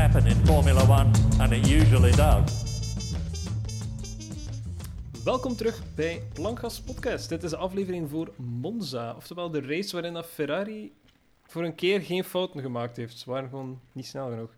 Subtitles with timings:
[0.00, 2.64] happen in Formula One, and it usually does.
[5.24, 7.28] Welkom terug bij Plankgas Podcast.
[7.28, 10.92] Dit is de aflevering voor Monza, oftewel de race waarin dat Ferrari
[11.46, 13.18] voor een keer geen fouten gemaakt heeft.
[13.18, 14.50] Ze waren gewoon niet snel genoeg.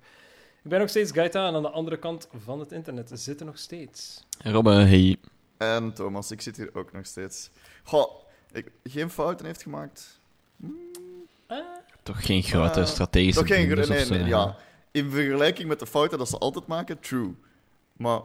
[0.62, 3.58] Ik ben nog steeds Gaeta en aan de andere kant van het internet zitten nog
[3.58, 4.24] steeds.
[4.38, 5.16] Robbe, hey.
[5.56, 7.50] En Thomas, ik zit hier ook nog steeds.
[7.84, 8.10] Goh,
[8.52, 10.20] ik, geen fouten heeft gemaakt.
[12.02, 14.28] Toch geen grote Ah, strategische Toch geen blunders nee, of zo, nee, hè?
[14.28, 14.56] ja.
[14.92, 17.34] In vergelijking met de fouten dat ze altijd maken, true.
[17.96, 18.20] Maar,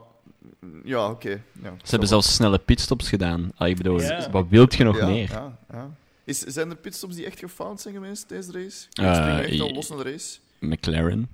[0.84, 1.28] ja, oké.
[1.62, 3.50] Ja, Ze hebben zelfs snelle pitstops gedaan.
[3.56, 4.30] Ah, ik bedoel, Ja.
[4.30, 5.30] wat wilt je nog ja, meer?
[5.30, 5.90] Ja, ja.
[6.24, 8.86] Is, zijn er pitstops die echt gefaald zijn geweest deze race?
[8.90, 10.38] Ik Eh, spring echt al los naar de race.
[10.58, 11.28] McLaren.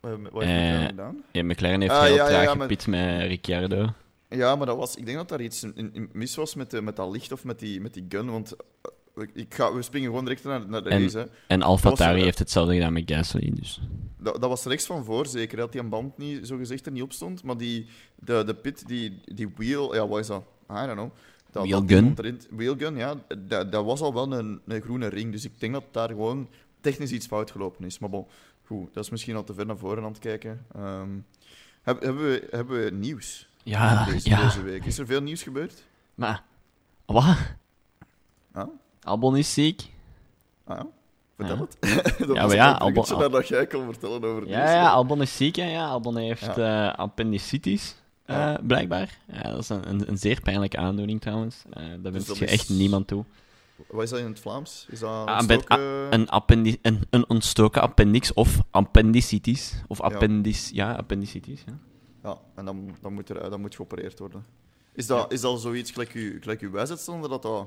[0.00, 1.22] Eh, wat heeft McLaren gedaan?
[1.32, 3.92] Ja, McLaren heeft Ah, heel traag gepit met Ricciardo.
[4.28, 6.82] Ja, maar dat was, ik denk dat daar iets in, in- mis was met, de,
[6.82, 8.30] met dat licht of met die, met die gun.
[8.30, 8.52] Want
[9.32, 11.18] ik ga, we springen gewoon direct naar, naar de En- race.
[11.18, 11.24] Hè.
[11.46, 13.80] En AlphaTauri was- heeft hetzelfde gedaan met Gasly, dus...
[14.18, 15.56] Dat, dat was rechts van voor, zeker.
[15.56, 17.42] Dat die een band niet, zo gezegd er niet op stond.
[17.42, 20.42] Maar die, de, de pit, die, die wheel, ja, wat is dat?
[20.70, 21.10] I don't know.
[21.50, 21.98] Dat, Wheel dat gun?
[22.02, 22.40] stond erin.
[22.50, 23.14] Wheelgun, ja.
[23.38, 25.32] Dat, dat was al wel een, een groene ring.
[25.32, 26.48] Dus ik denk dat daar gewoon
[26.80, 27.98] technisch iets fout gelopen is.
[27.98, 28.26] Maar bon,
[28.64, 28.94] goed.
[28.94, 30.66] Dat is misschien al te ver naar voren aan het kijken.
[30.74, 31.08] Ehm,
[31.82, 34.42] heb- hebben, we, hebben we nieuws Ja, deze, ja.
[34.44, 34.84] deze week?
[34.84, 35.84] Is er veel nieuws gebeurd?
[36.14, 36.42] Maar...
[37.06, 37.36] Wat?
[38.52, 38.68] Ah,
[39.02, 39.90] Albon is ziek?
[40.64, 40.86] ah ja.
[41.36, 41.62] Vertel Ja.
[41.62, 41.76] het.
[42.28, 44.70] dat Ja, maar ja, Albon- dat jij kon vertellen over het Ja, nieuws.
[44.70, 45.70] ja, Albon is ziek, hè.
[45.70, 46.90] Ja, Albon heeft Ja.
[46.90, 49.18] eh, appendicitis, eh, blijkbaar.
[49.32, 51.62] Ja, dat is een, een, een zeer pijnlijke aandoening, trouwens.
[51.70, 53.24] Eh dat wens je is- echt niemand toe.
[53.90, 54.86] Wat is dat in het Vlaams?
[54.90, 59.82] Is dat Ah, ontstoken- Een, appendi een, een ontstoken appendix of appendicitis.
[59.86, 60.70] Of appendis...
[60.72, 61.78] Ja, appendicitis, ja.
[62.22, 64.46] Ja, en dan, dan, moet, er, dan moet geopereerd worden.
[64.94, 66.70] Is dat, is dat zoiets gelijk je, gelijk je
[67.28, 67.66] dat, dat,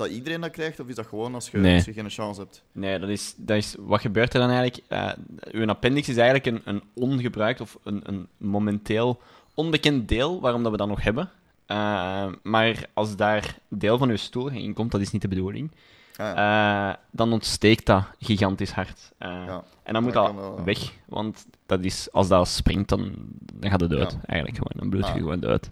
[0.00, 0.80] dat iedereen dat krijgt?
[0.80, 1.74] Of is dat gewoon als je, Nee.
[1.74, 2.62] als je geen chance hebt?
[2.72, 3.74] Nee, dat is, dat is...
[3.78, 4.84] Wat gebeurt er dan eigenlijk?
[4.88, 5.10] Eh
[5.50, 9.20] uw appendix is eigenlijk een, een ongebruikt of een, een momenteel
[9.54, 11.30] onbekend deel waarom dat we dat nog hebben.
[11.66, 15.70] Eh, maar als daar deel van uw stoel in komt, dat is niet de bedoeling,
[16.16, 16.90] Ah, ja.
[16.90, 19.12] eh, dan ontsteekt dat gigantisch hard.
[19.18, 19.64] Ja.
[19.82, 23.12] En dan moet dat weg, want dat is, als dat springt, dan,
[23.52, 24.12] dan gaat het dood.
[24.12, 24.18] Ja.
[24.26, 24.72] Eigenlijk gewoon.
[24.80, 25.18] Dan bloed je Ah.
[25.18, 25.70] gewoon dood.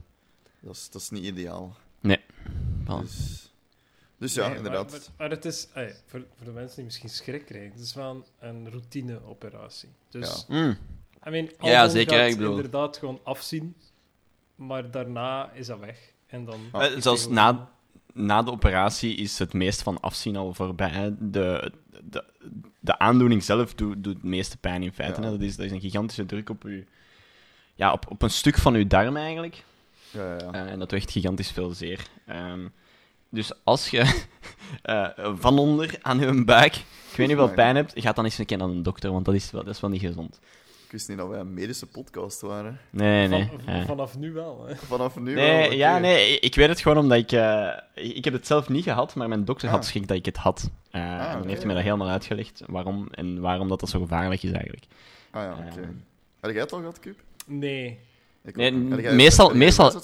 [0.61, 1.77] dat, is, dat is niet ideaal.
[2.01, 2.21] Nee.
[3.01, 3.48] Dus,
[4.19, 4.91] dus ja, Nee, inderdaad.
[4.91, 5.69] Maar, maar, maar het is,
[6.07, 9.89] voor, voor de mensen die misschien schrik krijgen, het is wel een routine-operatie.
[10.11, 10.77] Dus, Mm.
[11.27, 13.75] I mean, Ja, zeker, gaat ik bedoel- inderdaad gewoon afzien,
[14.55, 15.99] maar daarna is dat weg.
[16.27, 16.85] En dan Ah.
[16.85, 17.69] Eh, Zelfs na,
[18.13, 21.15] na de operatie is het meest van afzien al voorbij.
[21.19, 21.73] De,
[22.05, 22.25] de,
[22.81, 25.21] de aandoening zelf doet, doet het meeste pijn in feite.
[25.23, 25.31] Ja.
[25.31, 26.87] Dat, is, dat is een gigantische druk op, u,
[27.75, 29.65] ja, op, op een stuk van uw darm eigenlijk.
[30.11, 30.53] Ja, ja, ja.
[30.53, 32.07] Eh, en dat echt gigantisch veel zeer.
[32.27, 32.67] Ehm,
[33.31, 34.01] dus als je
[34.83, 35.09] eh,
[35.39, 38.47] van onder aan uw buik, ik weet niet hoeveel pijn hebt, ga dan eens een
[38.47, 40.41] keer naar een dokter, want dat is wel, dat is wel niet gezond.
[40.85, 42.81] Ik wist niet dat wij een medische podcast waren.
[42.91, 43.51] Nee, nee.
[43.65, 44.65] van- vanaf nu wel.
[44.67, 44.77] Hè.
[44.77, 45.75] Vanaf nu Nee, wel, oké.
[45.75, 47.33] ja, nee, ik weet het gewoon omdat ik...
[47.33, 49.85] eh, ik heb het zelf niet gehad, maar mijn dokter had Ah.
[49.85, 50.71] schrik dat ik het had.
[50.91, 54.01] Eh, en dan heeft hij mij dat helemaal uitgelegd waarom en waarom dat, dat zo
[54.01, 54.85] gevaarlijk is eigenlijk.
[55.31, 55.81] Ah ja, oké.
[55.81, 55.91] Ehm.
[56.41, 57.17] Heb jij het al gehad, Cube?
[57.47, 57.99] Nee.
[58.43, 60.03] Nee, meestal- meestal-?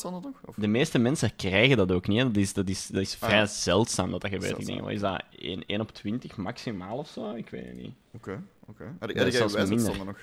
[0.57, 2.19] De meeste mensen krijgen dat ook niet.
[2.19, 2.25] hè.
[2.27, 3.47] Dat is, dat is, dat is Ah, vrij ja.
[3.47, 4.59] zeldzaam dat dat gebeurt.
[4.59, 5.23] Ik denk, wat is dat?
[5.39, 7.35] 1, 1 op 20 maximaal of zo?
[7.35, 7.93] Ik weet het niet.
[8.11, 8.85] Oké, oké.
[8.85, 10.19] Heb Dat heb jij zelfs wijsheidszonder nog?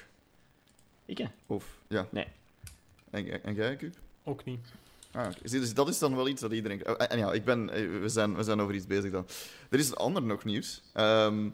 [1.06, 1.26] Ik, hè?
[1.48, 2.08] Of, ja.
[2.10, 2.26] Nee.
[3.10, 3.78] En, en jij?
[4.24, 4.68] Ook niet.
[5.12, 5.36] Ah, oké.
[5.44, 6.88] Zie, Dus dat is dan wel iets dat iedereen...
[6.90, 9.26] Oh, en ja, ik ben, eh, we, zijn, we zijn over iets bezig dan.
[9.70, 10.82] Er is een ander nog nieuws.
[10.94, 11.50] Ehm,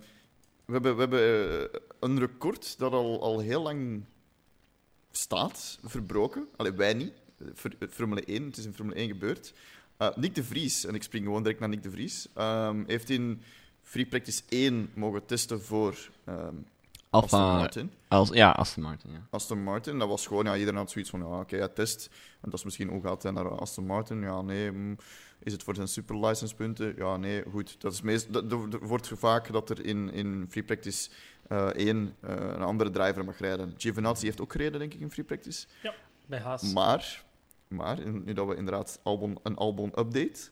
[0.66, 4.04] we hebben, we hebben eh, een record dat al, al heel lang
[5.18, 6.48] staat, verbroken.
[6.56, 7.14] Allee, wij niet.
[7.38, 9.54] Eh, Formule 1, het is in Formule 1 gebeurd.
[9.98, 13.10] Eh, Nick de Vries, en ik spring gewoon direct naar Nick de Vries, ehm, heeft
[13.10, 13.42] in
[13.82, 16.56] Free Practice 1 mogen testen voor ehm
[17.10, 17.40] Aston.
[17.40, 17.92] Martin.
[18.08, 19.28] Als, ja, Aston Martin, ja.
[19.30, 22.10] Aston Martin, dat was gewoon, ja, iedereen had zoiets van, ja, oké, hij test.
[22.42, 24.22] En dat is misschien, hoe gaat hij naar Aston Martin?
[24.22, 24.72] Ja, nee.
[24.72, 24.98] mm,
[25.48, 26.94] is het voor zijn superlicense punten?
[26.98, 27.82] Ja, nee, goed.
[27.82, 31.10] Dat is meest, dat, er wordt vaak dat er in, in Free Practice
[31.48, 33.74] eh, één eh, een andere driver mag rijden.
[33.78, 35.68] Giovinazzi heeft ook gereden, denk ik, in Free Practice.
[36.26, 36.74] Bij Haas.
[36.74, 37.24] Maar,
[37.68, 40.50] maar nu dat we inderdaad Albon, een Albon-update...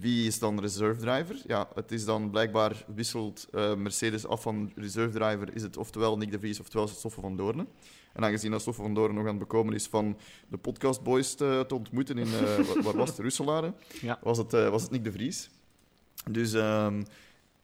[0.00, 1.36] Wie is dan reserve driver?
[1.46, 5.54] Ja, het is dan blijkbaar wisselt eh, Mercedes af van reserve driver.
[5.54, 7.68] Is het oftewel Nick de Vries, oftewel Stoffel van Doornen.
[8.12, 10.16] En aangezien dat Stoffel van Doornen nog aan het bekomen is van
[10.48, 14.18] de podcastboys te, te ontmoeten in, eh, waar- was het, Russelaren, Ja.
[14.22, 15.50] was, het, eh, was het Nick de Vries.
[16.30, 17.02] Dus ehm,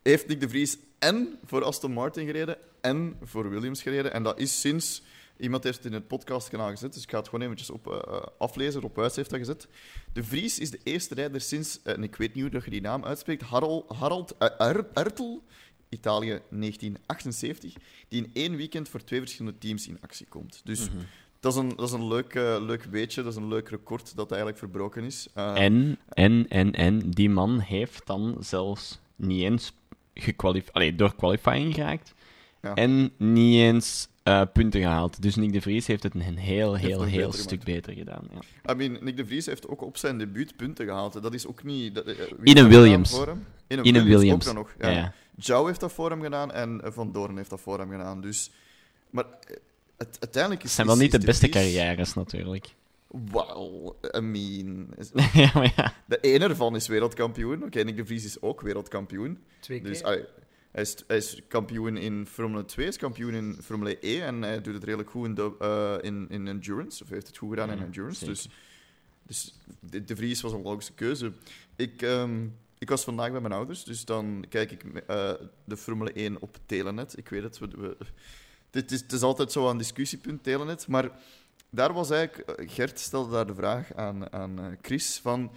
[0.03, 4.13] heeft Nick de Vries en voor Aston Martin gereden en voor Williams gereden.
[4.13, 5.03] En dat is sinds...
[5.43, 8.23] Iemand heeft het in het podcastkanaal gezet, dus ik ga het gewoon eventjes op, eh,
[8.39, 8.81] aflezen.
[8.81, 9.69] Rob Wijs heeft dat gezet.
[10.13, 12.71] De Vries is de eerste rijder sinds, eh, en ik weet niet hoe dat je
[12.71, 15.43] die naam uitspreekt, Harald, Harald eh, Er- Ertel
[15.89, 17.75] Italië 1978,
[18.09, 20.61] die in één weekend voor twee verschillende teams in actie komt.
[20.65, 20.99] Dus Mhm.
[21.41, 24.17] dat is een, dat is een leuk, eh, leuk weetje, dat is een leuk record
[24.17, 25.29] dat eigenlijk verbroken is.
[25.35, 29.73] Eh, En, en, en, en, die man heeft dan zelfs niet eens
[30.15, 32.15] gekwalif- Allee, door qualifying geraakt.
[32.63, 32.75] Ja.
[32.75, 35.23] En niet eens eh, punten gehaald.
[35.23, 37.65] Dus Nick de Vries heeft het een heel, heel, heel beter stuk gemaakt.
[37.65, 38.29] beter gedaan.
[38.65, 38.73] Ja.
[38.73, 41.23] I mean, Nick de Vries heeft ook op zijn debuut punten gehaald.
[41.23, 41.95] Dat is ook niet...
[41.95, 43.11] Dat, eh, In een Williams.
[43.11, 43.47] voor hem?
[43.67, 44.15] In een In Williams.
[44.15, 44.47] Williams.
[44.49, 44.75] Ook dan nog.
[44.79, 44.89] Ja.
[44.89, 44.97] Ja.
[44.97, 45.13] ja.
[45.37, 48.21] Jou heeft dat voor hem gedaan en eh, Van Doorn heeft dat voor hem gedaan.
[48.21, 48.51] Dus,
[49.11, 49.25] maar
[49.97, 50.69] het, uiteindelijk is...
[50.69, 52.75] Het zijn wel niet de beste Vries- carrières, natuurlijk.
[53.33, 54.87] Well, I mean...
[54.99, 55.11] is-
[55.43, 55.95] ja, maar ja.
[56.07, 57.63] De ene ervan is wereldkampioen.
[57.65, 59.39] Oké, Nick de Vries is ook wereldkampioen.
[59.61, 59.89] Twee keer.
[59.89, 60.25] Dus allee,
[60.73, 64.61] hij, is, hij is kampioen in Formule 2, is kampioen in Formule E en hij
[64.61, 67.03] doet het redelijk goed in, de, eh, in, in endurance.
[67.03, 68.19] Of heeft het goed gedaan in Ja, endurance.
[68.19, 68.35] zeker.
[68.35, 68.49] Dus,
[69.27, 71.33] dus de, de Vries was een logische keuze.
[71.77, 72.47] Ik, ehm,
[72.79, 75.33] ik was vandaag bij mijn ouders, dus dan kijk ik eh,
[75.65, 77.17] de Formule 1 op Telenet.
[77.19, 77.97] Ik weet het, we, we-
[78.71, 80.87] dit is, het is altijd zo een discussiepunt, Telenet.
[80.89, 81.11] Maar
[81.71, 82.49] daar was eigenlijk...
[82.51, 85.51] eh, Gert stelde daar de vraag aan, aan Chris van...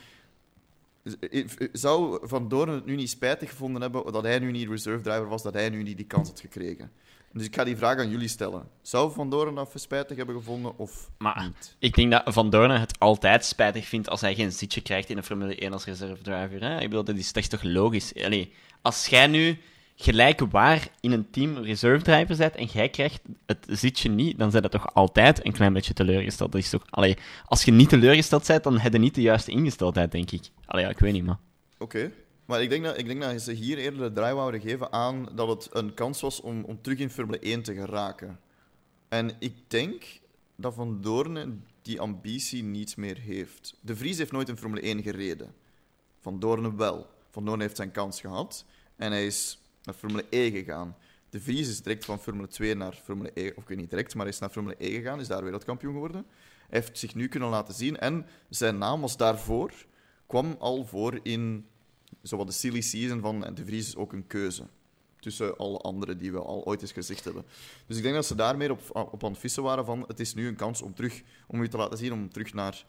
[1.72, 5.28] Zou Van Doorn het nu niet spijtig gevonden hebben dat hij nu niet reserve driver
[5.28, 6.92] was, dat hij nu niet die kans had gekregen?
[7.34, 8.68] Dus ik ga die vraag aan jullie stellen.
[8.82, 11.76] Zou Van Doorn dat spijtig hebben gevonden of Maar niet?
[11.80, 15.18] ik denk dat Van Doornen het altijd spijtig vindt als hij geen zitje krijgt in
[15.18, 16.62] een Formule 1 als reserve driver.
[16.62, 16.76] Hè?
[16.80, 18.14] Ik bedoel, dat is toch, toch logisch?
[18.24, 19.58] Allee, als jij nu
[19.96, 24.52] gelijk waar in een team reserve driver bent en jij krijgt het zitje niet, dan
[24.52, 26.52] zijn dat toch altijd een klein beetje teleurgesteld.
[26.52, 29.52] Dat is toch, allee, als je niet teleurgesteld bent, dan heb je niet de juiste
[29.52, 30.50] ingesteldheid, denk ik.
[30.66, 31.40] Allee, ja, ik weet niet, maar...
[31.78, 32.12] Oké.
[32.46, 35.30] Maar ik denk, dat, ik denk dat ze hier eerder de draai wouden geven aan
[35.36, 38.40] dat het een kans was om, om terug in Formule 1 te geraken.
[39.10, 40.04] En ik denk
[40.56, 43.76] dat Van Doorn die ambitie niet meer heeft.
[43.82, 45.54] De Vries heeft nooit in Formule 1 gereden.
[46.22, 47.08] Van Doorn wel.
[47.30, 48.66] Van Doorn heeft zijn kans gehad
[48.96, 50.96] en hij is naar Formule E gegaan.
[51.30, 54.16] De Vries is direct van Formule 2 naar Formule E, of ik weet niet direct,
[54.16, 56.26] maar is naar Formule E gegaan, is daar wereldkampioen geworden.
[56.70, 59.72] Hij heeft zich nu kunnen laten zien en zijn naam was daarvoor,
[60.28, 61.66] kwam al voor in
[62.22, 64.64] zowat de silly season van en De Vries is ook een keuze.
[65.20, 67.46] Tussen alle anderen die we al ooit eens gezegd hebben.
[67.88, 70.20] Dus ik denk dat ze daar meer op, op aan het vissen waren van het
[70.20, 72.86] is nu een kans om terug, om u te laten zien, om terug naar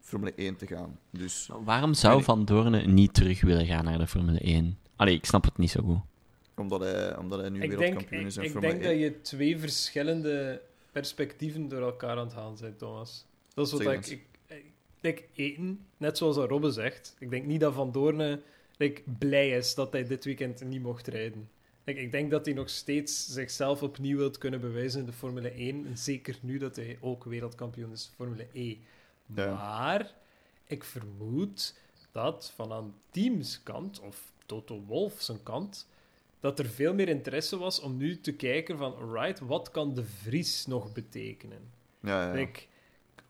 [0.00, 0.98] Formule 1 te gaan.
[1.10, 2.22] Dus Waarom zou.
[2.22, 4.78] Van Doornen niet terug willen gaan naar de Formule 1?
[4.96, 6.09] Allee, ik snap het niet zo goed.
[6.60, 8.92] Omdat hij, omdat hij nu ik denk, wereldkampioen ik, is in ik Formule denk 1.
[8.92, 10.62] dat je twee verschillende
[10.92, 13.26] perspectieven door elkaar aan het halen bent, Thomas.
[13.54, 14.64] Dat is wat ik, ik, ik
[15.00, 17.16] denk één, net zoals dat Robbe zegt.
[17.18, 18.40] Ik denk niet dat Van Doorne
[18.76, 21.50] like, blij is dat hij dit weekend niet mocht rijden.
[21.84, 25.50] Ik, ik denk dat hij nog steeds zichzelf opnieuw wilt kunnen bewijzen in de Formule
[25.50, 25.86] 1.
[25.86, 28.76] En zeker nu dat hij ook wereldkampioen is Formule E.
[29.34, 29.54] Ja.
[29.54, 30.14] Maar
[30.66, 31.74] ik vermoed
[32.12, 35.88] dat van aan teams kant, of Toto zijn kant,
[36.40, 40.04] dat er veel meer interesse was om nu te kijken van, alright, wat kan de
[40.04, 41.70] Vries nog betekenen?
[42.00, 42.32] Ja, ja.
[42.32, 42.60] Like,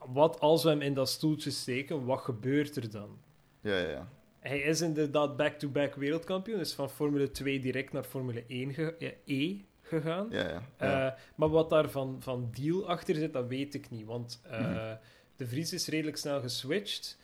[0.06, 3.18] wat als we hem in dat stoeltje steken, wat gebeurt er dan?
[3.60, 4.08] ja, ja, ja.
[4.40, 9.10] Hij is inderdaad back-to-back wereldkampioen, is van Formule 2 direct naar Formule 1 ge- ja,
[9.24, 10.26] E gegaan.
[10.30, 10.62] ja, ja.
[10.78, 11.06] ja.
[11.12, 14.06] Eh, maar wat daar van, van deal achter zit, dat weet ik niet.
[14.06, 14.96] Want eh, Mhm.
[15.36, 17.18] de Vries is redelijk snel geswitcht.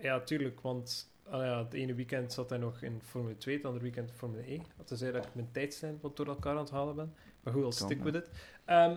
[0.00, 3.64] Ja, tuurlijk, want ah ja, het ene weekend zat hij nog in Formule 2, het
[3.64, 4.60] andere weekend Formule E.
[4.76, 7.14] Dat is dat ik mijn tijdslijn wat door elkaar aan het halen ben.
[7.42, 8.30] Maar goed, Kan, stick with it.
[8.64, 8.96] Ehm,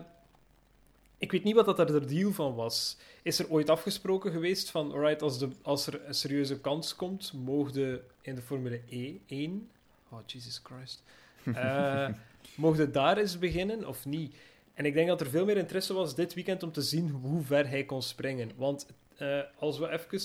[1.18, 2.98] ik weet niet wat dat er de deal van was.
[3.24, 7.34] Is er ooit afgesproken geweest van, alright, als, de, als er een serieuze kans komt,
[7.34, 9.70] mogen in de Formule E 1...
[10.10, 11.04] Oh, Jesus Christ.
[11.54, 12.10] Eh
[12.56, 14.36] mogen daar eens beginnen of niet?
[14.74, 17.44] En ik denk dat er veel meer interesse was dit weekend om te zien hoe
[17.44, 18.52] ver hij kon springen.
[18.56, 18.86] Want
[19.18, 20.20] eh, als we even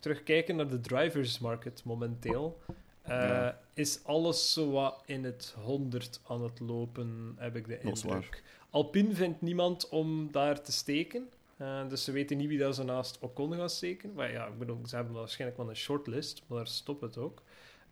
[0.00, 2.58] terugkijken naar de drivers market momenteel,
[3.02, 3.60] eh, Ja.
[3.74, 8.42] is alles zo wat in het 100 aan het lopen, heb ik de indruk.
[8.70, 11.28] Alpine vindt niemand om daar te steken.
[11.56, 14.12] Eh, dus ze weten niet wie dat ze naast Ocon gaan steken.
[14.14, 17.42] Maar ja, ik bedoel, ze hebben waarschijnlijk wel een shortlist, maar daar stopt het ook.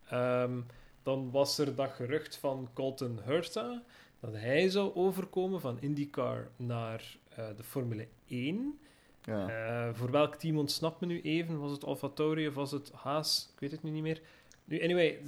[0.09, 0.61] Ehm,
[1.03, 3.83] dan was er dat gerucht van Colton Herta,
[4.19, 8.79] dat hij zou overkomen van IndyCar naar eh, de Formule 1.
[9.29, 9.47] Ja.
[9.49, 11.59] Eh, voor welk team ontsnapt me nu even?
[11.59, 13.49] Was het AlphaTauri of was het Haas?
[13.53, 14.21] Ik weet het nu niet meer.
[14.65, 15.19] Nu, anyway,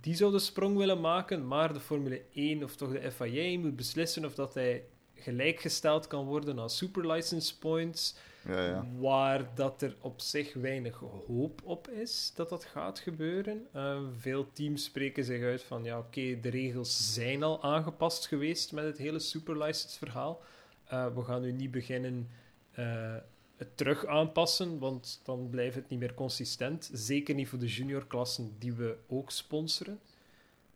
[0.00, 3.76] die zou de sprong willen maken, maar de Formule 1 of toch de FIA moet
[3.76, 8.16] beslissen of dat hij gelijkgesteld kan worden aan super license points,
[8.48, 8.86] ja, ja.
[8.98, 13.66] waar dat er op zich weinig hoop op is dat dat gaat gebeuren.
[13.72, 18.72] Eh, veel teams spreken zich uit van, ja oké, de regels zijn al aangepast geweest
[18.72, 20.42] met het hele super license verhaal.
[20.84, 22.28] Eh, we gaan nu niet beginnen
[23.60, 26.90] het terug aanpassen, want dan blijft het niet meer consistent.
[26.92, 30.00] Zeker niet voor de juniorklassen die we ook sponsoren.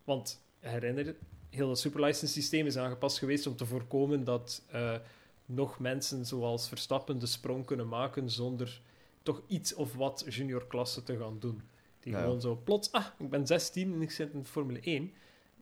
[0.04, 1.14] Want herinner
[1.50, 4.94] heel het superlicense systeem is aangepast geweest om te voorkomen dat eh,
[5.46, 8.80] nog mensen zoals Verstappen de sprong kunnen maken zonder
[9.22, 11.62] toch iets of wat juniorklasse te gaan doen.
[12.00, 12.20] Die Ja.
[12.20, 15.12] gewoon zo plots, ah, ik ben 16 en ik zit in Formule 1.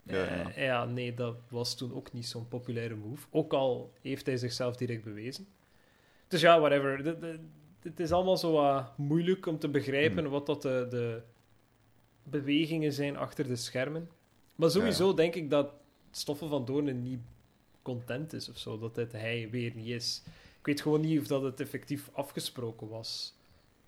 [0.02, 0.52] Ja, ja.
[0.52, 3.26] Eh, ja, nee, dat was toen ook niet zo'n populaire move.
[3.30, 5.46] Ook al heeft hij zichzelf direct bewezen.
[6.32, 7.02] Dus ja, whatever.
[7.02, 7.40] De- de-
[7.82, 10.32] Het is allemaal zo moeilijk om te begrijpen Hmm.
[10.32, 11.22] wat dat de, de
[12.22, 14.08] bewegingen zijn achter de schermen.
[14.54, 15.72] Maar sowieso denk ik dat
[16.10, 17.20] Stoffel van Doornen niet
[17.82, 20.22] content is of zo, dat het hij weer niet is.
[20.58, 23.34] Ik weet gewoon niet of dat het effectief afgesproken was.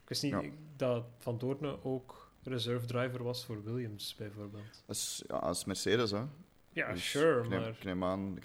[0.02, 0.42] Ik wist niet Ja.
[0.76, 4.82] dat Van Doornen ook reserve driver was voor Williams, bijvoorbeeld.
[4.86, 6.22] Dat is, ja, dat is Mercedes, hè.
[6.72, 8.10] Ja, Dus sure, ik neem, maar...
[8.10, 8.38] Aan,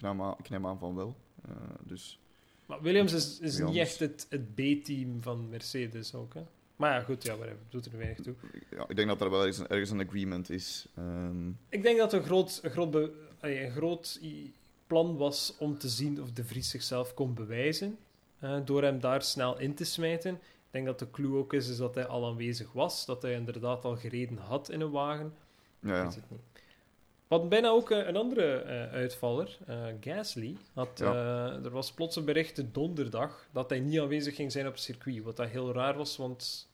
[0.51, 1.15] aan, aan van wel.
[1.45, 1.51] Eh,
[1.83, 2.19] dus,
[2.69, 6.41] Maar Williams is, is niet echt het, het B-team van Mercedes ook, hè?
[6.75, 7.61] Maar ja, goed, ja, whatever.
[7.69, 8.33] Doet er weinig toe.
[8.71, 10.87] ja, ik denk dat er wel ergens een, ergens een agreement is.
[10.95, 14.19] Ehm, Ik denk dat een groot, een groot, be- een groot
[14.87, 17.97] plan was om te zien of De Vries zichzelf kon bewijzen.
[18.39, 20.33] eh, door hem daar snel in te smijten.
[20.33, 20.39] Ik
[20.71, 23.05] denk dat de clue ook is, is dat hij al aanwezig was.
[23.05, 25.33] Dat hij inderdaad al gereden had in een wagen.
[25.79, 26.03] ja, Ik ja.
[26.03, 26.39] weet het niet.
[27.29, 30.57] Hadden bijna ook eh, een andere eh, uitvaller, eh, Gasly.
[30.73, 34.73] Had, er was plots een bericht de donderdag dat hij niet aanwezig ging zijn op
[34.73, 35.23] het circuit.
[35.23, 36.69] Wat dat heel raar was, want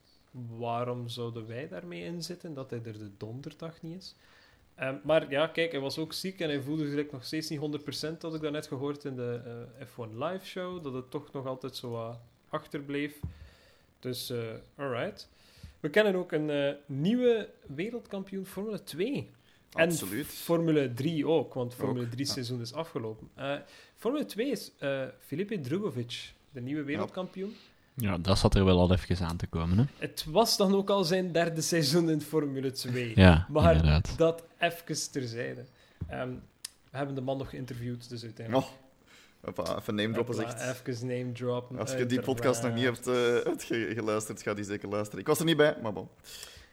[0.58, 4.16] waarom zouden wij daarmee inzitten dat hij er de donderdag niet is?
[4.76, 7.60] Ehm, maar ja, kijk, hij was ook ziek en hij voelde zich nog steeds niet
[7.60, 9.42] 100%, had ik daarnet gehoord in de
[9.80, 12.20] eh, F1 live show, dat het toch nog altijd zo wat
[12.50, 13.20] achterbleef.
[14.00, 14.40] Dus, eh
[14.76, 15.30] alright.
[15.80, 19.30] We kennen ook een nieuwe wereldkampioen Formule 2.
[19.76, 20.26] Absoluut.
[20.26, 22.32] En Formule 3 ook, want Formule Ook, 3 ja.
[22.32, 23.28] seizoen is afgelopen.
[23.36, 23.54] Eh,
[23.96, 27.56] Formule 2 is eh Filipe Drugovic, de nieuwe wereldkampioen.
[27.94, 29.84] Ja, dat zat er wel al even aan te komen, hè?
[29.98, 33.12] Het was dan ook al zijn derde seizoen in Formule 2.
[33.16, 34.14] Ja, Maar inderdaad.
[34.18, 35.66] dat even terzijde.
[36.08, 36.30] Ehm,
[36.92, 38.66] we hebben de man nog geïnterviewd, dus uiteindelijk...
[38.68, 38.72] Oh,
[39.42, 40.62] hoppa, even name droppen zegt.
[40.86, 41.80] Even name droppen.
[41.80, 43.14] Als je die podcast nog niet hebt, eh,
[43.58, 45.20] ge- geluisterd, ga die zeker luisteren.
[45.20, 46.08] Ik was er niet bij, maar bon.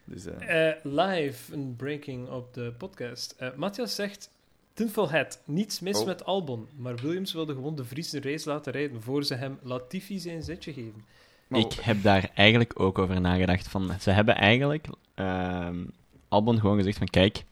[0.05, 3.35] Dus, eh, Eh, live, een breaking op de podcast.
[3.39, 4.31] Eh Matthias zegt...
[4.75, 6.07] Tinfoil Hat, niets mis Oh.
[6.07, 9.59] met Albon, maar Williams wilde gewoon de Vries een race laten rijden voor ze hem
[9.63, 11.05] Latifi zijn zetje geven.
[11.49, 13.69] maar- Ik heb daar eigenlijk ook over nagedacht.
[13.69, 15.85] Van, ze hebben eigenlijk ehm
[16.29, 17.45] Albon gewoon gezegd van, kijk,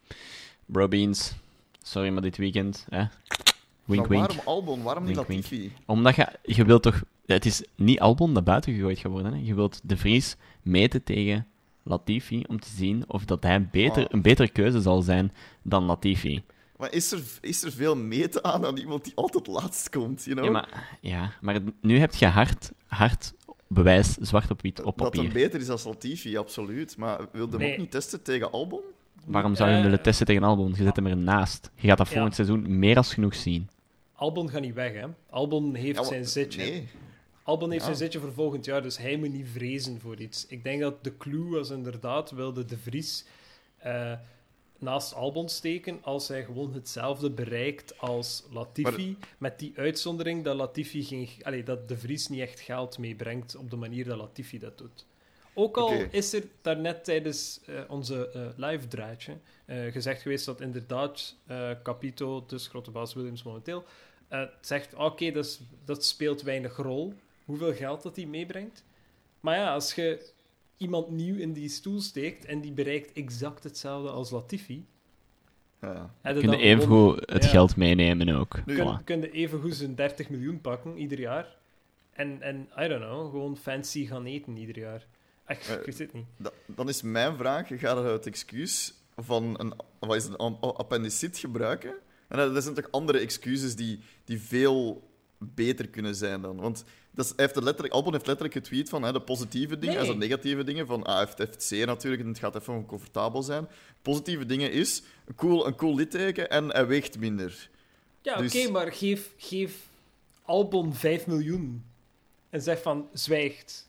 [0.67, 1.33] bro beans,
[1.83, 3.05] sorry maar dit weekend, hè.
[3.85, 4.27] Wink, maar wink.
[4.27, 4.83] waarom Albon?
[4.83, 5.29] Waarom niet wink.
[5.29, 5.73] Latifi?
[5.87, 7.03] Omdat je, je wilt toch...
[7.27, 9.33] Het is niet Albon dat buiten gegooid gaat worden.
[9.33, 9.41] Hè?
[9.45, 11.47] Je wilt de Vries meten tegen
[11.83, 14.09] Latifi om te zien of dat hij beter, Ah.
[14.13, 15.33] een betere keuze zal zijn
[15.63, 16.43] dan Latifi.
[16.77, 20.37] Maar is er, is er veel meten aan aan iemand die altijd laatst komt, you
[20.37, 20.45] know?
[20.47, 23.33] Ja, maar, ja, maar nu heb je hard, hard
[23.69, 25.43] bewijs, zwart op wit, op Dat hem papier.
[25.43, 26.97] beter is als Latifi, absoluut.
[26.97, 27.73] Maar wilde hem Nee.
[27.73, 28.81] ook niet testen tegen Albon?
[29.27, 30.69] Waarom zou je hem Eh, willen testen tegen Albon?
[30.77, 31.71] Je zet hem ernaast.
[31.75, 32.13] Je gaat dat Ja.
[32.13, 33.69] volgend seizoen meer als genoeg zien.
[34.15, 35.07] Albon gaat niet weg, hè.
[35.31, 36.63] Albon heeft Ja, maar- zijn zetje.
[36.63, 36.89] Nee.
[37.43, 37.87] Albon heeft Ja.
[37.87, 40.47] zijn zetje voor volgend jaar, dus hij moet niet vrezen voor iets.
[40.47, 43.25] Ik denk dat de clue was inderdaad, wilde de Vries
[43.79, 44.13] eh,
[44.79, 49.17] naast Albon steken als hij gewoon hetzelfde bereikt als Latifi.
[49.39, 53.71] Met die uitzondering dat Latifi geen, allee, dat de Vries niet echt geld meebrengt op
[53.71, 55.07] de manier dat Latifi dat doet.
[55.55, 59.37] Ook al is er daarnet tijdens eh, onze eh, live draadje
[59.91, 61.37] gezegd geweest dat inderdaad
[61.83, 63.85] Capito, dus grote baas Williams momenteel,
[64.31, 67.15] eh, zegt: Oké, dat, dat speelt weinig rol.
[67.51, 68.85] Hoeveel geld dat hij meebrengt.
[69.41, 70.31] Maar ja, als je
[70.77, 74.87] iemand nieuw in die stoel steekt en die bereikt exact hetzelfde als Latifi.
[75.81, 76.15] Ja.
[76.23, 77.51] Kun je even goed het ja.
[77.51, 78.67] geld meenemen ook.
[78.67, 78.75] Nu-.
[78.75, 81.57] Kun, kun je even goed zijn 30 miljoen pakken ieder jaar.
[82.11, 85.07] En, en I don't know, gewoon fancy gaan eten ieder jaar.
[85.45, 86.27] Echt, Eh, ik weet het niet.
[86.37, 90.61] Da- dan is mijn vraag, ga je het excuus van een, wat is het, een
[90.61, 91.95] appendicit gebruiken?
[92.29, 95.10] En dat dat zijn toch andere excuses die, die veel
[95.45, 96.57] beter kunnen zijn dan?
[96.57, 99.79] Want dat is, hij heeft er letterlijk, Albon heeft letterlijk getweet van hè, de positieve
[99.79, 100.07] dingen Nee.
[100.07, 100.87] en de negatieve dingen.
[100.87, 103.69] Van, ah, hij heeft FC natuurlijk en het gaat even comfortabel zijn.
[104.03, 107.69] Positieve dingen is een cool, een cool litteken en hij weegt minder.
[108.23, 109.75] Ja, oké, dus- maar geef, geef
[110.45, 111.85] Albon 5 miljoen.
[112.51, 113.89] En zeg van, zwijgt.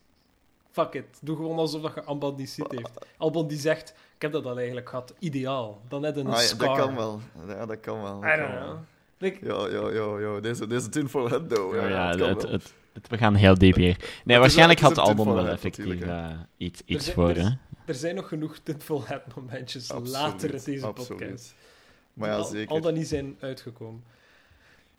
[0.71, 1.05] Fuck it.
[1.21, 2.91] Doe gewoon alsof dat je Albon niet ziet heeft.
[3.17, 5.13] Albon die zegt, ik heb dat al eigenlijk gehad.
[5.19, 5.81] Ideaal.
[5.87, 6.67] Dan net een Ah, ja, scar.
[6.77, 7.21] dat kan wel.
[7.47, 8.21] Ja, dat kan wel.
[8.21, 8.79] dat I kan don't wel.
[9.21, 10.39] Like, Ja, ja, ja, ja.
[10.39, 11.75] Deze, deze tinfoil head, though.
[11.75, 13.97] Ja, Ja, ja, dat kan het, het, het- we gaan heel diep hier.
[14.25, 17.49] Nee, waarschijnlijk het had een Albon wel effectief eh, iets, iets voor, er hè.
[17.85, 21.19] er zijn nog genoeg tinfoil hat momentjes Absoluut, later in deze absoluut.
[21.19, 21.55] podcast.
[22.13, 22.69] Maar ja, al- zeker.
[22.69, 24.03] Al dan niet zijn uitgekomen.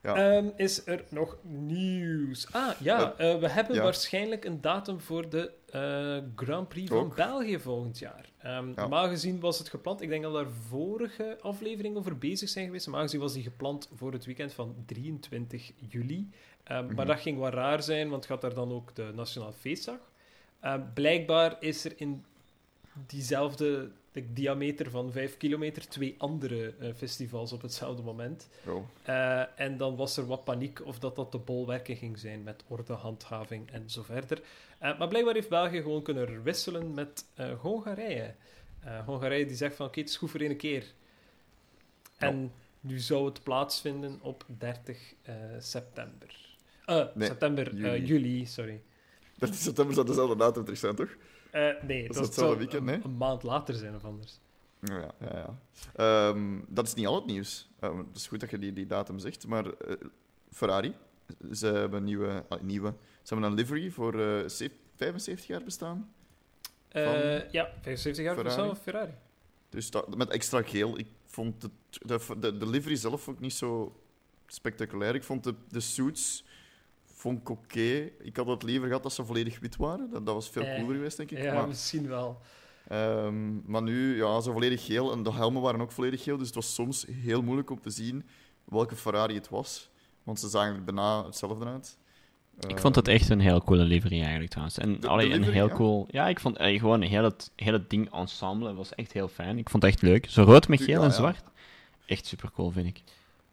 [0.03, 0.15] Ja.
[0.37, 2.53] Ehm, is er nog nieuws?
[2.53, 3.15] Ah, ja.
[3.17, 3.83] eh, we hebben ja.
[3.83, 7.15] waarschijnlijk een datum voor de eh, Grand Prix van Ook.
[7.17, 8.31] België volgend jaar.
[8.39, 10.01] Ehm, Normaal gezien was het gepland.
[10.01, 12.87] Ik denk dat we daar vorige aflevering over bezig zijn geweest.
[12.87, 16.31] Normaal gezien was die gepland voor het weekend van 23 juli.
[16.65, 16.95] Ehm, Mhm.
[16.95, 19.99] Maar dat ging wat raar zijn, want gaat daar dan ook de Nationale Feestdag.
[20.95, 22.25] Blijkbaar is er in
[23.07, 28.49] diezelfde de diameter van 5 kilometer twee andere eh, festivals op hetzelfde moment.
[28.67, 28.85] Oh.
[29.03, 32.65] Eh, en dan was er wat paniek of dat dat de bolwerken ging zijn met
[32.69, 34.43] ordehandhaving en zo verder.
[34.79, 37.25] Eh, maar blijkbaar heeft België gewoon kunnen wisselen met
[37.61, 38.35] Hongarije.
[39.07, 40.85] Hongarije die zegt van oké, het is goed voor één keer.
[42.19, 42.53] En
[42.83, 46.51] nu zou het plaatsvinden op 30 eh, september.
[47.15, 48.05] Nee, september, juli.
[48.05, 48.83] juli, sorry.
[49.39, 51.17] 30 september zou dezelfde datum terug zijn, toch?
[51.53, 54.39] Eh, nee, dat, zou weekend, een, maand later zijn of anders.
[54.81, 55.59] Ja, ja, ja.
[55.95, 57.69] Ehm, dat is niet al het nieuws.
[57.81, 59.95] Ehm, het is goed dat je die, die datum zegt, maar eh,
[60.51, 60.95] Ferrari,
[61.53, 62.95] ze hebben een nieuwe, ah, nieuwe...
[63.23, 66.13] Ze hebben een livery voor eh, zev- 75 jaar bestaan.
[66.89, 68.67] Eh, Van ja, 75 jaar voor Ferrari?
[68.67, 69.13] zelf Ferrari.
[69.69, 70.99] Dus dat, met extra geel.
[70.99, 73.97] Ik vond het, de, de, de livery zelf ook niet zo
[74.47, 75.15] spectaculair.
[75.15, 76.45] Ik vond de, de suits
[77.23, 78.11] vond ik oké.
[78.19, 80.11] Ik had het liever gehad dat ze volledig wit waren.
[80.11, 81.43] Dat, dat was veel Eh, cooler geweest, denk ik.
[81.43, 82.41] Ja, maar, misschien wel.
[82.89, 85.13] ehm, maar nu, ja, ze volledig geel.
[85.13, 86.37] En de helmen waren ook volledig geel.
[86.37, 88.25] Dus het was soms heel moeilijk om te zien
[88.65, 89.91] welke Ferrari het was.
[90.23, 91.99] Want ze zagen er bijna hetzelfde uit.
[92.69, 94.79] Ik vond het Ehm, echt een heel coole livery eigenlijk trouwens.
[94.79, 95.75] En de allee, een livery, heel ja.
[95.75, 96.07] cool.
[96.11, 99.59] Ja, ik vond eh, gewoon heel het, heel het ding ensemble was echt heel fijn.
[99.59, 100.27] Ik vond het echt leuk.
[100.31, 101.15] Zo rood met geel ja, en ja.
[101.15, 101.45] zwart.
[102.07, 103.03] Echt super cool, vind ik.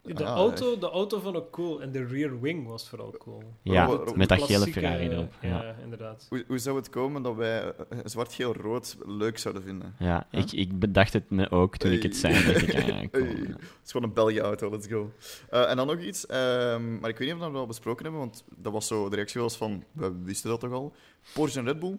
[0.03, 3.43] De, auto, de auto vond ik cool en de rear wing was vooral cool.
[3.61, 5.33] Ja, met dat gele Klassieke, Ferrari erop.
[5.41, 6.25] eh, Ja, Ja, inderdaad.
[6.29, 9.95] Hoe, hoe zou het komen dat wij eh, zwart-geel-rood leuk zouden vinden?
[9.99, 10.41] ja Huh?
[10.41, 12.33] ik, ik bedacht het me ook toen ik het zei.
[12.53, 13.23] Dacht ik, ja, cool.
[13.25, 13.33] Hey.
[13.35, 15.11] Het is gewoon een België-auto, let's go.
[15.49, 18.03] Eh, en dan nog iets, ehm, maar ik weet niet of we dat al besproken
[18.03, 20.93] hebben, want dat was zo, de reactie was van, we wisten dat toch al.
[21.33, 21.97] Porsche en Red Bull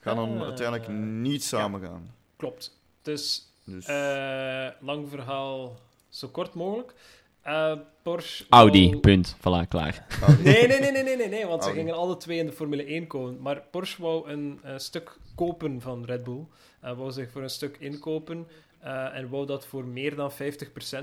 [0.00, 2.10] gaan dan uiteindelijk niet samen gaan.
[2.36, 2.78] Klopt.
[3.02, 6.94] Dus, Dus, eh, lang verhaal, zo kort mogelijk.
[7.46, 8.44] Eh, Porsche...
[8.48, 9.36] Audi, wou- punt.
[9.38, 10.06] Voilà, klaar.
[10.44, 12.84] Nee, nee, nee, nee, nee, nee, nee, want ze gingen alle twee in de Formule
[12.84, 13.40] 1 komen.
[13.42, 16.46] Maar Porsche wou een eh, stuk kopen van Red Bull.
[16.80, 18.46] Eh wou zich voor een stuk inkopen.
[18.78, 20.34] eh, en wou dat voor meer dan 50%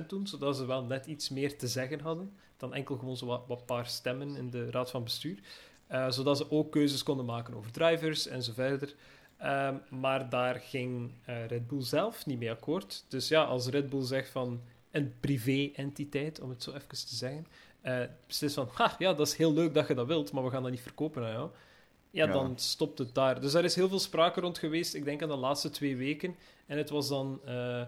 [0.07, 2.33] doen, zodat ze wel net iets meer te zeggen hadden.
[2.57, 5.39] Dan enkel gewoon zo wat, wat paar stemmen in de raad van bestuur.
[5.87, 8.95] Eh, zodat ze ook keuzes konden maken over drivers en zo verder.
[9.37, 13.05] Ehm, maar daar ging eh, Red Bull zelf niet mee akkoord.
[13.09, 14.61] Dus ja, als Red Bull zegt van
[14.93, 17.47] een privé-entiteit, om het zo even te zeggen,
[18.27, 20.61] beslist van, ha, ja, dat is heel leuk dat je dat wilt, maar we gaan
[20.63, 21.49] dat niet verkopen aan jou.
[22.11, 22.31] Ja, Ja.
[22.31, 23.41] dan stopt het daar.
[23.41, 26.35] Dus daar is heel veel sprake rond geweest, ik denk aan de laatste twee weken.
[26.65, 27.81] En het was dan eh,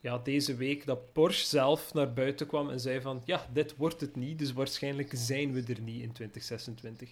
[0.00, 4.00] ja, deze week dat Porsche zelf naar buiten kwam en zei van, ja, dit wordt
[4.00, 7.10] het niet, dus waarschijnlijk zijn we er niet in 2026.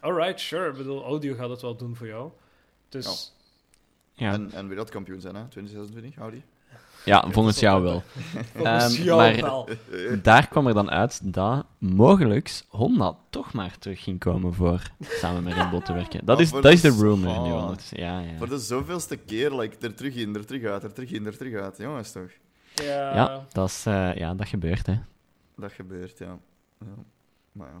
[0.00, 0.70] Alright, sure.
[0.70, 2.30] Ik bedoel, audio gaat het wel doen voor jou.
[2.88, 3.32] Dus
[4.14, 5.48] Ja, En, en weer dat kampioen zijn, hè?
[5.48, 6.42] 2026, Audi.
[7.04, 8.02] Ja volgens jou wel.
[8.54, 9.68] volgens Ehm, jou maar- wel.
[10.22, 15.42] Daar kwam er dan uit dat mogelijk Honda toch maar terug ging komen voor samen
[15.42, 16.24] met Red Bull te werken.
[16.24, 17.48] Dat is, dat is de rumor nu.
[18.00, 18.36] Ja, ja.
[18.38, 21.36] Voor de zoveelste keer, like, er terug in, er terug uit, er terug in, er
[21.36, 21.76] terug uit.
[21.76, 22.30] Jongens, toch?
[22.74, 24.94] Ja, Ja, dat, is, eh, ja, dat gebeurt, hè.
[25.56, 26.38] Dat gebeurt, ja.
[26.80, 26.86] ja.
[27.52, 27.80] Maar ja.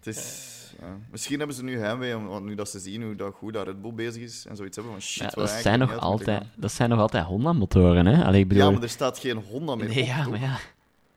[0.00, 0.48] Het is...
[0.80, 0.96] Ja.
[1.10, 3.82] Misschien hebben ze nu heimwee, want nu dat ze zien hoe dat goed dat Red
[3.82, 6.72] Bull bezig is en zoiets hebben van shit, Ja, waar dat, zijn nog altijd, dat
[6.72, 8.24] zijn nog altijd Honda-motoren, hè.
[8.24, 8.64] Allee, ik bedoel...
[8.64, 10.58] Ja, maar er staat geen Honda meer nee, op, ja, maar ja.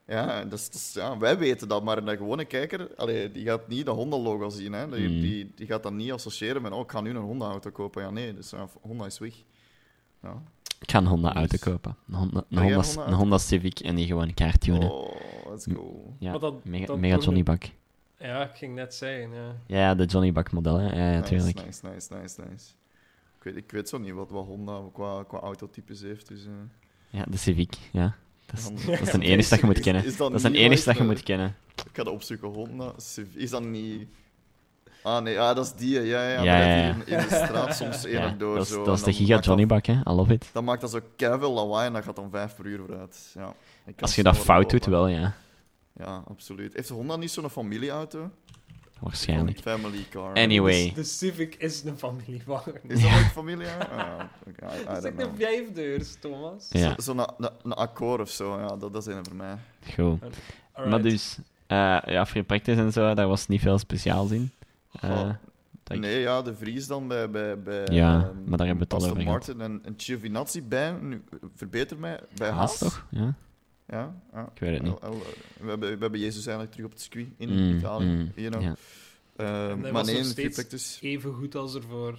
[0.06, 3.44] Ja, dat is, dat is- ja, wij weten dat, maar een gewone kijker allee, die
[3.44, 4.72] gaat niet dat Honda-logo zien.
[4.72, 4.88] Hè.
[4.90, 5.20] Die, Mm.
[5.20, 8.02] die, die gaat dat niet associëren met, oh, ik ga nu een Honda-auto kopen.
[8.02, 9.34] Ja, nee, dus ja, Honda is weg.
[10.22, 10.42] Ja.
[10.80, 11.96] Ik ga een Honda-auto Dus- kopen.
[12.08, 13.04] Een Honda, een, Honda, Honda-auto?
[13.12, 14.90] een Honda Civic en die gewoon kaart tunen.
[14.92, 15.14] Oh,
[15.50, 16.14] let's go.
[16.18, 17.64] Ja, Maar dat- mega, dat mega Johnny Bak.
[18.26, 19.54] Ja, ik ging net zeggen, ja.
[19.66, 20.86] Ja, ja, de Johnny Bak model, hè.
[20.96, 21.64] Ja, ja, nice, tuurlijk.
[21.64, 22.66] nice, nice, nice, nice.
[23.38, 26.28] Ik weet, ik weet zo niet wat, wat Honda qua, qua autotypes heeft.
[26.28, 26.52] Dus, eh,
[27.10, 28.14] Ja, de Civic, ja.
[28.46, 30.04] Dat is, dat is een enige dat je moet kennen.
[30.04, 31.56] is Dat is een enige dat je moet kennen.
[31.74, 32.48] Ik ga dat opzoeken.
[32.48, 33.34] Honda Civic.
[33.34, 34.08] Is dat niet...
[35.02, 36.00] Ah, nee, ah, dat is die.
[36.00, 36.42] Ja, ja, ja.
[36.42, 38.54] Ja, ja, In, in de straat soms Ja, eerlijk door.
[38.56, 39.92] dat is, zo, dat is de giga Johnny Bak, hè.
[39.92, 40.50] I love it.
[40.52, 43.30] Dat maakt dat zo keiveel lawaai en dat gaat dan 5 per uur vooruit.
[43.34, 43.54] Ja.
[44.00, 45.34] Als je dat fout doet, wel, ja.
[45.96, 46.74] Ja, absoluut.
[46.74, 48.30] Heeft Honda niet zo'n familieauto?
[49.00, 49.58] Waarschijnlijk.
[49.60, 50.34] Family car.
[50.34, 50.92] Anyway.
[50.94, 52.74] De Civic is een familiewagen.
[52.88, 53.94] Is dat ook familieauto?
[53.94, 56.66] Ja, oké, I- I Dat is echt een vijfdeurs, Thomas.
[56.70, 59.56] Ja, Zo- Zo'n een, een akkoord of zo, ja, dat, dat is een voor mij.
[59.94, 60.22] goed.
[60.22, 60.90] Alright.
[60.90, 64.50] Maar dus, eh ja, free practice en zo, daar was niet veel speciaals in.
[65.00, 65.28] Eh,
[65.86, 68.94] ik- Nee, ja, de Vries dan bij, bij, bij Ja, ehm, maar daar hebben we
[68.94, 69.46] het al over gehad.
[69.46, 71.22] Martin en, en Giovinazzi bij, nu,
[71.54, 72.78] verbeter mij, bij Haas, Haas.
[72.78, 73.06] toch?
[73.10, 73.34] Ja.
[73.88, 74.50] Ja, ja.
[74.54, 75.00] Ik weet het niet.
[75.00, 75.20] Wel, wel,
[75.60, 78.04] we, hebben, we hebben Jezus eigenlijk terug op het circuit in Mm, Italië.
[78.06, 78.74] mm, you know.
[79.36, 81.00] Ehm, maar nee, steeds- practice...
[81.00, 82.18] Even goed als ervoor.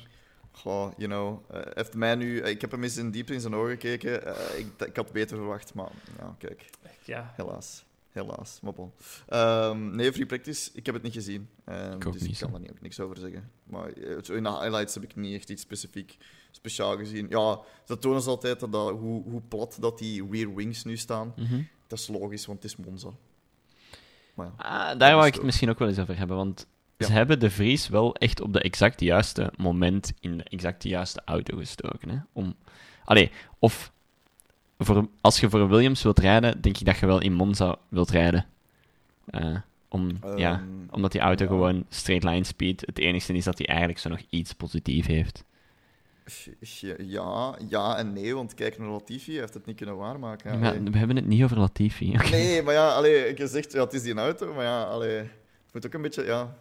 [0.52, 2.42] Goh, you know, eh, heeft mij nu...
[2.42, 4.26] Ik heb hem eens in diep in zijn ogen gekeken.
[4.26, 6.66] Eh, ik, ik had beter verwacht, maar ja, kijk.
[7.04, 7.86] Ja, Helaas.
[8.12, 8.94] Helaas, moppel.
[9.28, 11.50] Ehm nee, Free Practice, ik heb het niet gezien.
[11.66, 13.52] Ehm, Ik dus niet, ik kan daar niet, ook niks over zeggen.
[13.64, 16.18] Maar eh, in de highlights heb ik niet echt iets specifiek
[16.56, 17.26] speciaal gezien.
[17.30, 20.98] Ja, dat tonen ze altijd dat, dat- hoe, hoe plat dat die rear wings nu
[20.98, 21.34] staan.
[21.36, 21.62] Mhm.
[21.88, 23.10] Dat is logisch, want het is Monza.
[24.34, 24.54] Maar ja.
[24.92, 27.06] Ah, daar wou ik het misschien ook wel eens over hebben, want Ja.
[27.06, 31.22] ze hebben de Vries wel echt op de exact juiste moment in de exact juiste
[31.26, 32.10] auto gestoken.
[32.10, 32.18] Hè?
[32.34, 32.56] Om...
[33.06, 33.92] Allee, of
[34.78, 38.10] voor, als je voor Williams wilt rijden, denk ik dat je wel in Monza wilt
[38.10, 38.46] rijden.
[39.26, 39.56] Eh,
[39.88, 41.50] om, ja, Ehm, omdat die auto ja.
[41.50, 45.44] gewoon straight line speed het enige is dat hij eigenlijk zo nog iets positief heeft.
[46.98, 50.52] Ja, ja en nee, want kijk naar Latifi, hij heeft het niet kunnen waarmaken.
[50.52, 52.12] Ja, maar we hebben het niet over Latifi.
[52.32, 55.18] Nee, maar ja, allee, ik zeg, ja, het is die een auto, maar ja, allee,
[55.18, 56.58] het moet ook een beetje, ja,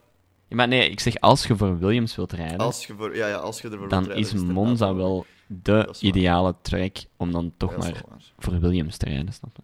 [0.49, 3.27] Ja, maar nee, ik zeg als je voor Williams wilt rijden, als je, voor, ja,
[3.29, 7.53] ja, als je ervoor dan wilt rijden, is Monza wel de ideale track om dan
[7.57, 8.05] toch Ja, maar
[8.39, 9.63] voor Williams te rijden, snap je?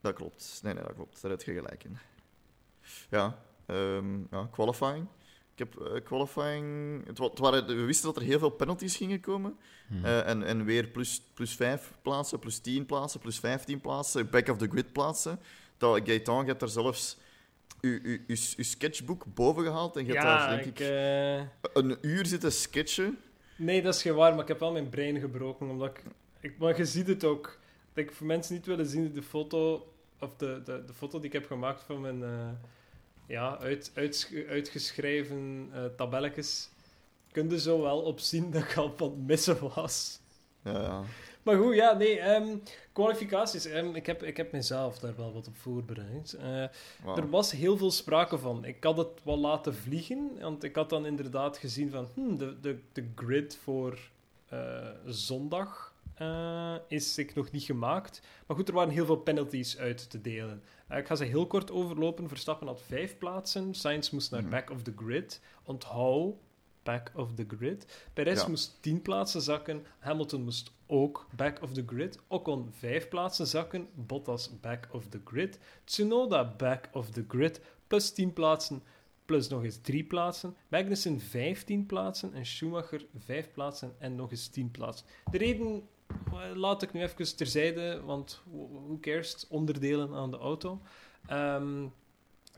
[0.00, 0.60] Dat klopt.
[0.62, 1.22] Nee, nee, dat klopt.
[1.22, 1.98] Daar heb je gelijk in.
[3.10, 5.06] Ja, ehm, ja qualifying.
[5.60, 7.06] Ik heb eh, qualifying...
[7.06, 9.56] Het, wa- het waren, we wisten dat er heel veel penalties gingen komen.
[9.88, 10.04] Hmm.
[10.04, 14.48] Eh, en, en weer plus, plus 5 plaatsen, plus 10 plaatsen, plus 15 plaatsen, back
[14.48, 15.40] of the grid plaatsen.
[15.78, 17.18] Dat Gaetan, je hebt daar zelfs
[17.80, 20.78] uw, uw, uw, uw sketchbook boven gehaald en je hebt ja daar, denk ik...
[20.78, 21.36] ik, eh,
[21.72, 23.18] een uur zitten sketchen.
[23.56, 25.68] Nee, dat is geen waar, maar ik heb wel mijn brein gebroken.
[25.68, 26.02] Omdat ik,
[26.40, 27.58] ik, maar je ziet het ook.
[27.92, 31.26] Dat ik voor mensen niet willen zien, de foto, of de, de, de foto die
[31.26, 32.48] ik heb gemaakt van mijn eh,
[33.30, 36.70] ja, uit, uit, uitgeschreven eh tabelletjes,
[37.32, 40.20] kun je zo wel op zien dat ik al het missen was.
[40.64, 41.02] Ja, ja.
[41.42, 42.56] Maar goed, ja, nee, ehm,
[42.92, 43.64] kwalificaties.
[43.64, 46.32] ehm, ik, heb, ik heb mezelf daar wel wat op voorbereid.
[46.32, 46.62] Eh,
[47.16, 48.64] er was heel veel sprake van.
[48.64, 52.60] Ik had het wel laten vliegen, want ik had dan inderdaad gezien van hmm, de,
[52.60, 53.98] de, de grid voor
[54.48, 55.89] eh, zondag
[56.20, 58.20] eh, is ik nog niet gemaakt.
[58.46, 60.62] Maar goed, er waren heel veel penalties uit te delen.
[60.88, 62.28] Eh, ik ga ze heel kort overlopen.
[62.28, 63.74] Verstappen had vijf plaatsen.
[63.74, 64.50] Sainz moest naar Mhm.
[64.50, 65.40] back of the grid.
[65.64, 66.34] Onthoud,
[66.82, 68.08] back of the grid.
[68.12, 68.48] Perez Ja.
[68.48, 69.86] moest tien plaatsen zakken.
[69.98, 72.18] Hamilton moest ook back of the grid.
[72.28, 73.88] Ocon vijf plaatsen zakken.
[73.94, 75.58] Bottas back of the grid.
[75.84, 77.60] Tsunoda back of the grid.
[77.86, 78.82] Plus 10 plaatsen.
[79.24, 80.56] Plus nog eens 3 plaatsen.
[80.68, 82.34] Magnussen 15 plaatsen.
[82.34, 83.94] En Schumacher 5 plaatsen.
[83.98, 85.06] En nog eens 10 plaatsen.
[85.30, 85.82] De reden
[86.54, 88.02] laat ik nu even terzijde.
[88.04, 89.46] Want who cares?
[89.48, 90.80] Onderdelen aan de auto.
[91.26, 91.86] Ehm,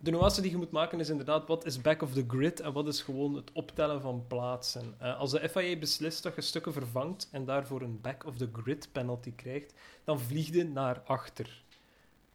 [0.00, 2.72] de nuance die je moet maken is inderdaad wat is back of the grid en
[2.72, 4.94] wat is gewoon het optellen van plaatsen.
[4.98, 8.48] Eh, als de FIA beslist dat je stukken vervangt en daarvoor een back of the
[8.52, 11.62] grid penalty krijgt, dan vlieg je naar achter.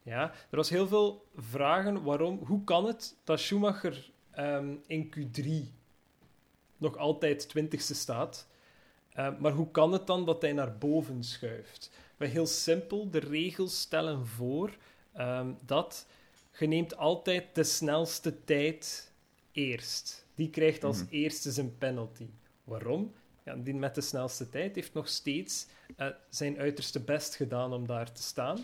[0.02, 5.72] Ja, er was heel veel vragen waarom, hoe kan het dat Schumacher ehm, in Q3
[6.76, 8.48] nog altijd 20ste staat,
[9.18, 11.90] Eh, maar hoe kan het dan dat hij naar boven schuift?
[12.16, 14.76] Maar heel simpel, de regels stellen voor
[15.12, 16.06] ehm, dat
[16.58, 19.12] je neemt altijd de snelste tijd
[19.52, 20.26] eerst.
[20.34, 21.06] Die krijgt als Mhm.
[21.10, 22.26] eerste zijn penalty.
[22.64, 23.12] Waarom?
[23.44, 27.86] Ja, die met de snelste tijd heeft nog steeds eh, zijn uiterste best gedaan om
[27.86, 28.56] daar te staan.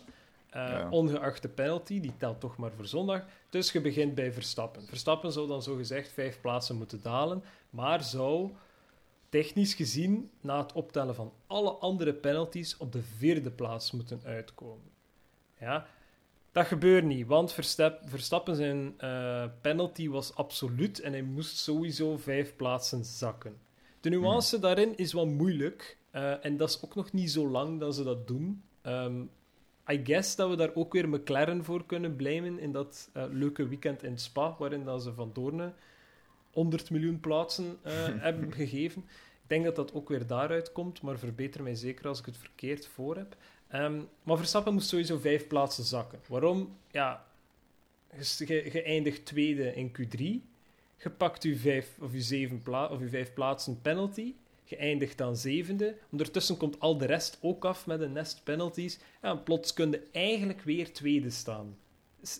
[0.51, 0.89] Eh, Ja.
[0.91, 3.23] Ongeacht de penalty, die telt toch maar voor zondag.
[3.51, 4.87] Dus je begint bij Verstappen.
[4.87, 8.51] Verstappen zou dan zogezegd vijf plaatsen moeten dalen, maar zou
[9.35, 14.91] technisch gezien na het optellen van alle andere penalties op de vierde plaats moeten uitkomen.
[15.61, 15.87] Ja,
[16.53, 22.17] dat gebeurt niet, want Verstap- Verstappen zijn eh, penalty was absoluut en hij moest sowieso
[22.17, 23.57] vijf plaatsen zakken.
[24.01, 27.81] De nuance daarin is wat moeilijk eh, en dat is ook nog niet zo lang
[27.81, 28.63] dat ze dat doen.
[28.83, 29.23] Ehm,
[29.91, 33.69] I guess dat we daar ook weer McLaren voor kunnen blamen in dat eh, leuke
[33.69, 35.73] weekend in Spa, waarin dat ze Van Doorne
[36.55, 37.93] 100 miljoen plaatsen eh,
[38.27, 39.03] hebben gegeven.
[39.43, 42.37] Ik denk dat dat ook weer daaruit komt, maar verbeter mij zeker als ik het
[42.37, 43.37] verkeerd voor heb.
[43.69, 46.21] Ehm, maar Verstappen moest sowieso vijf plaatsen zakken.
[46.29, 46.77] Waarom?
[46.91, 47.25] Ja,
[48.19, 50.21] je eindigt tweede in Q3.
[51.03, 54.35] Je pakt je vijf of je zeven pla of vijf plaatsen penalty.
[54.65, 55.97] Je eindigt dan zevende.
[56.11, 58.99] Ondertussen komt al de rest ook af met een nest penalties.
[59.23, 61.77] Ja, en plots kun je eigenlijk weer tweede staan.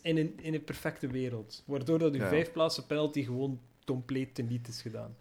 [0.03, 1.63] in een, in een perfecte wereld.
[1.67, 2.29] Waardoor dat je Ja.
[2.29, 5.17] vijf plaatsen penalty gewoon compleet teniet is gedaan.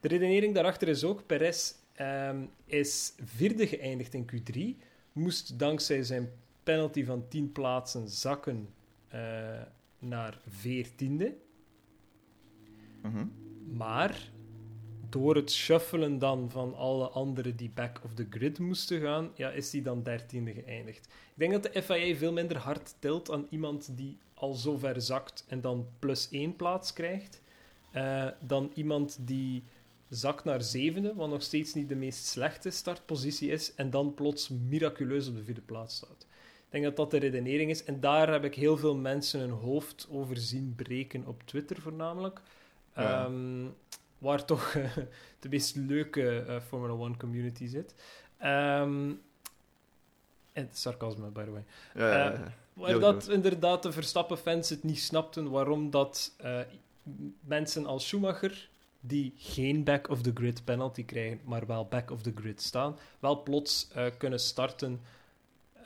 [0.00, 6.30] De redenering daarachter is ook, Perez ehm, is vierde geëindigd in Q3, moest dankzij zijn
[6.62, 8.68] penalty van 10 plaatsen zakken
[9.08, 9.62] eh,
[9.98, 11.36] naar veertiende.
[13.02, 13.26] Mhm.
[13.72, 14.30] Maar
[15.08, 19.50] door het shuffelen dan van alle anderen die back of the grid moesten gaan, ja,
[19.50, 21.04] is die dan dertiende geëindigd.
[21.06, 25.00] Ik denk dat de FIA veel minder hard tilt aan iemand die al zo ver
[25.00, 27.42] zakt en dan plus één plaats krijgt,
[27.92, 29.64] eh, dan iemand die
[30.08, 34.48] zakt naar zevende, wat nog steeds niet de meest slechte startpositie is, en dan plots
[34.48, 36.26] miraculeus op de vierde plaats staat.
[36.72, 37.84] Ik denk dat dat de redenering is.
[37.84, 42.40] En daar heb ik heel veel mensen hun hoofd over zien breken op Twitter voornamelijk.
[42.94, 43.24] Ja.
[43.24, 43.66] Ehm,
[44.18, 44.96] waar toch eh,
[45.40, 47.94] de meest leuke eh, Formula One community zit.
[48.38, 49.12] Ehm,
[50.52, 51.64] en sarcasme, by the way.
[51.94, 52.52] Ja, ja.
[52.72, 56.34] Waar dat inderdaad de Verstappen-fans het niet snapten waarom dat
[57.40, 64.06] mensen als Schumacher, die geen back-of-the-grid penalty krijgen, maar wel back-of-the-grid staan, wel plots eh,
[64.18, 65.00] kunnen starten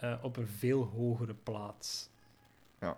[0.00, 2.08] eh, op een veel hogere plaats.
[2.80, 2.96] Ja.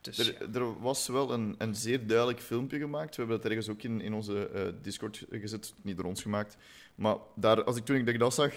[0.00, 0.60] Dus Er, ja.
[0.60, 3.16] er was wel een, een zeer duidelijk filmpje gemaakt.
[3.16, 6.56] We hebben dat ergens ook in, in onze eh, Discord gezet, niet door ons gemaakt.
[6.94, 8.54] Maar daar, als ik, toen ik dat zag,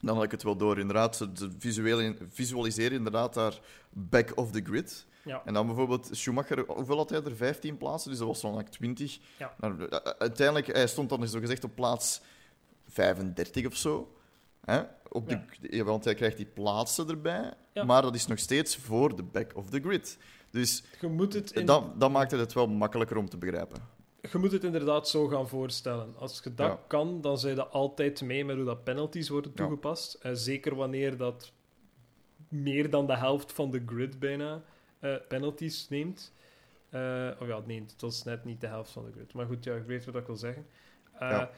[0.00, 0.78] dan had ik het wel door.
[0.78, 1.50] Inderdaad, ze,
[2.30, 5.06] visualiseren inderdaad daar back of the grid.
[5.24, 5.42] Ja.
[5.44, 7.36] En dan bijvoorbeeld Schumacher, hoeveel had hij er?
[7.36, 9.18] 15 plaatsen, dus dat was dan like 20.
[9.38, 9.54] Ja.
[9.60, 12.20] Nou, u- uiteindelijk, hij stond dan zo gezegd op plaats
[12.88, 14.14] 35 of zo.
[14.64, 14.82] Hè?
[15.08, 17.84] Op de, ja, want hij krijgt die plaatsen erbij, Ja.
[17.84, 20.18] maar dat is nog steeds voor de back of the grid.
[20.50, 23.78] Dus Je moet het in dat, dat maakte het wel makkelijker om te begrijpen.
[24.32, 26.14] je moet het inderdaad zo gaan voorstellen.
[26.18, 26.80] Als je dat Ja.
[26.86, 30.14] kan, dan zijn je altijd mee met hoe dat penalties worden toegepast.
[30.14, 31.52] Eh, zeker wanneer dat
[32.48, 34.62] meer dan de helft van de grid bijna
[35.02, 36.32] eh, penalties neemt.
[36.90, 39.32] Eh, of ja, nee, het was net niet de helft van de grid.
[39.34, 40.66] Maar goed, ja, ik weet wat ik wil zeggen.
[41.12, 41.50] Eh, Ja.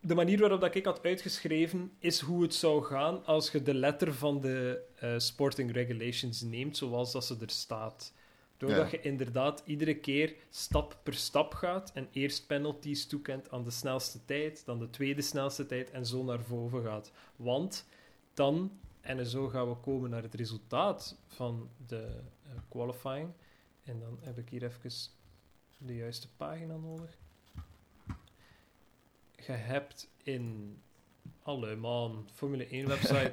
[0.00, 3.74] De manier waarop dat ik had uitgeschreven is hoe het zou gaan als je de
[3.74, 4.82] letter van de
[5.16, 8.12] sporting regulations neemt zoals dat ze er staat.
[8.56, 8.98] Doordat Ja.
[8.98, 14.24] je inderdaad iedere keer stap per stap gaat en eerst penalties toekent aan de snelste
[14.24, 17.12] tijd, dan de tweede snelste tijd en zo naar boven gaat.
[17.36, 17.86] Want
[18.34, 22.20] dan, en zo gaan we komen naar het resultaat van de
[22.68, 23.32] qualifying.
[23.84, 24.90] En dan heb ik hier even
[25.78, 27.18] de juiste pagina nodig.
[29.46, 30.76] Je hebt in...
[31.42, 33.30] Allee man, Formule 1 website,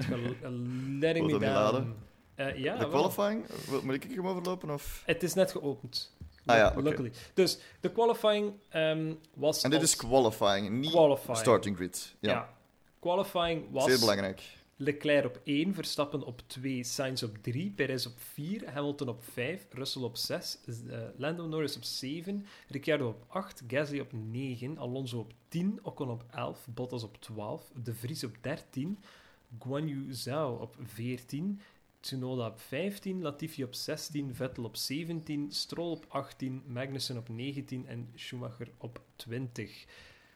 [1.00, 1.96] letting me down.
[2.36, 3.46] Eh, ja, de qualifying,
[3.84, 4.70] moet ik hem overlopen?
[4.70, 5.04] Of?
[5.06, 6.16] Het is net geopend.
[6.46, 7.12] Ah ja, oké.
[7.34, 9.62] Dus de qualifying ehm, was.
[9.62, 11.38] En dit is qualifying, niet qualifying.
[11.38, 12.16] starting grid.
[12.20, 12.54] Ja, Ja.
[13.00, 14.42] Qualifying was zeer belangrijk.
[14.78, 19.66] Leclerc op 1, Verstappen op 2, Sainz op 3, Perez op 4, Hamilton op 5,
[19.72, 25.20] Russell op 6, eh, Lando Norris op 7, Ricciardo op 8, Gasly op 9, Alonso
[25.20, 29.00] op 10, Ocon op 11, Bottas op 12, De Vries op 13,
[29.60, 31.60] Guan Yu Zhao op 14,
[32.00, 37.88] Tsunoda op 15, Latifi op 16, Vettel op 17, Stroll op 18, Magnussen op 19
[37.88, 39.86] en Schumacher op 20.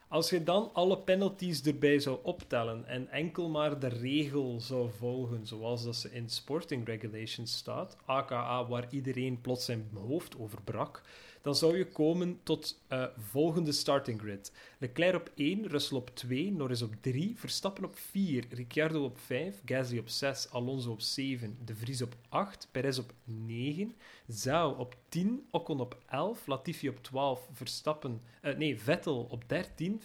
[0.09, 5.47] Als je dan alle penalties erbij zou optellen en enkel maar de regel zou volgen
[5.47, 11.01] zoals dat ze in Sporting Regulations staat, aka waar iedereen plots zijn hoofd over brak,
[11.41, 14.51] dan zou je komen tot eh, volgende starting grid.
[14.77, 19.61] Leclerc op 1, Russell op 2, Norris op 3, Verstappen op 4, Ricciardo op 5,
[19.65, 23.93] Gasly op 6, Alonso op 7, De Vries op 8, Perez op 9,
[24.27, 30.01] Zhao op 10, Ocon op 11, Latifi op 12, Verstappen, eh, nee, Vettel op 13,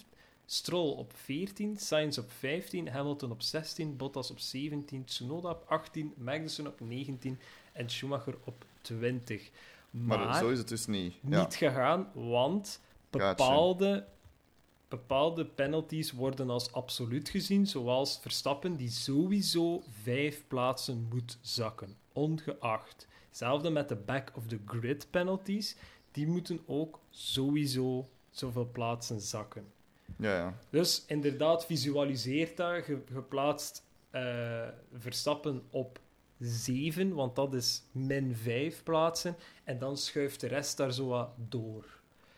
[0.46, 6.14] Stroll op 14, Sainz op 15, Hamilton op 16, Bottas op 17, Tsunoda op 18,
[6.16, 7.38] Magnussen op 19
[7.72, 9.50] en Schumacher op 20.
[9.94, 11.14] Maar, Maar, zo is het dus niet.
[11.28, 11.40] Ja.
[11.40, 12.80] niet gegaan, want
[13.10, 13.28] Gotcha.
[13.28, 14.06] bepaalde,
[14.88, 23.06] bepaalde penalties worden als absoluut gezien, zoals Verstappen, die sowieso vijf plaatsen moet zakken, ongeacht.
[23.28, 25.76] Hetzelfde met de back-of-the-grid penalties,
[26.10, 29.72] die moeten ook sowieso zoveel plaatsen zakken.
[30.16, 30.54] Ja, ja.
[30.70, 32.86] Dus inderdaad, visualiseert dat.
[32.86, 35.98] Je, je plaatst eh, Verstappen op
[36.38, 39.36] 7, want dat is min 5 plaatsen.
[39.64, 41.84] En dan schuift de rest daar zo wat door.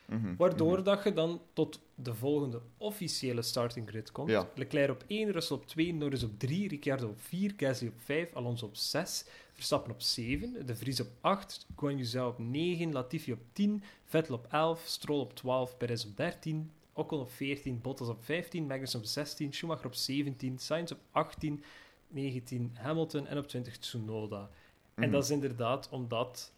[0.07, 0.83] Mhm, Waardoor mhm.
[0.83, 4.31] dat je dan tot de volgende officiële starting grid komt.
[4.31, 4.49] Ja.
[4.55, 8.35] Leclerc op 1, Russell op 2, Norris op 3, Ricciardo op 4, Gasly op 5,
[8.35, 13.33] Alonso op 6, Verstappen op 7, De Vries op 8, Guan Yu op 9, Latifi
[13.33, 18.09] op 10, Vettel op 11, Stroll op 12, Perez op 13, Ocon op 14, Bottas
[18.09, 21.63] op 15, Magnussen op 16, Schumacher op 17, Sainz op 18,
[22.09, 24.49] 19 Hamilton en op 20 Tsunoda.
[24.95, 25.11] En Mhm.
[25.11, 26.53] dat is inderdaad omdat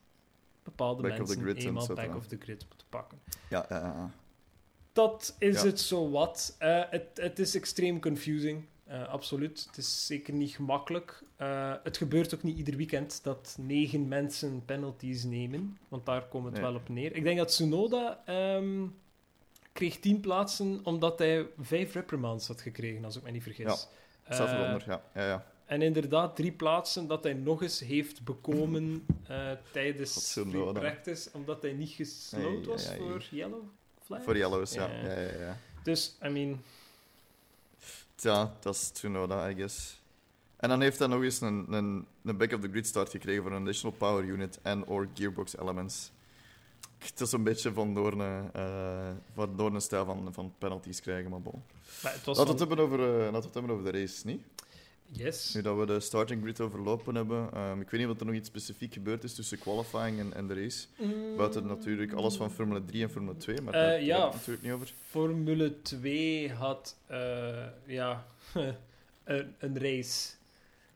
[0.62, 3.18] bepaalde Back mensen eenmaal back of the grid moeten pakken.
[3.50, 4.10] Ja, ja, ja.
[4.92, 5.66] Dat is Ja.
[5.66, 6.54] het zo wat.
[6.58, 8.64] Eh, het, het is extreem confusing.
[8.84, 9.64] Eh, absoluut.
[9.66, 11.22] Het is zeker niet gemakkelijk.
[11.36, 15.78] Eh, het gebeurt ook niet ieder weekend dat negen mensen penalties nemen.
[15.88, 16.62] Want daar komt het Nee.
[16.62, 17.14] wel op neer.
[17.16, 18.22] Ik denk dat Tsunoda...
[18.26, 18.86] ehm,
[19.72, 23.88] kreeg 10 plaatsen omdat hij vijf reprimands had gekregen, als ik me niet vergis.
[24.28, 25.02] Staat Eh, eronder, ja.
[25.14, 25.44] ja, ja.
[25.66, 31.62] en inderdaad, drie plaatsen dat hij nog eens heeft bekomen eh, tijdens free practice, omdat
[31.62, 33.62] hij niet gesloten was voor yellow
[34.04, 34.22] flag.
[34.22, 34.86] Voor Yellows, ja.
[34.86, 35.02] Ja.
[35.02, 35.56] Ja, ja, ja.
[35.82, 36.62] Dus, I mean,
[38.16, 40.00] Ja, dat is Tsunoda, I guess.
[40.56, 43.96] En dan heeft hij nog eens een, een, een back-of-the-grid start gekregen voor een additional
[43.96, 46.10] power unit en or gearbox elements.
[46.98, 51.42] Het is een beetje van Doorne, eh van Doorne stijl van, van penalties krijgen, maar
[51.42, 51.62] bon.
[52.02, 54.26] maar het was Laten we het hebben over, laten we het hebben over de race,
[54.26, 54.42] niet?
[55.10, 55.54] Yes.
[55.54, 57.48] Nu dat we de starting grid overlopen hebben.
[57.52, 60.46] ehm, ik weet niet of er nog iets specifiek gebeurd is tussen qualifying en, en
[60.46, 60.86] de race.
[61.36, 64.62] Buiten natuurlijk alles van Formule 3 en Formule 2, maar Eh, daar ja, het natuurlijk
[64.62, 64.92] niet over.
[65.08, 66.96] Formule 2 had,
[67.86, 68.26] ja,
[69.58, 70.28] een race.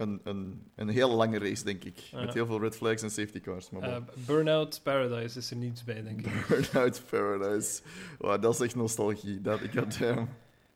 [0.02, 1.98] Een, een, een heel lange race, denk ik.
[2.14, 3.70] Met heel veel red flags en safety cars.
[3.70, 3.82] Maar.
[3.82, 6.46] Eh, Burnout Paradise is er niets bij, denk ik.
[6.48, 7.80] Burnout Paradise.
[8.18, 9.40] Wow, dat is echt nostalgie.
[9.40, 10.28] Dat, ik had, Het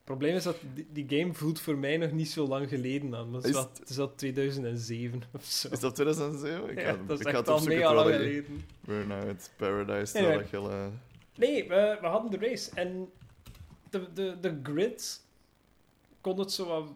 [0.05, 3.37] probleem is dat die, die game voelt voor mij nog niet zo lang geleden aan.
[3.37, 5.69] is, Is wel, het is al 2007 of zo.
[5.71, 6.71] is dat 2007?
[6.71, 8.65] Ik Ja, ga, dat is ik echt al mega lang geleden.
[8.81, 10.19] Burnout Paradise.
[10.19, 10.37] Anyway.
[10.37, 10.87] terwijl ik heel, eh,
[11.37, 12.71] Nee, we, we hadden de race.
[12.75, 13.09] En
[13.91, 15.21] de, de, de grid
[16.21, 16.93] kon het zo wat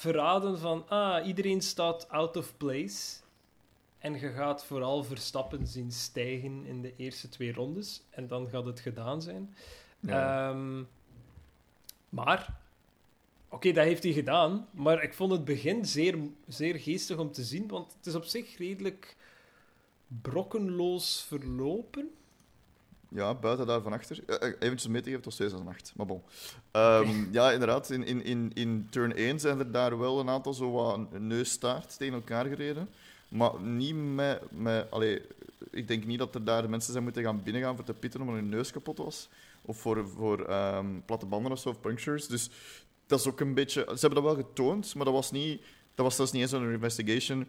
[0.00, 0.88] verraden van...
[0.88, 3.18] Ah, iedereen staat out of place.
[3.98, 8.02] En je gaat vooral Verstappen zien stijgen in de eerste twee rondes.
[8.10, 9.54] En dan gaat het gedaan zijn.
[10.00, 10.48] ja.
[10.48, 10.82] Ehm,
[12.08, 12.58] maar...
[13.48, 14.68] Oké, dat heeft hij gedaan.
[14.70, 17.68] Maar ik vond het begin zeer, zeer geestig om te zien.
[17.68, 19.16] Want het is op zich redelijk
[20.22, 22.10] brokkenloos verlopen.
[23.14, 24.18] Ja, buiten daarvan achter.
[24.26, 25.92] Eh, eh, eventjes mee te geven, het was 2008.
[25.96, 26.22] Maar bon.
[26.70, 27.90] Ehm, Ja, inderdaad.
[27.90, 31.98] In, in, in, in turn 1 zijn er daar wel een aantal zo wat neusstaart
[31.98, 32.88] tegen elkaar gereden.
[33.28, 34.42] Maar niet met...
[34.50, 35.22] met allee,
[35.70, 38.34] ik denk niet dat er daar mensen zijn moeten gaan binnengaan voor te pitten omdat
[38.34, 39.28] hun neus kapot was.
[39.62, 42.26] Of voor, voor ehm, platte banden of zo, of punctures.
[42.26, 42.50] Dus
[43.06, 43.80] dat is ook een beetje...
[43.80, 45.62] Ze hebben dat wel getoond, maar dat was niet...
[45.94, 47.46] Dat was zelfs niet eens een investigation.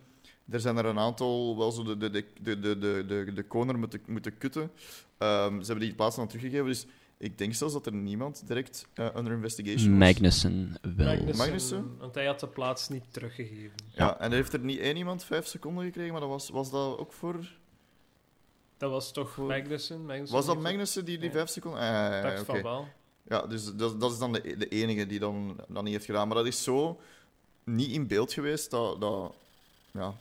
[0.50, 3.80] Er zijn er een aantal wel zo de, de, de, de, de, de, de, corner
[3.80, 4.72] moeten, moeten kutten.
[5.18, 6.86] Ehm, ze hebben die plaats dan teruggegeven, dus
[7.18, 10.08] ik denk zelfs dat er niemand direct eh, under investigation was.
[10.10, 11.06] Magnussen wel.
[11.08, 11.98] Magnussen, Magnussen?
[12.00, 13.72] Want hij had de plaats niet teruggegeven.
[13.94, 16.98] Ja, en heeft er niet één iemand vijf seconden gekregen, maar dat was, was dat
[16.98, 17.36] ook voor...
[18.78, 20.06] Dat was toch Magnussen?
[20.06, 21.34] Magnussen Was dat heeft- Magnussen die die Ja.
[21.34, 21.80] vijf seconden...
[21.80, 22.52] Ah, ja, ja, ja, dacht oké.
[22.52, 22.88] van wel.
[23.28, 26.28] Ja, dus dat, dat is dan de, de enige die dan, dan niet heeft gedaan.
[26.28, 27.00] Maar dat is zo
[27.64, 29.02] niet in beeld geweest dat...
[29.02, 29.34] dat
[29.92, 30.14] ja,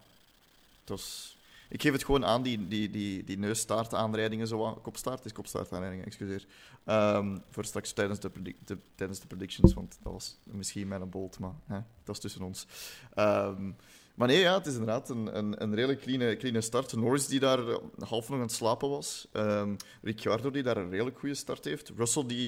[0.90, 1.38] was...
[1.68, 6.46] Ik geef het gewoon aan, die, die, die, die neusstaartaanrijdingen, zo kopstaart, is kopstaartaanrijdingen, excuseer.
[6.84, 8.30] Ehm, voor straks tijdens de,
[8.64, 12.42] de- tijdens de predictions, want dat was misschien mijn bolt, maar hè, dat is tussen
[12.42, 12.66] ons.
[13.14, 13.70] Ehm,
[14.14, 16.96] maar nee, ja, het is inderdaad een, een, een redelijk clean, clean start.
[16.96, 17.58] Norris die daar
[17.98, 19.28] half nog aan het slapen was.
[19.32, 21.92] Ehm Ricciardo die daar een redelijk goede start heeft.
[21.96, 22.46] Russell die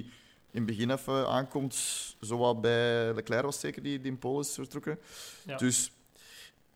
[0.51, 1.77] in het begin even aankomt,
[2.21, 4.99] zowat bij Leclerc was zeker, die, die in Polen is vertrokken.
[5.47, 5.57] Ja.
[5.57, 5.93] Dus,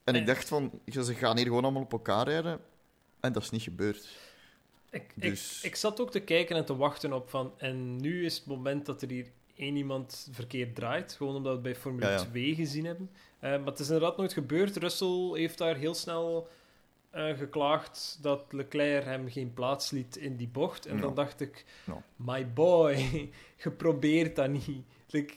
[0.07, 2.61] en ik dacht van, ze gaan hier gewoon allemaal op elkaar rijden.
[3.21, 4.09] En dat is niet gebeurd.
[4.91, 7.53] Ik, Dus- ik, ik zat ook te kijken en te wachten op van...
[7.57, 11.13] En nu is het moment dat er hier één iemand verkeerd draait.
[11.13, 12.19] Gewoon omdat we het bij Formule Ja, ja.
[12.25, 13.11] 2 gezien hebben.
[13.39, 14.77] Eh, maar het is inderdaad nooit gebeurd.
[14.77, 16.49] Russell heeft daar heel snel
[17.11, 20.87] eh, geklaagd dat Leclerc hem geen plaats liet in die bocht.
[20.87, 21.65] En dan dacht ik...
[22.17, 22.95] My boy,
[23.63, 24.85] je probeert dat niet.
[25.07, 25.35] Like,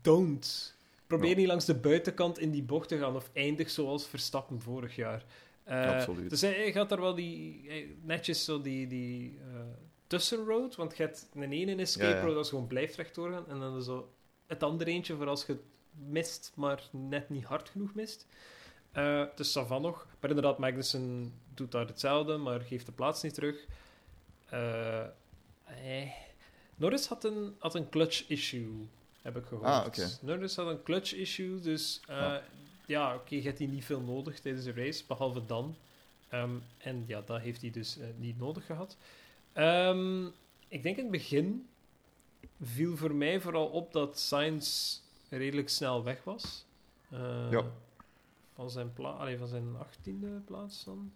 [0.00, 0.75] don't.
[1.06, 1.36] Probeer Ja.
[1.36, 5.24] niet langs de buitenkant in die bocht te gaan of eindig zoals Verstappen vorig jaar.
[5.64, 6.30] Eh, Absoluut.
[6.30, 7.70] Dus hij, hij gaat daar wel die,
[8.02, 9.60] netjes zo die, die eh,
[10.06, 12.22] tussenroad, want je hebt een ene escape Ja, ja.
[12.24, 14.12] road als je gewoon blijft recht doorgaan en dan zo
[14.46, 15.56] het andere eentje voor als je
[16.08, 18.26] mist, maar net niet hard genoeg mist.
[18.92, 20.06] Eh dus Savan nog.
[20.20, 23.66] Maar inderdaad, Magnussen doet daar hetzelfde, maar geeft de plaats niet terug.
[24.48, 25.04] Eh.
[26.76, 28.86] Norris had een, had een clutch issue,
[29.26, 29.66] heb ik gehoord.
[29.66, 30.08] Ah, oké.
[30.20, 32.42] Norris had een clutch issue, dus eh, Ja.
[32.86, 35.76] ja, oké, je hebt die niet veel nodig tijdens de race, behalve dan.
[36.28, 38.96] Ehm, en ja, dat heeft hij dus eh, niet nodig gehad.
[39.52, 40.26] Ehm,
[40.68, 41.66] ik denk in het begin
[42.62, 46.64] viel voor mij vooral op dat Sainz redelijk snel weg was.
[47.10, 47.64] Eh, Ja.
[48.54, 51.12] Van zijn, allee, van zijn achttiende plaats dan.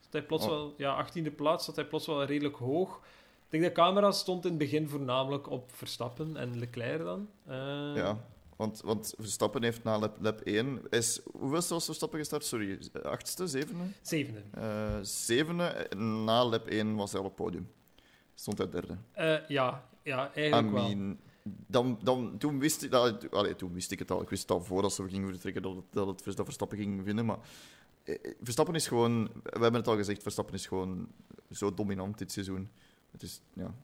[0.00, 0.50] Dat hij plots Oh.
[0.50, 3.00] wel, ja, achttiende plaats zat hij plots wel redelijk hoog.
[3.54, 7.28] Ik denk de camera stond in het begin voornamelijk op Verstappen en Leclerc dan.
[7.46, 7.56] Eh,
[7.94, 8.18] Ja,
[8.56, 10.80] want, want Verstappen heeft na lap, lap 1...
[10.90, 12.44] Is, hoeveel was Verstappen gestart?
[12.44, 13.84] Sorry, achtste, zevende?
[14.02, 14.42] Zevende.
[14.50, 15.86] Eh, zevende.
[15.96, 17.70] Na lap 1 was hij op het podium.
[18.34, 18.96] Stond hij derde.
[19.12, 21.16] Eh, ja, ja, I eigenlijk wel.
[21.66, 22.92] dan, dan, toen, wist ik,
[23.30, 24.22] allee, toen wist ik het al.
[24.22, 27.04] Ik wist het al voordat ze gingen vertrekken dat, het, dat, het, dat Verstappen ging
[27.04, 27.26] winnen.
[27.26, 27.38] Maar
[28.42, 29.24] Verstappen is gewoon...
[29.42, 31.08] We hebben het al gezegd, Verstappen is gewoon
[31.50, 32.68] zo dominant dit seizoen.
[33.14, 33.74] Het is, ja...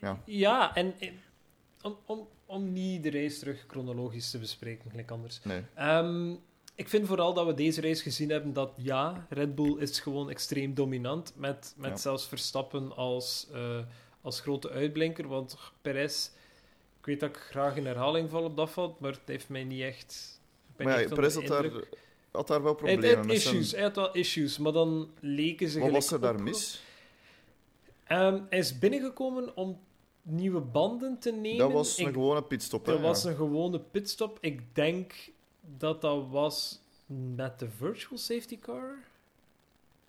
[0.00, 0.22] Ja.
[0.24, 1.10] Ja, en eh,
[1.82, 5.40] om, om, om niet de race terug chronologisch te bespreken, gelijk anders.
[5.42, 5.62] Nee.
[5.74, 6.30] Ehm,
[6.74, 10.30] ik vind vooral dat we deze race gezien hebben dat ja, Red Bull is gewoon
[10.30, 11.32] extreem dominant.
[11.36, 11.96] Met, met Ja.
[11.96, 13.78] zelfs Verstappen als, eh,
[14.20, 15.28] als grote uitblinker.
[15.28, 16.30] Want Perez,
[17.00, 19.64] ik weet dat ik graag in herhaling val op dat valt, maar het heeft mij
[19.64, 20.40] niet echt.
[20.76, 21.70] Maar ja, Perez had de daar,
[22.30, 25.10] had daar wel problemen hij had met zijn- issues, hij had wel issues, maar dan
[25.20, 26.84] leken ze Wat was er daar op- mis?
[28.06, 29.78] Ehm, hij is binnengekomen om
[30.22, 31.58] nieuwe banden te nemen.
[31.58, 32.86] Dat was een Ik- gewone pitstop.
[32.86, 33.06] hè, dat ja.
[33.06, 34.38] was een gewone pitstop.
[34.40, 35.12] Ik denk
[35.78, 36.80] dat dat was
[37.36, 38.98] met de virtual safety car.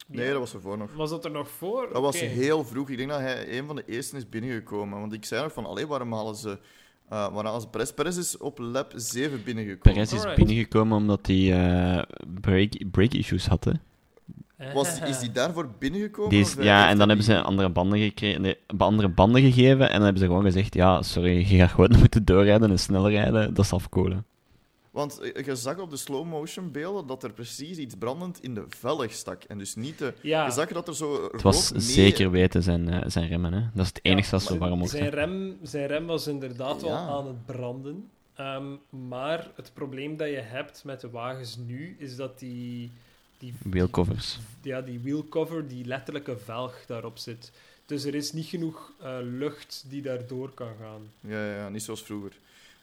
[0.07, 0.31] Nee, Ja.
[0.31, 0.93] dat was ervoor nog.
[0.93, 1.89] Was dat er nog voor?
[1.93, 2.89] Dat was heel vroeg.
[2.89, 4.99] Ik denk dat hij een van de eersten is binnengekomen.
[4.99, 6.49] Want ik zei nog van, allee, waarom halen ze...
[6.49, 6.59] eh
[7.09, 7.91] waarom halen ze Perez?
[7.91, 9.93] Perez is op lap 7 binnengekomen.
[9.95, 10.35] Perez is Alright.
[10.37, 12.03] binnengekomen omdat hij eh
[12.41, 13.63] break, break issues had.
[13.63, 13.71] Hè.
[14.73, 16.29] Was, is die daarvoor binnengekomen?
[16.29, 19.41] Die is, of hij ja, en dan hebben ze andere banden, gekregen, nee, andere banden
[19.41, 19.85] gegeven.
[19.85, 23.11] En dan hebben ze gewoon gezegd: Ja, sorry, je gaat gewoon moeten doorrijden en sneller
[23.11, 23.53] rijden.
[23.53, 24.25] Dat is afkoelen.
[24.97, 28.63] Want eh, je zag op de slow-motion beelden dat er precies iets brandend in de
[28.67, 29.43] velg stak.
[29.43, 30.13] En dus niet de...
[30.21, 31.29] Ja, Je zag dat er zo...
[31.31, 33.53] Het was zeker weten zijn, eh, zijn remmen.
[33.53, 33.59] Hè.
[33.73, 35.19] Dat is het enige dat ze maar warm zijn mochten.
[35.19, 38.09] rem, zijn rem was inderdaad wel aan het branden.
[38.35, 38.65] Ehm,
[39.07, 42.91] maar het probleem dat je hebt met de wagens nu, is dat die...
[43.37, 44.39] die Wheelcovers.
[44.61, 47.51] ja, die wheelcover, die letterlijke velg daarop zit.
[47.85, 51.11] Dus er is niet genoeg eh, lucht die daardoor kan gaan.
[51.19, 52.37] Ja, ja, ja, niet zoals vroeger.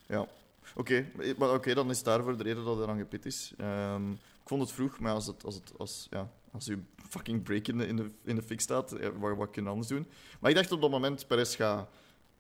[0.07, 0.27] Ja.
[0.75, 3.53] Oké, eh, maar oké, dan is daarvoor de reden dat er aan gepit is.
[3.59, 6.79] Ehm, ik vond het vroeg, maar als, het, als, het, als, ja, als je
[7.09, 9.69] fucking break in de, in de, in de fik staat, ja, wat, wat kun je
[9.69, 10.07] anders doen?
[10.41, 11.89] Maar ik dacht op dat moment, Perez gaat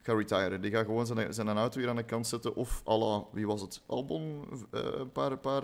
[0.04, 0.60] ga retiren.
[0.60, 2.54] Die gaat gewoon zijn, zijn auto weer aan de kant zetten.
[2.54, 3.82] Of à la, wie was het?
[3.86, 5.62] Albon, eh, een paar, een paar,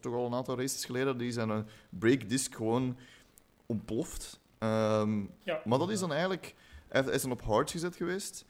[0.00, 2.96] toch al een aantal races geleden, die zijn een break disc gewoon
[3.66, 4.40] ontploft.
[4.58, 5.60] Ehm, Ja.
[5.64, 6.54] maar dat is dan eigenlijk...
[6.88, 8.44] Hij hij is dan op hard gezet geweest.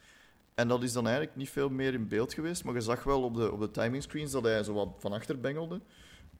[0.55, 2.63] En dat is dan eigenlijk niet veel meer in beeld geweest.
[2.63, 5.11] Maar je zag wel op de, op de timing screens dat hij zo wat van
[5.13, 5.81] achter bengelde.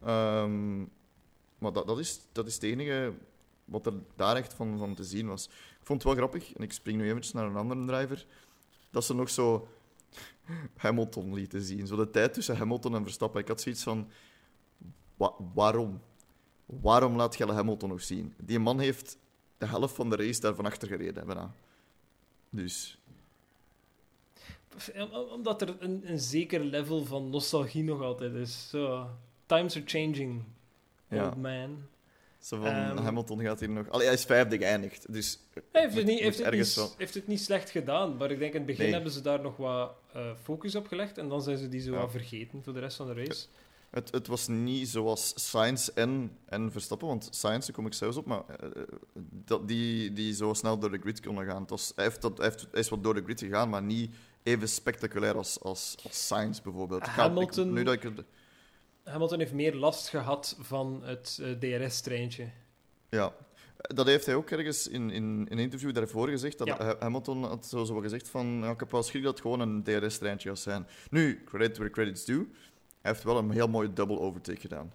[0.02, 0.78] Ehm,
[1.58, 3.14] maar dat, dat, is, dat is het enige
[3.66, 5.46] wat er daar echt van, van te zien was.
[5.80, 8.26] Ik vond het wel grappig, en ik spring nu eventjes naar een andere driver,
[8.90, 9.68] dat ze nog zo
[10.78, 11.88] Hamilton lieten zien.
[11.88, 13.42] Zo de tijd tussen Hamilton en Verstappen.
[13.42, 14.10] Ik had zoiets van...
[15.18, 16.02] wa- waarom?
[16.66, 18.34] Waarom laat je Hamilton nog zien?
[18.44, 19.18] Die man heeft
[19.58, 21.26] de helft van de race daar van achter gereden.
[21.26, 21.54] Bijna.
[22.50, 23.02] Dus...
[24.96, 28.70] Om- om- Omdat er een, een zeker level van nostalgie nog altijd is.
[28.70, 29.10] Zo,
[29.46, 30.44] times are changing,
[31.08, 31.26] Ja.
[31.26, 31.84] old man.
[32.40, 32.98] Zo van, Ehm.
[32.98, 33.90] Hamilton gaat hier nog...
[33.90, 35.40] Allee, hij is vijfde geëindigd, dus...
[35.72, 38.40] Hij heeft het, niet, heeft, het niet, wel- heeft het niet slecht gedaan, maar ik
[38.40, 38.94] denk in het begin Nee.
[38.94, 41.92] hebben ze daar nog wat eh, focus op gelegd en dan zijn ze die zo
[41.92, 42.00] Ja.
[42.00, 43.46] wat vergeten voor de rest van de race.
[43.90, 48.18] Het, het was niet zoals Sainz en, en Verstappen, want Sainz, daar kom ik zelfs
[48.18, 48.70] op, maar eh,
[49.46, 51.62] dat, die, die zo snel door de grid konden gaan.
[51.62, 53.84] Het was, hij, heeft dat, hij, heeft, hij is wat door de grid gegaan, maar
[53.84, 57.02] niet even spectaculair als, als, als Sainz bijvoorbeeld.
[57.02, 58.12] Ik- Hamilton- nu dat ik
[59.10, 62.50] Hamilton heeft meer last gehad van het eh, DRS-treintje.
[63.10, 63.34] Ja,
[63.78, 66.58] dat heeft hij ook ergens in, in, een interview daarvoor gezegd.
[66.58, 66.96] Dat Ja.
[67.00, 69.84] Hamilton had zo, zo gezegd van, ja, ik heb wel schrik dat het gewoon een
[69.84, 70.88] DRS-treintje gaat zijn.
[71.10, 72.48] Nu, credit where credit's due,
[73.02, 74.94] hij heeft wel een heel mooie double overtake gedaan.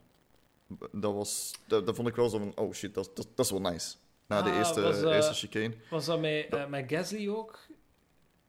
[0.93, 3.51] Dat, was, dat, dat vond ik wel zo van, oh shit, dat, dat, dat is
[3.51, 3.95] wel nice.
[4.27, 5.75] Na de Ah, eerste, was, eh, eerste chicane.
[5.91, 7.59] Was dat met, eh, met Gasly ook?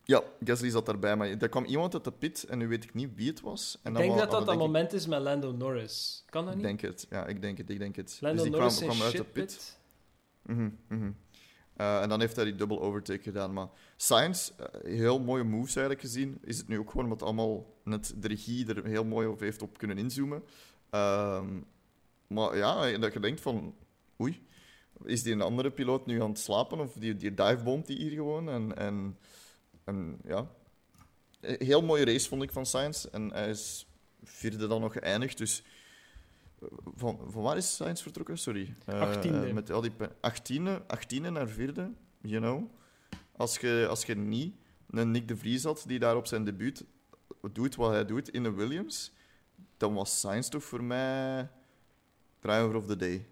[0.08, 2.94] Ja, Gasly zat daarbij, maar er kwam iemand uit de pit en nu weet ik
[2.94, 3.80] niet wie het was.
[3.84, 6.24] En Ik dan denk dat dat dat ik- moment is met Lando Norris.
[6.30, 6.66] Kan dat Ik niet?
[6.68, 8.18] denk het, ja, ik denk het, ik denk het.
[8.22, 9.80] Lando dus die Norris kwam, kwam uit de pit.
[10.42, 11.12] Mhm, mhm.
[11.76, 13.54] Eh, en dan heeft hij die double overtake gedaan.
[13.54, 16.38] Maar Sainz, eh, heel mooie moves eigenlijk gezien.
[16.44, 19.62] Is het nu ook gewoon omdat allemaal net de regie er heel mooi op heeft
[19.62, 20.44] op kunnen inzoomen.
[20.90, 21.60] Ehm,
[22.28, 23.76] maar ja, dat je denkt van...
[24.22, 24.46] Oei,
[25.04, 26.80] is die een andere piloot nu aan het slapen?
[26.80, 28.50] Of die, die divebomt die hier gewoon?
[28.50, 29.18] En, en,
[29.86, 30.48] en ja...
[31.40, 33.06] Een Heel mooie race vond ik van Sainz.
[33.06, 33.88] En hij is
[34.24, 35.64] vierde dan nog geëindigd, dus...
[36.62, 38.38] eh, Van, van waar is Sainz vertrokken?
[38.38, 38.74] Sorry.
[38.86, 39.54] Eh, Achttiende.
[39.54, 42.70] met al die achttiende, achttiende naar vierde, you know.
[43.32, 44.56] Als je, als je niet
[44.90, 46.86] een Nick de Vries had die daar op zijn debuut
[47.52, 49.12] doet wat hij doet in de Williams,
[49.78, 51.50] dan was Sainz toch voor mij
[52.40, 53.28] driver of the day.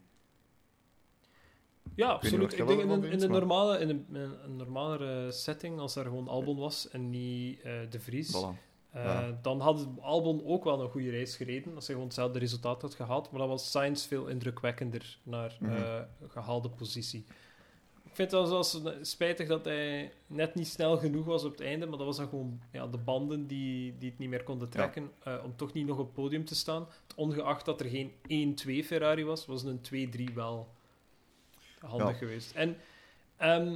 [1.96, 2.52] Ja, absoluut.
[2.60, 6.04] Ik denk in een, in een, normale, in een, in een normalere setting, als daar
[6.06, 8.58] gewoon Albon was en niet eh, De Vries, Voilà.
[8.92, 9.40] eh, ja.
[9.42, 12.96] dan had Albon ook wel een goede race gereden, als hij gewoon hetzelfde resultaat had
[12.96, 13.32] gehaald.
[13.32, 15.72] Maar dan was Sainz veel indrukwekkender naar Mhm.
[15.72, 17.26] eh, gehaalde positie.
[18.04, 18.64] Ik vind het wel
[19.02, 22.28] spijtig dat hij net niet snel genoeg was op het einde, maar dat was dan
[22.28, 25.12] gewoon ja, de banden die, die het niet meer konden trekken
[25.44, 26.88] om toch niet nog op het podium te staan.
[27.16, 29.82] Ongeacht dat er geen 1-2 Ferrari was, was een
[30.30, 30.68] 2-3 wel
[31.84, 32.14] handig Ja.
[32.14, 32.52] geweest.
[32.56, 32.78] En
[33.38, 33.76] ehm,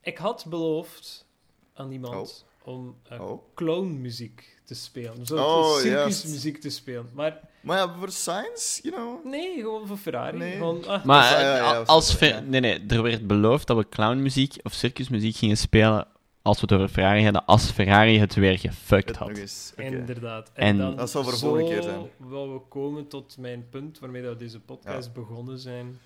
[0.00, 1.26] ik had beloofd
[1.74, 3.42] aan iemand om uh, Oh.
[3.54, 5.26] clownmuziek te spelen.
[5.26, 7.08] Zo Oh, circusmuziek te spelen.
[7.14, 9.24] Maar Maar ja, voor Science, you know...
[9.24, 10.38] nee, gewoon voor Ferrari.
[10.38, 10.52] Nee.
[10.56, 13.88] Gewoon, ah, Maar Ja, ja, eh, ja, als nee, nee, er werd beloofd dat we
[13.88, 16.06] clownmuziek of circusmuziek gingen spelen
[16.42, 19.72] als we het over Ferrari hadden, als Ferrari het weer gefucked had.
[19.76, 20.50] Inderdaad.
[20.54, 22.10] En- dan Dat zal voor de volgende keer zijn.
[22.16, 25.98] wil we komen tot mijn punt waarmee dat we deze podcast begonnen zijn.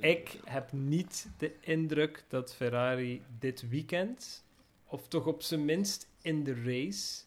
[0.00, 4.44] Ik heb niet de indruk dat Ferrari dit weekend,
[4.86, 7.22] of toch op zijn minst in de race,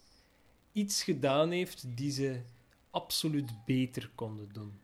[0.72, 2.42] iets gedaan heeft die ze
[2.90, 4.80] absoluut beter konden doen.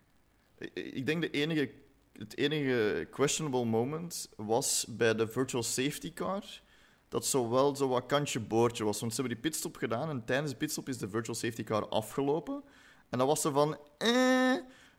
[0.73, 1.71] Ik- denk de enige,
[2.17, 6.43] het enige questionable moment was bij de virtual safety car.
[7.07, 8.99] Dat zowel zo wat kantje boordje was.
[8.99, 11.87] Want ze hebben die pitstop gedaan en tijdens de pitstop is de virtual safety car
[11.87, 12.63] afgelopen.
[13.09, 14.55] En dan was ze van, eh,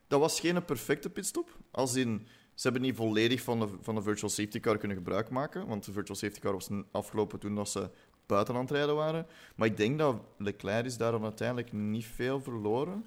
[0.07, 1.57] dat was geen perfecte pitstop.
[1.71, 5.29] Als in, ze hebben niet volledig van de, van de virtual safety car kunnen gebruik
[5.29, 5.67] maken.
[5.67, 7.89] Want de virtual safety car was afgelopen toen dat ze
[8.25, 9.27] buiten aan het rijden waren.
[9.55, 13.05] Maar ik denk dat Leclerc is daar dan uiteindelijk niet veel verloren.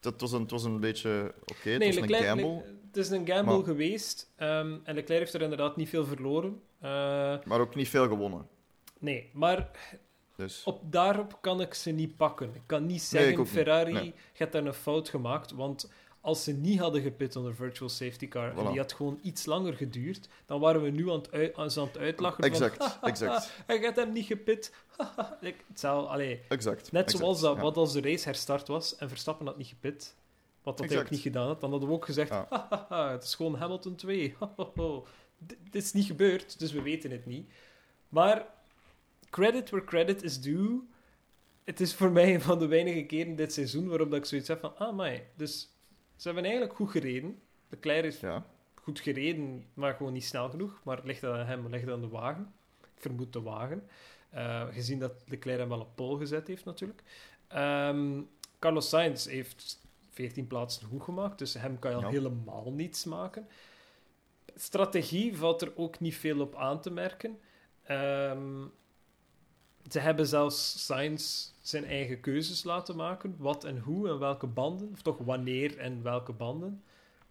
[0.00, 2.44] Het was een, het was een beetje, oké, het was een gamble.
[2.46, 4.30] Le- het is een gamble Maar- geweest.
[4.36, 6.60] ehm, en Leclerc heeft er inderdaad niet veel verloren.
[6.80, 6.90] Eh,
[7.44, 8.48] Maar ook niet veel gewonnen.
[8.98, 9.70] nee, maar
[10.36, 10.62] Dus.
[10.64, 12.50] op, daarop kan ik ze niet pakken.
[12.54, 13.46] Ik kan niet Nee, zeggen.
[13.46, 14.14] Ferrari Nee.
[14.32, 15.50] heeft daar een fout gemaakt.
[15.52, 15.90] Want
[16.28, 19.74] als ze niet hadden gepit onder virtual safety car en die had gewoon iets langer
[19.74, 23.08] geduurd, dan waren we nu aan het, uit, aan het uitlachen Exact, van...
[23.08, 23.50] exact.
[23.66, 24.74] Hij gaat hem niet gepit.
[25.40, 26.92] ik, het zou, allee, Exact.
[26.92, 27.62] net exact, zoals dat, ja.
[27.62, 30.14] wat als de race herstart was en Verstappen had niet gepit,
[30.62, 32.46] wat dat hij ook niet gedaan had, dan hadden we ook gezegd, Ja.
[32.50, 34.36] "Hahaha, het is gewoon Hamilton 2.
[35.46, 37.50] D- Dit is niet gebeurd, dus we weten het niet.
[38.08, 38.46] Maar
[39.30, 40.80] credit where credit is due.
[41.64, 44.48] Het is voor mij een van de weinige keren dit seizoen waarop dat ik zoiets
[44.48, 45.26] heb van, ah, mij.
[45.36, 45.68] Dus
[46.18, 47.38] ze hebben eigenlijk goed gereden.
[47.68, 48.44] Leclerc is Ja.
[48.74, 50.80] goed gereden, maar gewoon niet snel genoeg.
[50.84, 52.52] Maar het ligt aan hem, ligt aan de wagen.
[52.80, 53.88] Ik vermoed de wagen.
[54.30, 57.02] Eh, gezien dat Leclerc hem wel op pole gezet heeft, natuurlijk.
[57.48, 58.20] Ehm,
[58.58, 62.08] Carlos Sainz heeft 14 plaatsen goed gemaakt, dus hem kan je al Ja.
[62.08, 63.48] helemaal niets maken.
[64.54, 67.38] Strategie valt er ook niet veel op aan te merken.
[67.82, 68.64] Ehm,
[69.90, 73.34] ze hebben zelfs Sainz zijn eigen keuzes laten maken.
[73.38, 74.90] Wat en hoe en welke banden.
[74.92, 76.82] Of toch wanneer en welke banden.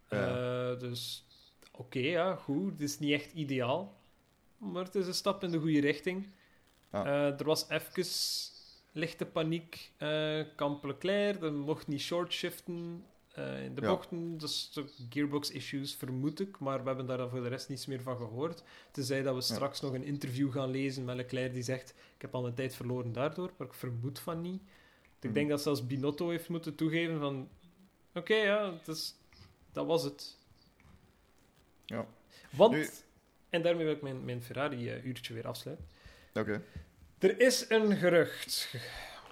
[0.08, 0.72] Ja.
[0.72, 1.24] Eh, dus
[1.70, 2.70] oké, ja, goed.
[2.70, 3.96] Het is niet echt ideaal.
[4.56, 6.28] Maar het is een stap in de goede richting.
[6.92, 7.04] Ja.
[7.04, 8.04] Eh, er was even
[8.92, 9.92] lichte paniek.
[9.96, 13.04] eh Camp Leclerc, mocht niet shortshiften
[13.34, 13.86] eh in de Ja.
[13.88, 14.38] bochten.
[14.38, 14.78] Dus
[15.10, 16.58] gearbox issues, vermoed ik.
[16.58, 18.62] Maar we hebben daar voor de rest niets meer van gehoord.
[18.90, 19.54] Tenzij dat we Ja.
[19.54, 22.74] straks nog een interview gaan lezen met Leclerc die zegt ik heb al een tijd
[22.74, 24.62] verloren daardoor, maar ik vermoed van niet.
[25.18, 25.32] Ik Mhm.
[25.32, 27.48] denk dat zelfs Binotto heeft moeten toegeven van
[28.14, 29.14] oké, ja, het is,
[29.72, 30.36] dat was het.
[31.86, 32.06] Ja.
[32.50, 32.88] Want, Nu-
[33.50, 35.86] en daarmee wil ik mijn, mijn Ferrari-uurtje weer afsluiten.
[36.34, 36.62] Oké.
[37.18, 38.74] Er is een gerucht.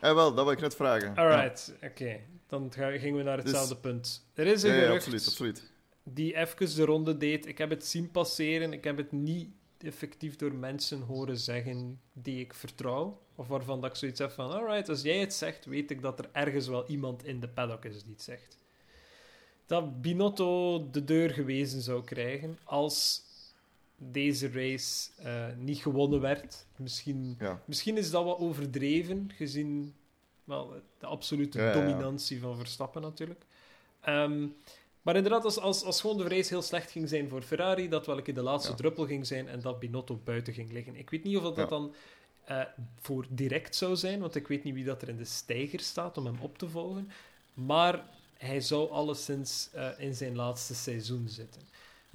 [0.00, 1.16] Eh, wel, dat wil ik net vragen.
[1.16, 2.20] Alright, oké.
[2.46, 4.26] Dan gingen we naar hetzelfde Dus- punt.
[4.34, 5.72] Er is Ja, een ja, ja, gerucht absoluut, absoluut.
[6.02, 7.46] die even de ronde deed.
[7.46, 8.72] Ik heb het zien passeren.
[8.72, 13.20] Ik heb het niet effectief door mensen horen zeggen die ik vertrouw.
[13.34, 14.50] Of waarvan dat ik zoiets heb van...
[14.50, 17.84] Alright, als jij het zegt, weet ik dat er ergens wel iemand in de paddock
[17.84, 18.56] is die het zegt.
[19.66, 23.24] Dat Binotto de deur gewezen zou krijgen als
[23.96, 26.66] deze race eh, niet gewonnen werd.
[26.76, 27.62] Misschien Ja.
[27.64, 29.94] Misschien is dat wat overdreven, gezien
[30.44, 33.44] wel, de absolute Ja, dominantie van Verstappen natuurlijk.
[34.00, 34.46] Ehm,
[35.02, 38.06] maar inderdaad, als, als, als gewoon de race heel slecht ging zijn voor Ferrari, dat
[38.06, 40.96] welke de laatste druppel ging zijn en dat Binotto buiten ging liggen.
[40.96, 41.94] Ik weet niet of dat, dan
[42.44, 42.60] eh,
[43.00, 46.18] voor direct zou zijn, want ik weet niet wie dat er in de steiger staat
[46.18, 47.10] om hem op te volgen.
[47.54, 48.04] Maar
[48.36, 51.62] hij zou alleszins eh, in zijn laatste seizoen zitten.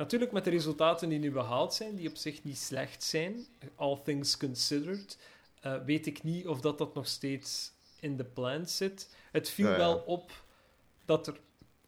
[0.01, 3.45] Natuurlijk met de resultaten die nu behaald zijn, die op zich niet slecht zijn,
[3.75, 5.17] all things considered,
[5.61, 9.15] eh, weet ik niet of dat, dat nog steeds in de plan zit.
[9.31, 9.77] Het viel Ja, ja.
[9.77, 10.31] wel op
[11.05, 11.39] dat er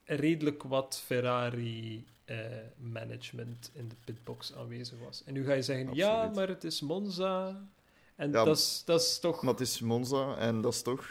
[0.03, 5.23] redelijk wat Ferrari-management in de pitbox aanwezig was.
[5.25, 7.67] En nu ga je zeggen, ja, maar het is Monza.
[8.15, 8.57] En Ja, dat,
[8.87, 11.07] is, toch, Maar het is Monza en dat is toch...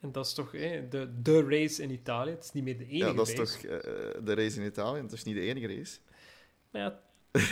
[0.00, 2.30] en dat is toch eh, de, de race in Italië.
[2.30, 3.52] Het is niet meer de enige Ja, dat is race.
[3.60, 3.80] toch eh,
[4.24, 5.00] de race in Italië.
[5.00, 5.98] Het is niet de enige race.
[6.76, 6.98] Maar ja,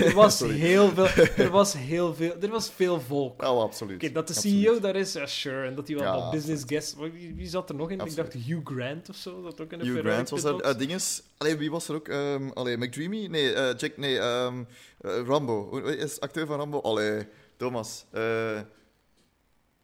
[0.04, 1.06] er was heel veel,
[1.44, 3.42] er was heel veel, er was veel volk.
[3.42, 4.02] Oh, absoluut.
[4.02, 4.64] Oké, dat de Absoluut.
[4.64, 5.66] CEO daar is, ja, sure.
[5.66, 6.94] En dat hij wel Ja, wat business guests...
[6.94, 8.00] Wie, wie zat er nog in?
[8.00, 8.26] Absoluut.
[8.26, 10.66] Ik dacht Hugh Grant of zo, dat ook in de Hugh Grant was er.
[10.66, 11.22] Uh, dinges.
[11.36, 12.08] Allee, wie was er ook?
[12.08, 13.26] Um, allee, McDreamy?
[13.26, 13.96] Nee, eh, Jack...
[13.96, 14.64] Nee, ehm,
[15.00, 15.78] eh, Rambo.
[15.78, 16.80] Is acteur van Rambo?
[16.80, 18.04] Allee, Thomas.
[18.10, 18.60] eh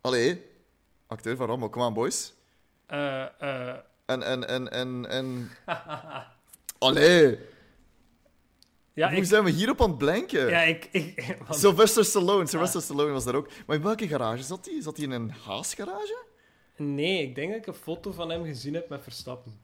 [0.01, 0.43] allee,
[1.07, 1.69] acteur van Rambo.
[1.69, 2.33] Come on, boys.
[2.87, 3.77] Eh, eh,
[4.07, 5.07] En, en, en, en...
[5.09, 5.51] en...
[6.79, 7.39] allee.
[8.95, 10.49] Ja, Hoe ik, zijn we hierop aan het blanken?
[10.49, 12.47] ja, ik, ik, want- Sylvester Stallone.
[12.47, 13.49] Sylvester Stallone was daar ook.
[13.67, 14.83] Maar in welke garage zat hij?
[14.83, 16.25] Zat hij in een haasgarage?
[16.77, 19.59] Nee, ik denk dat ik een foto van hem gezien heb met Verstappen.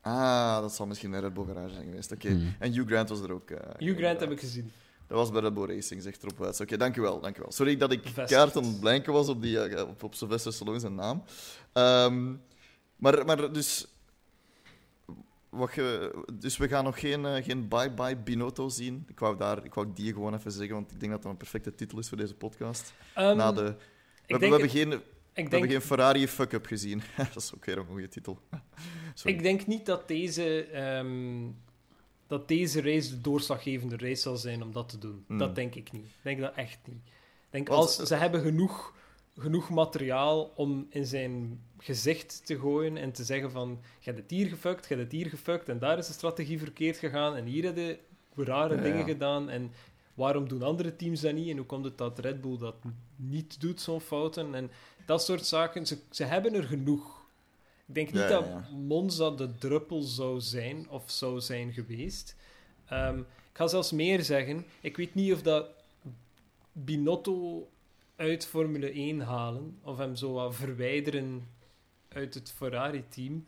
[0.00, 2.12] Ah, dat zal misschien een Red Bull garage zijn geweest.
[2.12, 2.28] Oké.
[2.28, 2.54] Hmm.
[2.58, 3.50] En Hugh Grant was er ook.
[3.50, 4.72] eh, Hugh Grant heb ik gezien.
[5.06, 6.60] Dat was bij Red Bull Racing, zegt erop uit.
[6.60, 7.52] Oké, dankjewel, dankjewel.
[7.52, 10.78] Sorry dat ik kaart aan het blanken was op, die, eh, op, op Sylvester Stallone
[10.78, 11.22] zijn naam.
[11.72, 12.32] Ehm,
[12.96, 13.86] maar, maar dus...
[15.52, 19.04] Wat je, dus we gaan nog geen, eh, geen bye-bye Binotto zien.
[19.08, 21.36] Ik wou, daar, ik wou die gewoon even zeggen, want ik denk dat dat een
[21.36, 22.92] perfecte titel is voor deze podcast.
[23.14, 23.78] Ehm, Na de, we, hebben,
[24.26, 27.02] we, denk, hebben geen, we ik, hebben denk, geen Ferrari fuck-up gezien.
[27.16, 28.38] dat is ook weer een goede titel.
[29.14, 29.36] Sorry.
[29.36, 31.50] ik denk niet dat deze, ehm,
[32.26, 35.24] dat deze race de doorslaggevende race zal zijn om dat te doen.
[35.26, 35.38] Hmm.
[35.38, 36.06] Dat denk ik niet.
[36.06, 37.02] Ik denk dat echt niet.
[37.06, 38.94] Ik denk als, ze hebben genoeg,
[39.36, 43.68] genoeg materiaal om in zijn gezicht te gooien en te zeggen van,
[43.98, 46.58] je hebt het hier gefuckt, je hebt het hier gefuckt, en daar is de strategie
[46.58, 47.98] verkeerd gegaan, en hier heb je
[48.36, 49.04] rare Ja, dingen ja.
[49.04, 49.72] gedaan, en
[50.14, 52.76] waarom doen andere teams dat niet, en hoe komt het dat Red Bull dat
[53.16, 54.70] niet doet, zo'n fouten, en
[55.06, 55.86] dat soort zaken.
[55.86, 57.20] Ze, ze hebben er genoeg.
[57.86, 58.70] Ik denk niet Ja, dat.
[58.70, 62.36] Monza de druppel zou zijn, of zou zijn geweest.
[62.86, 65.66] Ehm, ik ga zelfs meer zeggen, ik weet niet of dat
[66.72, 67.68] Binotto
[68.22, 71.48] uit Formule 1 halen, of hem zo wat verwijderen
[72.08, 73.46] uit het Ferrari-team,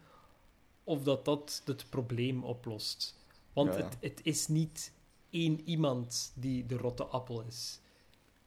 [0.84, 3.18] of dat dat het probleem oplost.
[3.52, 3.84] Want Ja, ja.
[3.84, 4.92] Het, het is niet
[5.30, 7.80] één iemand die de rotte appel is.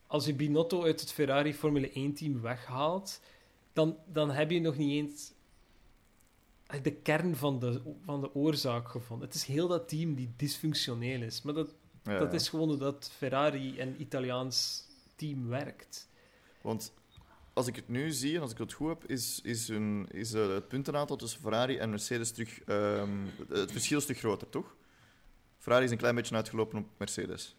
[0.07, 3.21] Als je Binotto uit het Ferrari Formule 1-team weghaalt,
[3.73, 5.33] dan, dan heb je nog niet eens
[6.83, 9.27] de kern van de, van de oorzaak gevonden.
[9.27, 11.41] Het is heel dat team die dysfunctioneel is.
[11.41, 16.06] Maar dat, Ja, dat is gewoon hoe dat Ferrari en Italiaans team werkt.
[16.67, 16.93] Want
[17.53, 20.33] als ik het nu zie en als ik het goed heb, is, is, een, is
[20.33, 22.61] eh, het puntenaantal tussen Ferrari en Mercedes terug.
[22.63, 23.09] ehm,
[23.49, 24.75] het verschil is terug groter, toch?
[25.57, 27.55] Ferrari is een klein beetje uitgelopen op Mercedes.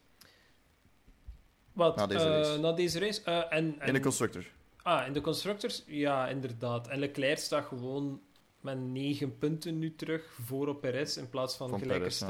[1.72, 2.58] Wat, Na deze eh, race.
[2.58, 3.22] na deze race.
[3.22, 4.44] eh, en, en, In de constructor.
[4.82, 5.82] ah, in de constructors?
[5.86, 6.88] Ja, inderdaad.
[6.88, 8.20] En Leclerc staat gewoon
[8.60, 12.26] met negen punten nu terug voor op Perez in plaats van, Van gelijke Perez, ja.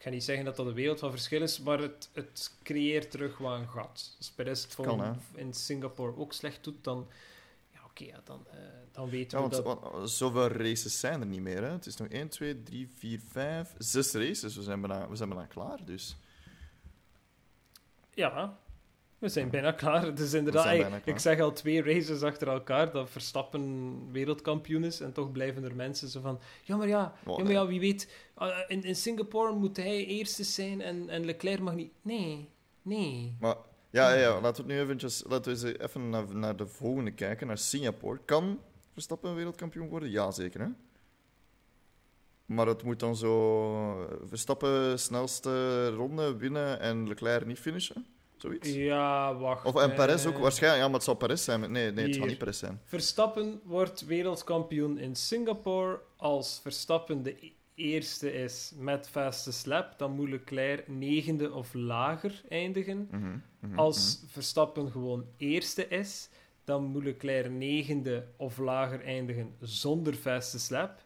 [0.00, 3.10] Ik ga niet zeggen dat dat een wereld van verschil is, maar het, het creëert
[3.10, 4.14] terug wat een gat.
[4.18, 7.08] Als Perez het kan, in Singapore ook slecht doet, dan,
[7.72, 8.58] ja, oké, ja, dan, eh,
[8.92, 9.80] dan weten Ja, we want, dat...
[9.82, 11.62] want, uh, zoveel races zijn er niet meer.
[11.62, 11.70] Hè?
[11.70, 14.56] Het is nog 1, 2, 3, 4, 5, 6 races.
[14.56, 15.84] We zijn bijna, we zijn bijna klaar.
[15.84, 16.16] Dus.
[18.14, 18.58] Ja,
[19.20, 20.14] we zijn bijna klaar.
[20.14, 21.02] Dus inderdaad, klaar.
[21.04, 25.00] ik zeg al twee races achter elkaar dat Verstappen wereldkampioen is.
[25.00, 26.40] En toch blijven er mensen zo van...
[26.62, 28.08] Ja, maar ja, ja, maar ja wie weet...
[28.34, 31.92] ah, in, in Singapore moet hij eerste zijn en, en Leclerc mag niet...
[32.02, 32.48] Nee,
[32.82, 33.36] nee.
[33.40, 33.56] Maar
[33.90, 37.10] ja, ja, laten we het nu eventjes, laten we eens even naar, naar de volgende
[37.10, 38.20] kijken, naar Singapore.
[38.24, 38.60] Kan
[38.92, 40.10] Verstappen wereldkampioen worden?
[40.10, 40.60] Ja, zeker.
[40.60, 40.68] Hè?
[42.46, 48.06] Maar het moet dan zo Verstappen snelste ronde winnen en Leclerc niet finishen?
[48.40, 48.68] Zoiets?
[48.72, 49.64] Ja, wacht.
[49.64, 50.82] Of en Perez eh, ook waarschijnlijk.
[50.82, 51.72] Ja, maar het zal Perez zijn.
[51.72, 52.80] Nee, nee het zal niet Perez zijn.
[52.84, 56.00] Verstappen wordt wereldkampioen in Singapore.
[56.16, 62.42] Als Verstappen de e- eerste is met fastest lap, dan moet Leclerc negende of lager
[62.48, 63.08] eindigen.
[63.10, 66.28] Mhm, mhm, Als Verstappen gewoon eerste is,
[66.64, 71.02] dan moet Leclerc negende of lager eindigen zonder fastest lap.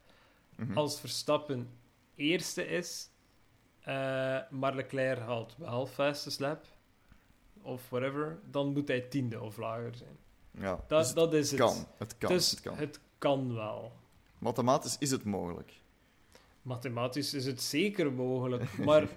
[0.56, 0.78] mhm, mhm.
[0.78, 1.68] Als Verstappen
[2.16, 3.08] eerste is,
[3.80, 3.94] eh,
[4.50, 6.64] maar Leclerc haalt wel fastest lap,
[7.64, 10.16] of whatever, dan moet hij tiende of lager zijn.
[10.50, 11.60] Ja, Dat, dus het dat is het.
[11.60, 11.86] kan.
[11.98, 12.30] Het kan.
[12.30, 12.76] dus het kan.
[12.76, 13.92] het kan wel.
[14.38, 15.72] Mathematisch is het mogelijk.
[16.62, 19.08] Mathematisch is het zeker mogelijk, maar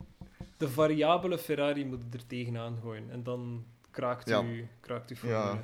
[0.56, 3.10] de variabele Ferrari moet er tegenaan gooien.
[3.10, 4.42] En dan kraakt Ja.
[4.42, 5.60] u, kraakt u voor Ja.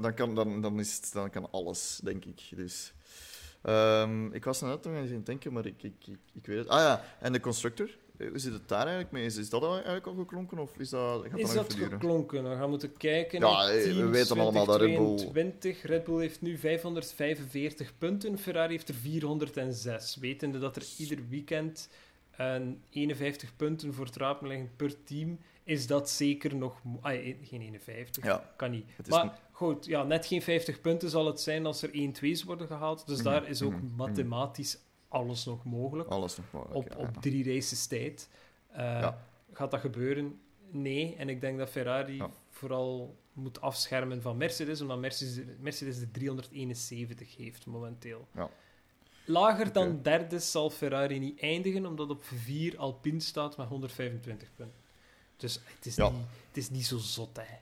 [0.00, 2.48] Dan, kan, dan, dan, is het, dan kan alles, denk ik.
[2.54, 2.92] Dus,
[3.62, 6.58] ehm, ik was net nog eens aan het denken, maar ik, ik, ik, ik weet
[6.58, 6.68] het.
[6.68, 7.90] Ah ja, en de constructor.
[8.18, 9.24] Eh, Hoe zit het daar eigenlijk mee?
[9.24, 12.42] Is, is dat eigenlijk al geklonken of is dat, gaat Is dat geklonken?
[12.42, 13.40] Dan gaan we moeten kijken.
[13.40, 15.82] Ja, naar eh, we weten allemaal dat Red Bull- 2022.
[15.82, 18.38] Red Bull heeft nu 545 punten.
[18.38, 20.16] Ferrari heeft er 406.
[20.16, 21.88] Wetende dat er ieder weekend
[22.36, 26.80] een 51 punten voor het liggen per team, is dat zeker nog...
[27.00, 28.24] Ah, eh, geen 51.
[28.24, 28.84] Ja, Kan niet.
[29.08, 33.06] Maar goed, ja, net geen 50 punten zal het zijn als er 1-2's worden gehaald.
[33.06, 34.78] Dus Mhm, daar is ook mhm, mathematisch
[35.08, 36.08] alles nog mogelijk.
[36.08, 36.76] alles nog mogelijk.
[36.76, 36.96] op, ja.
[36.96, 38.28] op drie races tijd.
[38.68, 39.12] Eh.
[39.52, 40.40] Gaat dat gebeuren?
[40.70, 41.16] Nee.
[41.16, 47.36] En ik denk dat Ferrari vooral moet afschermen van Mercedes, omdat Mercedes, Mercedes de 371
[47.36, 48.28] heeft momenteel.
[48.34, 48.50] Ja.
[49.24, 54.76] Lager dan derde zal Ferrari niet eindigen, omdat op 4 Alpine staat met 125 punten.
[55.36, 56.10] Dus het is, Ja.
[56.10, 57.58] niet, het is niet zo zot, hè.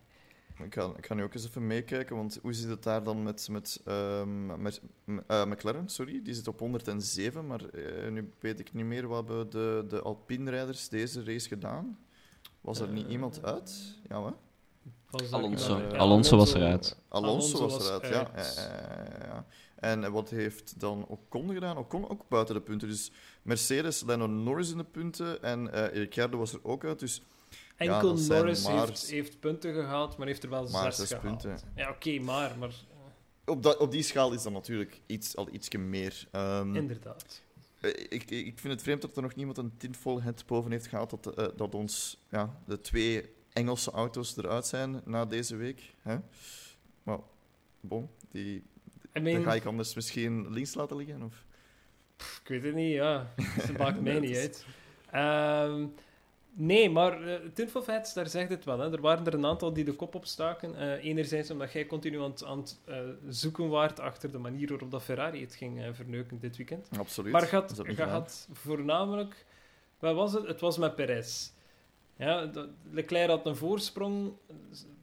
[0.65, 3.23] Ik ga, ik ga nu ook eens even meekijken, want hoe zit het daar dan
[3.23, 4.81] met, met, ehm, met
[5.27, 5.89] eh, McLaren?
[5.89, 9.85] Sorry, die zit op 107, maar eh, nu weet ik niet meer wat hebben de,
[9.89, 11.99] de Alpine-rijders deze race gedaan.
[12.61, 13.97] Was er niet Eh, iemand uit?
[14.09, 14.31] Ja, hè?
[15.11, 15.79] Was Alonso.
[15.79, 16.97] ja, Alonso was eruit.
[17.09, 18.31] Alonso, Alonso was was eruit, ja.
[18.33, 18.55] uit.
[18.57, 19.47] Ja, ja, ja, ja.
[19.77, 21.77] En wat heeft dan Ocon gedaan?
[21.77, 22.89] Ocon ook buiten de punten.
[22.89, 23.11] Dus
[23.43, 26.99] Mercedes, Lando Norris in de punten en eh Ricciardo was er ook uit.
[26.99, 27.23] Dus
[27.77, 31.43] Enkel Norris maar- heeft, heeft punten gehaald, maar heeft er wel Maar zes zes gehaald.
[31.43, 31.69] punten.
[31.75, 32.71] Ja, oké, maar, maar
[33.45, 36.27] op, dat, op die schaal is dat natuurlijk iets, al ietsje meer.
[36.31, 37.43] Ehm, inderdaad.
[37.81, 40.87] Eh, Ik, ik vind het vreemd dat er nog niemand een tintvol het boven heeft
[40.87, 45.95] gehaald dat, eh, dat ons ja, de twee Engelse auto's eruit zijn na deze week.
[46.03, 46.17] Hè?
[47.03, 47.19] Maar
[47.81, 48.63] bon, die, I
[49.13, 51.23] dan mean, ga ik anders misschien links laten liggen.
[51.23, 51.45] Of?
[52.43, 53.33] Ik weet het niet, ja.
[53.67, 54.67] Dat maakt mij niet uit.
[55.11, 55.87] Ehm,
[56.57, 58.79] nee, maar uh, Tinful Fats, daar zegt het wel.
[58.79, 58.93] Hè.
[58.93, 60.75] Er waren er een aantal die de kop opstaken.
[60.77, 62.99] Eh enerzijds omdat jij continu aan het, aan het eh,
[63.29, 66.89] zoeken waart achter de manier waarop dat Ferrari het ging eh, verneuken dit weekend.
[66.99, 67.33] Absoluut.
[67.33, 69.45] Maar gaat, had voornamelijk...
[69.99, 70.47] Wat was het?
[70.47, 71.51] Het was met Perez.
[72.17, 74.33] Ja, de- Leclerc had een voorsprong.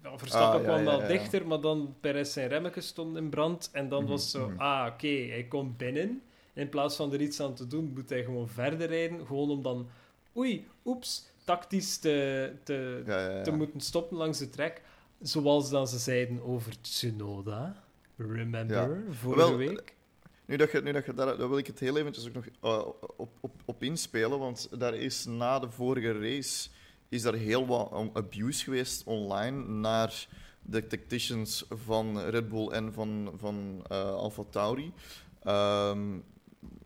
[0.04, 1.08] Ja, Verstappen Ah, ja, kwam wel ja.
[1.08, 3.70] dichter, maar dan Perez zijn remmetjes stonden in brand.
[3.74, 4.60] En dan Mhm, was zo, mhm.
[4.60, 6.22] ah, oké, hij komt binnen.
[6.54, 9.26] In plaats van er iets aan te doen, moet hij gewoon verder rijden.
[9.28, 9.90] Gewoon om dan,
[10.38, 13.42] oei, oeps, tactisch te, te, Ja, ja, ja.
[13.42, 14.82] te moeten stoppen langs de trek.
[15.22, 17.84] Zoals dan ze zeiden over Tsunoda.
[18.18, 19.96] Remember, vorige Wel, week?
[20.46, 22.46] Nu dat je, nu dat je daar, daar wil ik het heel eventjes ook nog
[22.62, 22.86] eh,
[23.18, 26.70] op, op, op inspelen, want daar is na de vorige race
[27.10, 30.28] is daar heel wat abuse geweest online naar
[30.62, 34.94] de tacticians van Red Bull en van, van Alpha Tauri.
[35.44, 36.20] Ehm,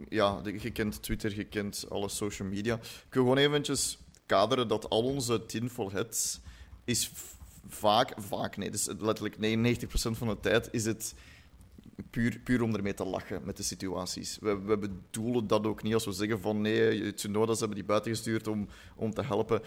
[0.09, 2.75] ja, je kent Twitter, je kent alle social media.
[2.75, 6.39] Ik wil gewoon eventjes kaderen dat al onze tinfoil heads
[6.83, 7.11] is
[7.67, 11.13] vaak, vaak nee, dus letterlijk 99% van de tijd is het
[12.09, 14.37] puur, puur om ermee te lachen met de situaties.
[14.41, 17.87] We, we bedoelen dat ook niet als we zeggen van nee, Tsunoda, ze hebben die
[17.87, 19.61] buiten gestuurd om, om te helpen.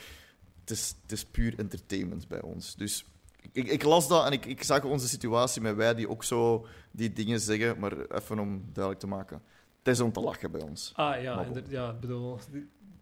[0.61, 2.75] Het is, het is puur entertainment bij ons.
[2.75, 3.05] Dus
[3.53, 6.67] ik, ik las dat en ik, ik zag onze situatie met wij die ook zo
[6.91, 9.43] die dingen zeggen, maar even om duidelijk te maken.
[9.79, 10.93] Het is om te lachen bij ons.
[10.95, 12.39] Ah ja, ja, ik bedoel,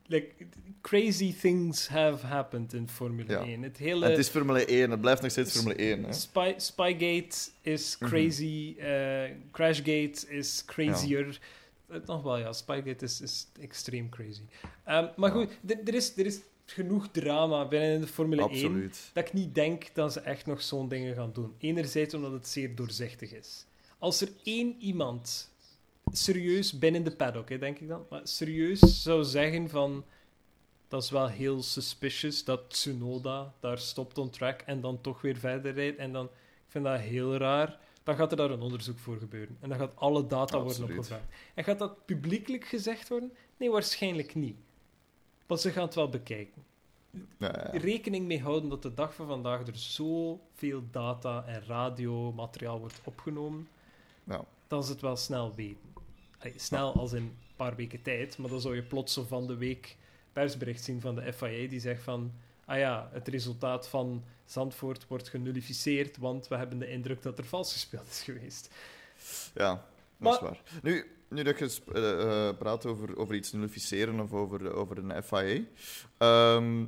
[0.09, 0.34] like,
[0.80, 3.42] crazy things have happened in Formule Ja.
[3.44, 3.62] 1.
[3.62, 6.04] Het hele En het is Formule 1, het blijft nog steeds Formule 1.
[6.04, 6.12] Hè?
[6.12, 8.11] Spy, Spygate is Mhm.
[8.11, 11.40] crazy, eh, Crashgate is crazier.
[11.88, 14.42] Eh, nog wel, ja, Spygate is, is extreem crazy.
[14.84, 15.48] Ehm, maar goed,
[15.84, 19.11] er is, er is genoeg drama binnen de Formule 1 Absoluut.
[19.12, 21.54] dat ik niet denk dat ze echt nog zo'n dingen gaan doen.
[21.59, 23.64] Enerzijds omdat het zeer doorzichtig is.
[23.98, 25.50] Als er één iemand
[26.12, 30.04] serieus binnen de paddock, hè, denk ik dan, maar serieus zou zeggen van
[30.88, 35.36] dat is wel heel suspicious dat Tsunoda daar stopt on track en dan toch weer
[35.36, 37.78] verder rijdt en dan ik vind dat heel raar.
[38.02, 39.56] Dan gaat er daar een onderzoek voor gebeuren.
[39.61, 41.24] En dan gaat alle data worden opgevraagd.
[41.54, 43.32] En gaat dat publiekelijk gezegd worden?
[43.56, 44.56] Nee, waarschijnlijk niet.
[45.46, 46.62] Want ze gaan het wel bekijken
[47.72, 53.68] rekening mee houden dat de dag van vandaag er zoveel data en radiomateriaal wordt opgenomen,
[54.24, 54.44] Ja.
[54.66, 55.96] dat ze het wel snel weten.
[56.57, 59.57] Snel als in een paar weken tijd, maar dan zou je plots zo van de
[59.57, 59.97] week
[60.32, 62.32] persbericht zien van de FIA die zegt van
[62.64, 67.45] ah ja, het resultaat van Zandvoort wordt genullificeerd, want we hebben de indruk dat er
[67.45, 68.70] vals gespeeld is geweest.
[69.55, 69.82] Ja, dat
[70.16, 70.62] Maar- is waar.
[70.82, 75.22] Nu, nu dat je eh, eh, praat over, over iets nullificeren of over, over een
[75.22, 75.62] FIA.
[76.18, 76.84] ehm,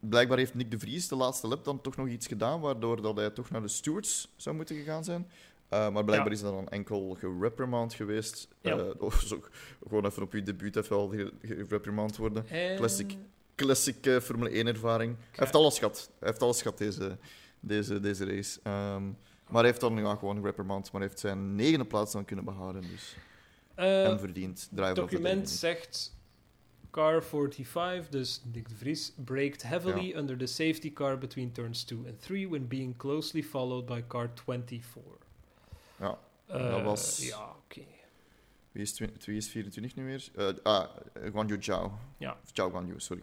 [0.00, 3.16] blijkbaar heeft Nick de Vries de laatste lap dan toch nog iets gedaan, waardoor dat
[3.16, 5.30] hij toch naar de stewards zou moeten gegaan zijn.
[5.68, 6.34] Eh, maar blijkbaar Ja.
[6.34, 8.48] is dat dan enkel gereprimand geweest.
[8.60, 8.76] Ja.
[8.78, 9.40] Eh, of zo,
[9.88, 12.48] gewoon even op je debuut even ge- gereprimand worden.
[12.48, 13.16] En- Classic.
[13.54, 15.16] Classic eh, Formule 1-ervaring.
[15.18, 16.10] Hij heeft alles gehad.
[16.18, 17.16] Hij heeft alles gehad deze,
[17.60, 18.60] deze, deze race.
[18.62, 19.04] Ehm,
[19.48, 22.44] maar hij heeft dan ja, gewoon reprimand, maar hij heeft zijn negende plaats dan kunnen
[22.44, 22.82] behouden.
[22.82, 23.16] Dus
[23.74, 24.68] Eh, en verdiend.
[24.74, 26.14] Het document zegt
[26.90, 31.98] car 45, dus Nick de Vries, braked heavily under the safety car between turns 2
[32.06, 35.02] and 3 when being closely followed by car 24.
[36.00, 36.18] Ja.
[36.46, 37.80] Eh, Dat was- Ja, oké.
[38.72, 40.28] Wie is, wie is 24 nu weer?
[40.36, 40.88] Eh, ah,
[41.30, 41.98] Guan Yu Zhao.
[42.18, 42.38] Ja.
[42.44, 43.22] Of Zhao Guan Yu, sorry.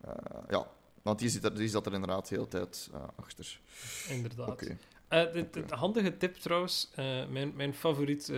[0.00, 0.10] Eh,
[0.48, 0.70] ja,
[1.02, 3.60] want die zit, er, die zat er inderdaad de hele tijd achter.
[4.08, 4.48] Inderdaad.
[4.48, 4.78] Oké.
[5.08, 6.90] De, de- de handige tip trouwens,
[7.28, 8.32] mijn, mijn favoriet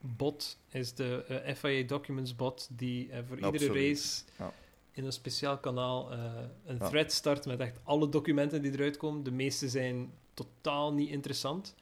[0.00, 4.52] bot is de FIA Documents bot, die voor iedere race Ja.
[4.92, 6.88] in een speciaal kanaal een Ja.
[6.88, 9.22] thread start met echt alle documenten die eruit komen.
[9.22, 11.74] De meeste zijn totaal niet interessant,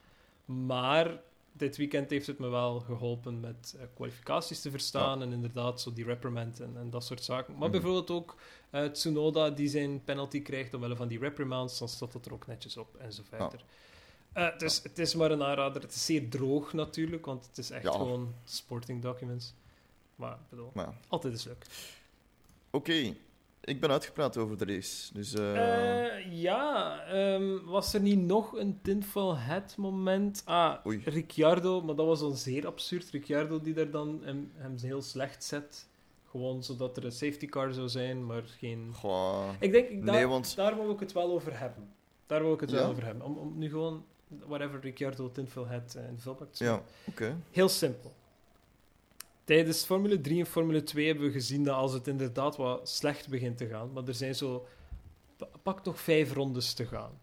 [0.45, 1.19] maar
[1.51, 5.93] dit weekend heeft het me wel geholpen met eh, kwalificaties te verstaan en inderdaad zo
[5.93, 7.53] die reprimand en, en dat soort zaken.
[7.53, 7.71] Maar Mhm.
[7.71, 8.35] bijvoorbeeld ook
[8.69, 12.47] eh, Tsunoda die zijn penalty krijgt omwille van die reprimands, dan staat dat er ook
[12.47, 13.63] netjes op en zo verder.
[14.57, 15.81] Dus het is maar een aanrader.
[15.81, 19.53] Het is zeer droog natuurlijk, want het is echt gewoon sporting documents.
[20.15, 20.71] Maar ik bedoel,
[21.07, 21.65] altijd is leuk.
[22.69, 23.13] Oké,
[23.63, 25.13] ik ben uitgepraat over de race.
[25.13, 30.41] Dus eh, Eh, ja, ehm, was er niet nog een tinfoil hat moment?
[30.45, 31.01] Ah, Oei.
[31.05, 33.09] Ricciardo, maar dat was dan zeer absurd.
[33.09, 35.87] Ricciardo die daar dan hem, hem heel slecht zet.
[36.29, 38.91] Gewoon zodat er een safety car zou zijn, maar geen...
[38.93, 41.89] goh, Ik denk, ik, daar, nee, want daar wil ik het wel over hebben.
[42.25, 42.77] Daar wil ik het Ja?
[42.77, 43.25] wel over hebben.
[43.25, 44.05] Om, om nu gewoon,
[44.47, 47.37] whatever Ricciardo tinfoil hat eh, in de vulbak te ja, oké.
[47.51, 48.13] Heel simpel.
[49.43, 53.29] Tijdens Formule 3 en Formule 2 hebben we gezien dat als het inderdaad wat slecht
[53.29, 54.67] begint te gaan, maar er zijn zo,
[55.37, 57.19] pa- pak nog vijf rondes te gaan,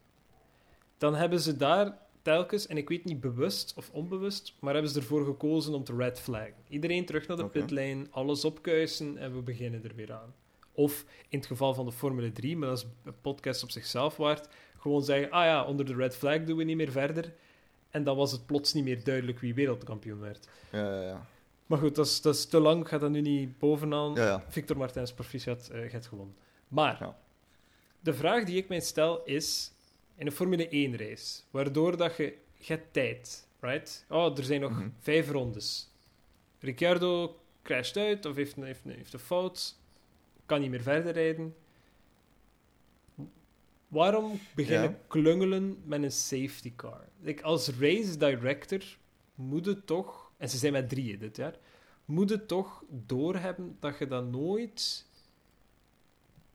[0.99, 4.99] dan hebben ze daar telkens, en ik weet niet bewust of onbewust, maar hebben ze
[4.99, 6.55] ervoor gekozen om te red flaggen.
[6.69, 7.59] Iedereen terug naar de Oké.
[7.61, 10.35] pitlane, alles opkuisen en we beginnen er weer aan.
[10.73, 14.17] Of in het geval van de Formule 3, maar dat is een podcast op zichzelf
[14.17, 14.49] waard,
[14.79, 17.33] gewoon zeggen, ah ja, onder de red flag doen we niet meer verder.
[17.91, 20.49] En dan was het plots niet meer duidelijk wie wereldkampioen werd.
[20.73, 21.27] Ja, ja, ja.
[21.71, 22.81] Maar goed, dat is, dat is te lang.
[22.83, 24.15] Ik ga dat nu niet bovenaan.
[24.15, 24.45] ja, ja.
[24.49, 26.37] Victor Martens, proficiat, je hebt gewonnen.
[26.69, 27.19] Maar Ja.
[28.01, 29.73] de vraag die ik mij stel is...
[30.17, 32.37] In een Formule 1 race, waardoor dat je...
[32.55, 34.05] Je hebt tijd, right?
[34.09, 34.89] Oh, er zijn nog Mhm.
[35.01, 35.89] vijf rondes.
[36.59, 39.77] Ricciardo crasht uit of heeft een, heeft heeft een fout.
[40.47, 41.55] Kan niet meer verder rijden.
[43.89, 47.05] Waarom beginnen klungelen met een safety car?
[47.21, 48.83] Like, als race director
[49.35, 50.30] moet het toch...
[50.41, 51.55] En ze zijn met drieën dit jaar.
[52.05, 55.07] Moet het toch doorhebben dat je dat nooit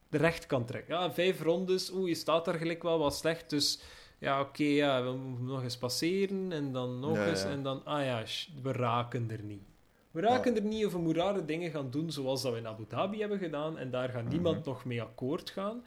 [0.09, 0.95] de recht kan trekken.
[0.95, 1.91] Ja, vijf rondes.
[1.91, 3.49] Oeh, je staat daar gelijk wel wat slecht.
[3.49, 3.79] Dus
[4.19, 6.51] ja, oké, ja, we moeten nog eens passeren.
[6.51, 7.41] En dan nog Ja, eens.
[7.43, 7.49] ja.
[7.49, 8.23] En dan, ah ja,
[8.61, 9.63] we raken er niet.
[10.11, 12.67] We raken er niet of we moeten rare dingen gaan doen zoals dat we in
[12.67, 13.77] Abu Dhabi hebben gedaan.
[13.77, 14.69] En daar gaat niemand Mhm.
[14.69, 15.83] nog mee akkoord gaan.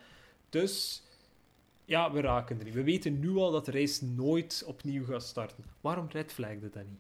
[0.48, 1.02] Dus
[1.84, 2.74] ja, we raken er niet.
[2.74, 5.64] We weten nu al dat de race nooit opnieuw gaat starten.
[5.80, 6.98] Waarom red flagde dat niet?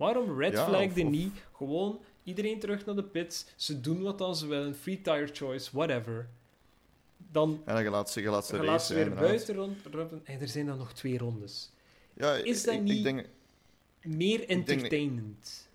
[0.00, 3.46] Waarom red Ja, flagde of- of- niet gewoon iedereen terug naar de pits?
[3.56, 6.28] Ze doen wat dan ze willen, free tire choice, whatever.
[7.32, 9.76] Dan En dan je laat ze, je laat ze gaan ze racen, weer buiten rond,
[9.92, 11.70] rond- en er zijn dan nog twee rondes.
[12.14, 13.26] Ja, Is dat ik, niet- Ik denk,
[14.02, 15.68] Meer entertainment.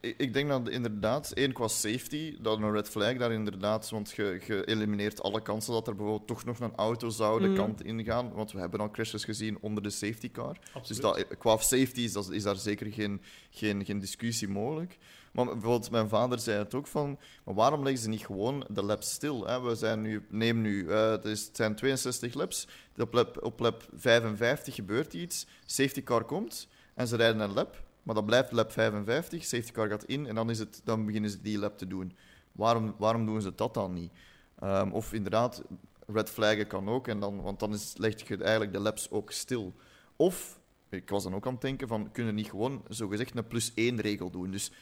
[0.00, 4.10] Ik, ik denk dat inderdaad, één qua safety, dat een red flag daar inderdaad, want
[4.10, 7.56] je, je elimineert alle kansen dat er bijvoorbeeld toch nog een auto zou de Mhm.
[7.56, 10.56] kant ingaan, want we hebben al crashes gezien onder de safety car.
[10.72, 10.86] Absoluut.
[10.86, 14.98] Dus dat, qua safety is, dat, is daar zeker geen, geen, geen discussie mogelijk.
[15.32, 18.82] Maar bijvoorbeeld, mijn vader zei het ook van, maar waarom leggen ze niet gewoon de
[18.82, 19.46] laps stil?
[19.46, 19.60] Hè?
[19.60, 22.66] We zijn nu, neem nu, eh, het, is, het zijn 62 laps,
[22.98, 27.82] op lap, op lap 55 gebeurt iets, safety car komt en ze rijden een lap,
[28.02, 31.30] maar dat blijft lap 55, safety car gaat in en dan, is het, dan beginnen
[31.30, 32.16] ze die lap te doen.
[32.52, 34.12] Waarom, waarom doen ze dat dan niet?
[34.58, 35.62] Ehm, of inderdaad,
[36.06, 39.30] red flaggen kan ook, en dan, want dan is, leg je eigenlijk de laps ook
[39.30, 39.74] stil.
[40.16, 43.72] Of, ik was dan ook aan het denken van, kunnen niet gewoon zogezegd een plus
[43.74, 44.50] één regel doen?
[44.50, 44.72] Dus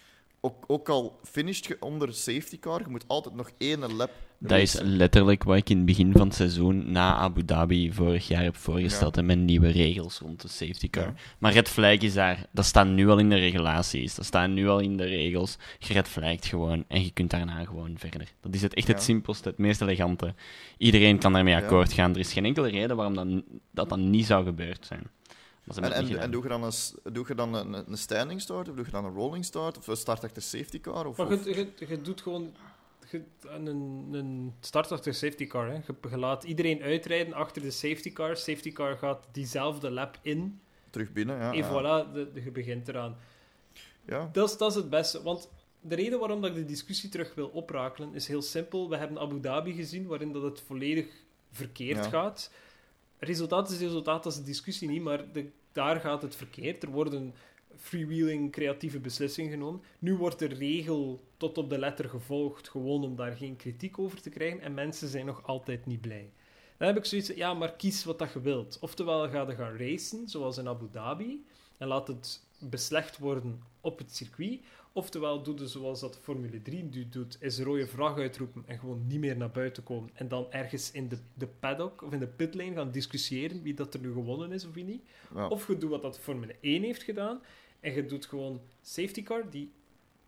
[0.40, 4.10] ook, ook al finisht je onder safety car, je moet altijd nog één lap
[4.40, 8.28] Dat is letterlijk wat ik in het begin van het seizoen na Abu Dhabi vorig
[8.28, 9.14] jaar heb voorgesteld.
[9.14, 9.20] Ja.
[9.20, 11.04] hè, met nieuwe regels rond de safety car.
[11.04, 11.14] Ja.
[11.38, 12.46] Maar red flag is daar.
[12.52, 14.14] Dat staat nu al in de regulaties.
[14.14, 15.56] Dat staat nu al in de regels.
[15.78, 18.32] Je red flagt gewoon en je kunt daarna gewoon verder.
[18.40, 20.34] Dat is het, echt het simpelste, het meest elegante.
[20.76, 21.60] Iedereen kan daarmee Ja.
[21.60, 22.12] akkoord gaan.
[22.12, 25.02] Er is geen enkele reden waarom dat, dat, dat niet zou gebeurd zijn.
[25.74, 28.74] En, en, en doe je dan, een, doe je dan een, een standing start, of
[28.74, 31.06] doe je dan een rolling start, of een start achter safety car?
[31.06, 32.52] Of, Maar je, je, je doet gewoon
[33.46, 35.66] een, een start achter safety car.
[35.68, 35.74] Hè.
[35.74, 38.36] Je, je laat iedereen uitrijden achter de safety car.
[38.36, 40.60] Safety car gaat diezelfde lap in.
[40.90, 41.36] terug binnen?
[41.38, 41.68] Ja, en ja.
[41.70, 43.16] voilà, de, de- je begint eraan.
[44.04, 44.28] ja.
[44.32, 45.22] Dat is, dat is het beste.
[45.22, 45.50] Want
[45.80, 48.88] de reden waarom dat ik de discussie terug wil oprakelen is heel simpel.
[48.88, 51.06] We hebben Abu Dhabi gezien, waarin dat het volledig
[51.50, 52.10] verkeerd Ja.
[52.10, 52.50] gaat.
[53.18, 56.82] Resultaat is resultaat, dat is de discussie niet, maar de, daar gaat het verkeerd.
[56.82, 57.34] Er worden
[57.78, 59.82] freewheeling creatieve beslissingen genomen.
[59.98, 64.20] Nu wordt de regel tot op de letter gevolgd, gewoon om daar geen kritiek over
[64.20, 64.60] te krijgen.
[64.60, 66.32] En mensen zijn nog altijd niet blij.
[66.76, 68.78] Dan heb ik zoiets ja, maar kies wat dat je wilt.
[68.80, 71.44] Oftewel ga je gaan racen, zoals in Abu Dhabi,
[71.76, 74.60] en laat het beslecht worden op het circuit.
[74.92, 79.06] Oftewel doe je zoals dat Formule 3 nu doet, is rode vlag uitroepen en gewoon
[79.06, 80.10] niet meer naar buiten komen.
[80.14, 83.94] En dan ergens in de, de paddock of in de pitlane gaan discussiëren wie dat
[83.94, 85.02] er nu gewonnen is of wie niet.
[85.34, 85.48] Ja.
[85.48, 87.40] Of je doet wat dat Formule 1 heeft gedaan
[87.80, 89.72] en je doet gewoon safety car, die,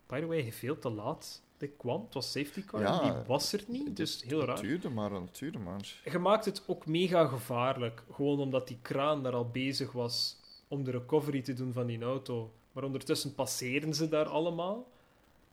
[0.07, 2.05] by the way, veel te laat dit kwam.
[2.05, 4.61] Het was safety car, Ja, die was er niet, dus heel Het raar.
[4.61, 6.01] duurde maar, het duurde maar.
[6.05, 10.37] Je maakt het ook mega gevaarlijk, gewoon omdat die kraan daar al bezig was
[10.69, 12.53] om de recovery te doen van die auto.
[12.73, 14.89] Maar ondertussen passeren ze daar allemaal.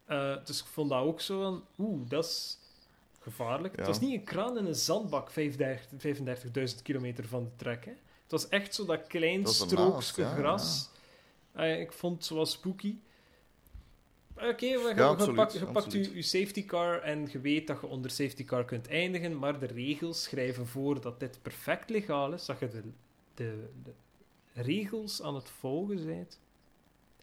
[0.06, 2.58] Eh, dus ik vond dat ook zo van, oeh, dat is
[3.20, 3.74] gevaarlijk.
[3.74, 3.80] Ja.
[3.80, 7.86] Het was niet een kraan en een zandbak 35 35.000 kilometer van de trek.
[7.86, 7.92] Hè.
[7.92, 10.90] Het was echt zo dat klein strookje gras.
[11.58, 12.96] Eh, ik vond het zo wel spooky.
[14.36, 15.36] Oké, we gaan- je absoluut,
[15.74, 18.88] pakt, je je, je safety car en je weet dat je onder safety car kunt
[18.88, 22.82] eindigen, maar de regels schrijven voor dat dit perfect legaal is, dat je de,
[23.34, 23.94] de, de
[24.62, 26.40] regels aan het volgen bent.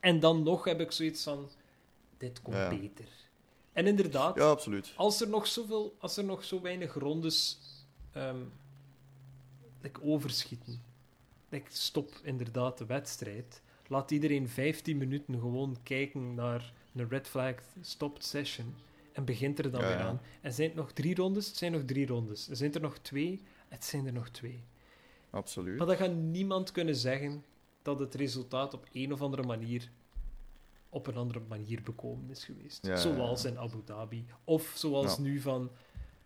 [0.01, 1.51] En dan nog heb ik zoiets van,
[2.19, 2.69] dit komt Ja.
[2.69, 3.09] beter.
[3.73, 4.93] En inderdaad, Ja, absoluut.
[4.97, 7.59] als er nog, zoveel, als er nog zo weinig rondes
[9.81, 10.83] like overschieten,
[11.49, 13.63] like stop inderdaad de wedstrijd.
[13.89, 18.75] Laat iedereen 15 minuten gewoon kijken naar een red flag stopped session
[19.13, 20.21] en begint er dan Ja, weer aan.
[20.41, 21.47] En zijn het nog drie rondes?
[21.47, 22.49] Het zijn nog drie rondes.
[22.49, 23.43] Er zijn er nog twee?
[23.69, 24.65] Het zijn er nog twee.
[25.31, 25.79] Absoluut.
[25.79, 27.45] Maar dan gaat niemand kunnen zeggen
[27.83, 29.91] dat het resultaat op een of andere manier
[30.95, 32.87] op een andere manier bekomen is geweest.
[32.87, 33.01] Ja, ja, ja.
[33.01, 34.27] zoals in Abu Dhabi.
[34.45, 35.71] Of zoals nu van...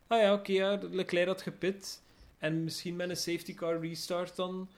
[0.06, 2.02] Ah ja, oké, ja, Leclerc had gepit.
[2.38, 4.68] En misschien met een safety car restart dan...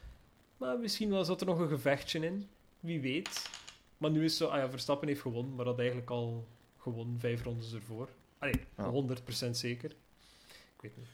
[0.57, 2.49] Maar misschien was zat er nog een gevechtje in.
[2.81, 3.49] Wie weet.
[3.99, 4.47] Maar nu is zo...
[4.47, 6.47] Ah ja, Verstappen heeft gewonnen, maar dat eigenlijk al
[6.79, 8.09] gewonnen vijf rondes ervoor.
[8.39, 8.91] Allee, Ja.
[9.47, 9.91] 100% zeker.
[10.77, 11.07] Ik weet niet.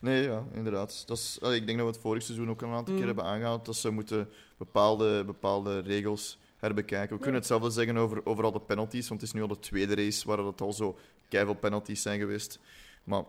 [0.00, 1.02] Nee, ja, inderdaad.
[1.06, 2.98] Dat is, allee, ik denk dat we het vorig seizoen ook een aantal Mm.
[2.98, 3.64] keer hebben aangehaald.
[3.64, 7.16] Dat ze moeten bepaalde, bepaalde regels herbekijken.
[7.16, 9.58] We kunnen hetzelfde zeggen over, over al de penalties, want het is nu al de
[9.58, 10.98] tweede race waar het al zo
[11.28, 12.58] keiveel penalties zijn geweest.
[13.04, 13.24] Maar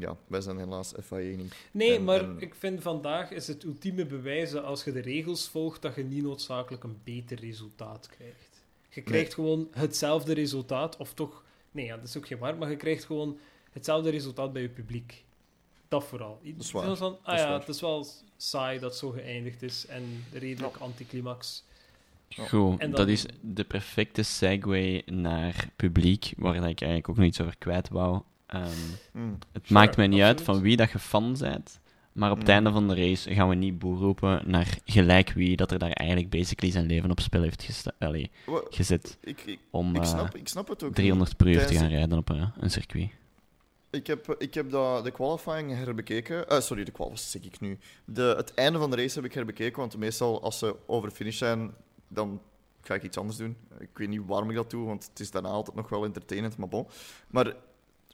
[0.00, 1.54] ja, wij zijn helaas FIA niet.
[1.70, 5.00] Nee, En- maar en- ik vind vandaag is het ultieme bewijs dat als je de
[5.00, 8.62] regels volgt, dat je niet noodzakelijk een beter resultaat krijgt.
[8.88, 11.44] Je krijgt gewoon hetzelfde resultaat, of toch...
[11.72, 13.38] Nee, ja, dat is ook geen waar, maar je krijgt gewoon
[13.72, 15.24] hetzelfde resultaat bij je publiek.
[15.88, 16.40] Dat vooral.
[16.44, 16.96] Dat is waar.
[16.96, 17.58] Van, ah Dat is ja, waar.
[17.58, 21.64] het is wel saai dat het zo geëindigd is en redelijk anticlimax.
[22.28, 22.46] Ja.
[22.46, 27.40] Goed, dan- dat is de perfecte segue naar publiek, waar ik eigenlijk ook nog iets
[27.40, 28.20] over kwijt wou.
[28.50, 28.64] Ehm,
[29.12, 29.38] Mm.
[29.52, 31.80] het Sure, maakt mij niet uit van wie dat je fan bent,
[32.12, 32.52] maar op het Mm.
[32.52, 35.90] einde van de race gaan we niet boer roepen naar gelijk wie dat er daar
[35.90, 40.02] eigenlijk basically zijn leven op spel heeft gesta- allee, Wa- gezet Ik, ik, om ik,
[40.02, 40.88] eh, snap, ik snap het ook.
[40.88, 40.96] niet.
[40.98, 43.08] 300 per uur te gaan rijden op een, een circuit.
[43.90, 46.48] Ik heb, ik heb dat, de qualifying herbekeken.
[46.48, 47.78] Eh, sorry, de qual, wat zeg ik nu?
[48.04, 51.14] De, het einde van de race heb ik herbekeken, want meestal als ze over de
[51.14, 51.70] finish zijn,
[52.08, 52.40] dan
[52.82, 53.56] ga ik iets anders doen.
[53.78, 56.56] Ik weet niet waarom ik dat doe, want het is daarna altijd nog wel entertainend,
[56.56, 56.86] maar bon.
[57.28, 57.54] Maar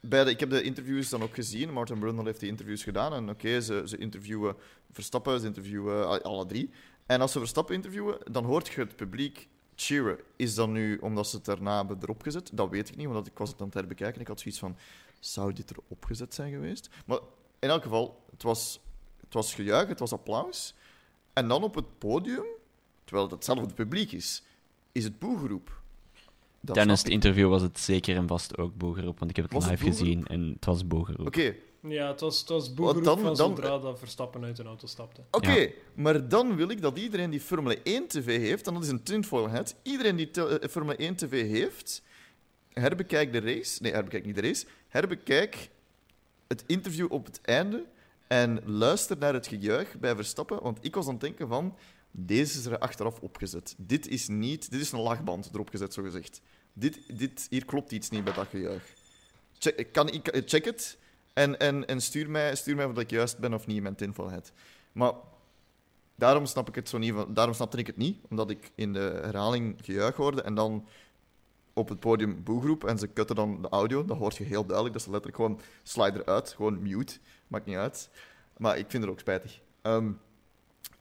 [0.01, 1.73] bij ik heb de interviews dan ook gezien.
[1.73, 3.13] Martin Brundle heeft die interviews gedaan.
[3.13, 4.55] En oké, ze, ze interviewen
[4.91, 6.69] Verstappen, ze interviewen alle drie.
[7.05, 10.19] En als ze Verstappen interviewen, dan hoort je het publiek cheeren.
[10.35, 12.49] Is dat nu omdat ze het daarna hebben erop gezet?
[12.53, 14.59] Dat weet ik niet, want ik was het aan het herbekijken en ik had zoiets
[14.59, 14.77] van...
[15.19, 16.89] Zou dit erop gezet zijn geweest?
[17.05, 17.19] Maar
[17.59, 18.79] in elk geval, het was,
[19.19, 20.75] het was gejuich, het was applaus.
[21.33, 22.45] En dan op het podium,
[23.03, 24.43] terwijl het hetzelfde publiek is,
[24.91, 25.81] is het boegeroep.
[26.67, 29.53] Dat Tijdens het interview was het zeker en vast ook boegeroep, want ik heb het
[29.53, 31.27] Was live gezien en het was boegeroep.
[31.27, 34.65] Oké, Ja, het was, het was boegeroep dan- van dan- zodra dat Verstappen uit een
[34.65, 35.21] auto stapte.
[35.31, 38.89] Oké, maar dan wil ik dat iedereen die Formule 1 TV heeft, en dat is
[38.89, 42.01] een tinfoil hat, iedereen die eh, Formule 1 TV heeft,
[42.73, 43.81] herbekijk de race.
[43.81, 44.65] Nee, herbekijk niet de race.
[44.87, 45.69] Herbekijk
[46.47, 47.85] het interview op het einde
[48.27, 51.75] en luister naar het gejuich bij Verstappen, want ik was aan het denken van,
[52.11, 53.75] deze is er achteraf opgezet.
[53.77, 56.41] Dit is niet, dit is een lachband erop gezet, zo gezegd.
[56.79, 58.83] Dit, dit, hier klopt iets niet bij dat gejuich.
[59.59, 60.97] Check, kan, ik, check het
[61.33, 63.95] en, en, en stuur, mij, stuur mij of ik juist ben of niet in mijn
[63.95, 64.51] tinfoil hat.
[64.91, 65.13] Maar
[66.15, 67.15] daarom snap ik het zo niet.
[67.29, 70.87] Daarom snapte ik het niet, omdat ik in de herhaling gejuich hoorde en dan
[71.73, 74.05] op het podium boegroep en ze cutten dan de audio.
[74.05, 74.93] Dat hoort je heel duidelijk.
[74.93, 77.17] Dat is letterlijk gewoon slide eruit, gewoon mute.
[77.47, 78.09] Maakt niet uit.
[78.57, 79.59] Maar ik vind het ook spijtig.
[79.81, 80.11] Ehm,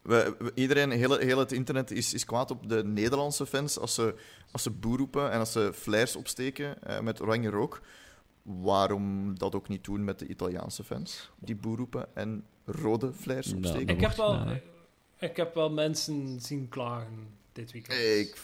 [0.07, 3.95] we, we- iedereen, heel, heel het internet is, is kwaad op de Nederlandse fans als
[3.95, 4.15] ze,
[4.51, 7.81] als ze boe roepen en als ze flares opsteken eh, met oranje rook.
[8.43, 11.31] Waarom dat ook niet doen met de Italiaanse fans?
[11.39, 13.89] Die boe roepen en rode flares Ja, opsteken.
[13.95, 14.57] Ik heb, wel, eh,
[15.31, 17.99] ik heb wel mensen zien klagen dit weekend.
[17.99, 18.37] Ik,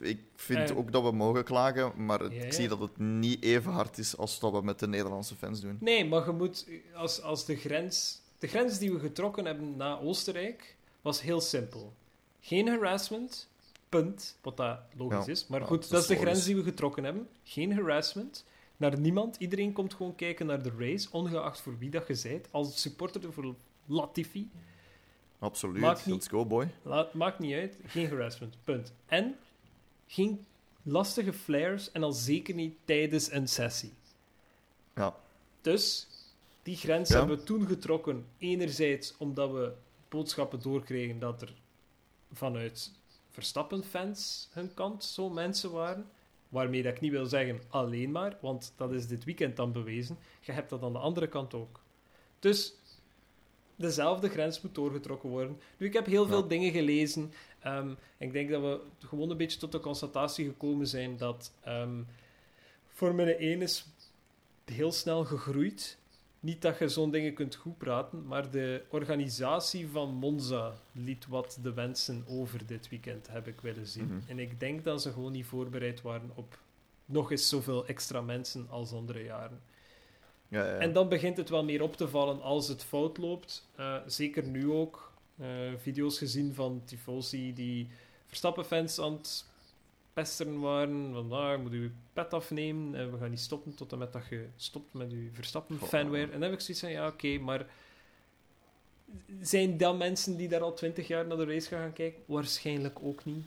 [0.00, 0.76] ik vind Eh.
[0.78, 2.44] ook dat we mogen klagen, maar Ja, ja.
[2.44, 5.60] ik zie dat het niet even hard is als dat we met de Nederlandse fans
[5.60, 5.76] doen.
[5.80, 8.20] Nee, maar je moet, als, als de grens...
[8.38, 11.92] De grens die we getrokken hebben na Oostenrijk was heel simpel.
[12.40, 13.48] Geen harassment,
[13.88, 14.38] punt.
[14.42, 15.46] Wat dat logisch Ja, is.
[15.46, 17.28] Maar ja, goed, dat dat, is de grens die we getrokken hebben.
[17.44, 18.44] Geen harassment.
[18.76, 19.36] Naar niemand.
[19.36, 22.48] Iedereen komt gewoon kijken naar de race, ongeacht voor wie dat je bent.
[22.50, 23.54] Als supporter voor
[23.86, 24.50] Latifi.
[25.38, 25.80] Absoluut.
[25.80, 26.68] Maakt niet- Let's go, boy.
[26.82, 27.76] Laat, maakt niet uit.
[27.86, 28.92] Geen harassment, punt.
[29.06, 29.36] En
[30.06, 30.44] geen
[30.82, 33.92] lastige flares en al zeker niet tijdens een sessie.
[34.94, 35.16] Ja.
[35.60, 36.08] Dus
[36.62, 37.18] die grens Ja.
[37.18, 38.26] hebben we toen getrokken.
[38.38, 39.72] Enerzijds omdat we
[40.10, 41.54] boodschappen doorkregen dat er
[42.32, 42.92] vanuit
[43.30, 46.10] Verstappen-fans hun kant zo mensen waren.
[46.48, 50.18] Waarmee dat ik niet wil zeggen alleen maar, want dat is dit weekend dan bewezen.
[50.40, 51.80] Je hebt dat aan de andere kant ook.
[52.38, 52.74] Dus
[53.76, 55.60] dezelfde grens moet doorgetrokken worden.
[55.76, 57.32] Nu, ik heb heel veel dingen gelezen.
[57.60, 62.02] Ehm, ik denk dat we gewoon een beetje tot de constatatie gekomen zijn dat ehm,
[62.88, 63.86] Formule 1 is
[64.64, 65.98] heel snel gegroeid.
[66.40, 71.58] Niet dat je zo'n dingen kunt goed praten, maar de organisatie van Monza liet wat
[71.62, 74.04] de wensen over dit weekend, heb ik willen zien.
[74.04, 74.30] Mhm.
[74.30, 76.58] En ik denk dat ze gewoon niet voorbereid waren op
[77.04, 79.60] nog eens zoveel extra mensen als andere jaren.
[80.48, 80.78] Ja, ja.
[80.78, 83.68] En dan begint het wel meer op te vallen als het fout loopt.
[83.76, 85.12] Eh, zeker nu ook.
[85.36, 87.88] Eh, video's gezien van tifosi die
[88.26, 89.44] Verstappen-fans aan het
[90.12, 91.12] pesteren waren.
[91.12, 92.94] Van, ah, je moet je pet afnemen.
[92.94, 96.24] en we gaan niet stoppen tot en met dat je stopt met je Verstappen-fanware.
[96.24, 97.66] En dan heb ik zoiets van, ja, oké, maar...
[99.40, 102.22] Zijn dat mensen die daar al twintig jaar naar de race gaan, gaan kijken?
[102.26, 103.44] Waarschijnlijk ook niet.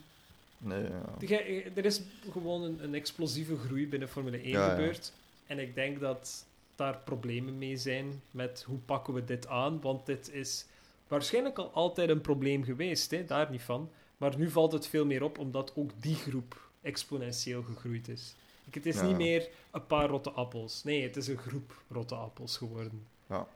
[0.58, 1.70] Nee, ja.
[1.74, 2.02] Er is
[2.32, 4.74] gewoon een, een explosieve groei binnen Formule 1 Ja, ja.
[4.74, 5.12] gebeurd.
[5.46, 9.80] En ik denk dat daar problemen mee zijn met hoe pakken we dit aan.
[9.80, 10.66] Want dit is
[11.08, 13.24] waarschijnlijk al altijd een probleem geweest, hè?
[13.24, 13.90] daar niet van.
[14.16, 18.34] Maar nu valt het veel meer op, omdat ook die groep exponentieel gegroeid is.
[18.66, 19.06] Ik- Het is Ja.
[19.06, 20.82] niet meer een paar rotte appels.
[20.84, 23.06] Nee, het is een groep rotte appels geworden.
[23.28, 23.46] Ja,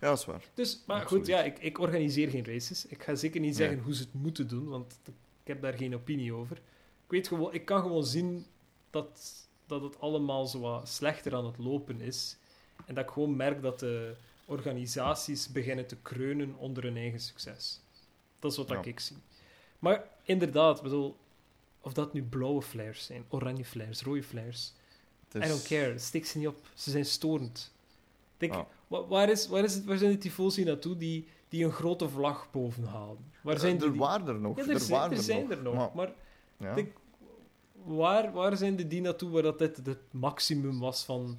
[0.00, 0.44] dat is waar.
[0.54, 1.22] Dus, maar Absoluut.
[1.24, 2.86] goed, ja, ik, ik organiseer geen races.
[2.86, 3.58] Ik ga zeker niet Nee.
[3.68, 5.12] zeggen hoe ze het moeten doen, want ik
[5.44, 6.56] heb daar geen opinie over.
[6.56, 6.62] Ik,
[7.10, 8.46] weet gewoon, ik kan gewoon zien
[8.90, 9.32] dat,
[9.66, 12.36] dat het allemaal zo wat slechter aan het lopen is.
[12.86, 17.80] En dat ik gewoon merk dat de organisaties beginnen te kreunen onder hun eigen succes.
[18.38, 18.74] Dat is wat Ja.
[18.74, 19.16] dat ik zie.
[19.80, 21.16] Maar inderdaad, bedoel,
[21.80, 24.74] of dat nu blauwe flares zijn, oranje flares, rode flares.
[25.34, 26.68] I is- don't care, stik ze niet op.
[26.74, 27.72] Ze zijn storend.
[28.36, 28.54] Denk,
[28.86, 32.08] wa- waar, is, waar, is het, waar zijn de tifosi naartoe die, die een grote
[32.08, 33.32] vlag boven halen?
[33.42, 34.56] Waar zijn Eh, die, er die- waren er nog.
[34.56, 35.50] Ja, er, er, zijn, er zijn nog.
[35.50, 35.74] er nog.
[35.74, 36.12] Maar, Maar
[36.56, 36.74] ja.
[36.74, 36.96] denk-
[37.84, 41.38] waar, waar zijn de die naartoe waar dat dit het maximum was van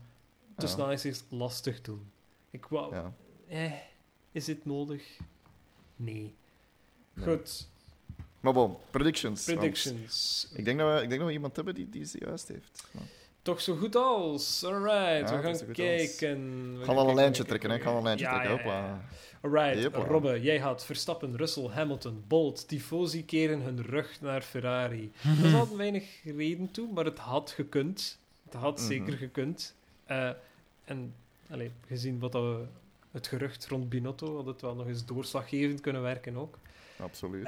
[0.58, 0.86] tussen Ja.
[0.86, 2.12] aanhalingstekens lastig doen?
[2.50, 2.96] Ik wou...
[2.96, 3.14] Ja.
[3.48, 3.74] Eh,
[4.32, 5.18] is dit nodig?
[5.96, 6.36] Nee.
[7.14, 7.26] Nee.
[7.38, 7.70] Goed,
[8.42, 9.44] Maar bon, predictions.
[9.44, 10.48] predictions.
[10.54, 12.84] Ik denk, dat we, ik denk dat we iemand hebben die, die ze juist heeft.
[13.42, 14.64] Toch zo goed als.
[14.66, 16.74] Alright, Ja, we gaan kijken.
[16.74, 17.76] We Ik gaan ga wel een lijntje trekken, hè.
[17.76, 18.72] Ik ga wel een lijntje Ja, trekken.
[18.72, 19.02] ja.
[19.42, 20.04] Alright, Jepla.
[20.06, 25.12] Robbe, jij had Verstappen, Russell, Hamilton, Bolt, Tifosi keren hun rug naar Ferrari.
[25.44, 28.18] Er zat weinig reden toe, maar het had gekund.
[28.44, 28.88] Het had Mhm.
[28.88, 29.76] zeker gekund.
[30.06, 30.30] Eh,
[30.86, 31.14] en
[31.50, 32.64] allee, gezien wat we,
[33.12, 36.58] het gerucht rond Binotto, had het wel nog eens doorslaggevend kunnen werken ook.
[37.02, 37.46] Absoluut.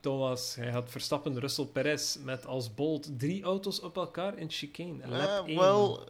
[0.00, 5.02] Thomas, hij had Verstappen, Russell, Perez met als Bolt drie auto's op elkaar in chicane.
[5.02, 6.08] Eh, wel,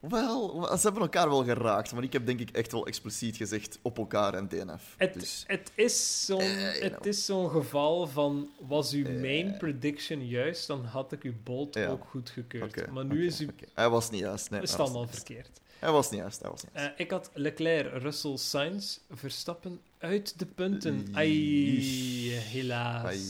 [0.00, 3.78] wel, ze hebben elkaar wel geraakt, maar ik heb denk ik echt wel expliciet gezegd
[3.82, 4.94] op elkaar en DNF.
[4.96, 8.48] Het, dus, het is zo'n Eh, is zo'n geval van...
[8.60, 11.88] Was uw main prediction juist, dan had ik uw bolt Ja.
[11.88, 12.78] ook goedgekeurd.
[12.78, 13.48] oké, maar nu is uw...
[13.74, 14.50] Hij was niet juist.
[14.50, 14.92] Nee, is juist.
[15.10, 15.60] verkeerd.
[15.78, 16.40] Hij was niet juist.
[16.40, 16.92] Hij was niet juist.
[16.96, 21.08] Ik had Leclerc, Russell, Sainz, Verstappen uit de punten.
[21.12, 23.04] Ai, helaas.
[23.04, 23.20] Ai.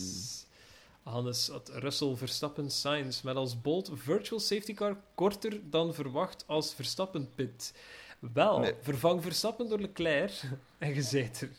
[1.13, 6.75] Hannes had Russell, Verstappen, Sainz met als bolt virtual safety car korter dan verwacht als
[6.75, 7.73] Verstappen pit.
[8.19, 8.75] Wel, Nee.
[8.81, 10.33] vervang Verstappen door Leclerc
[10.79, 11.51] en er.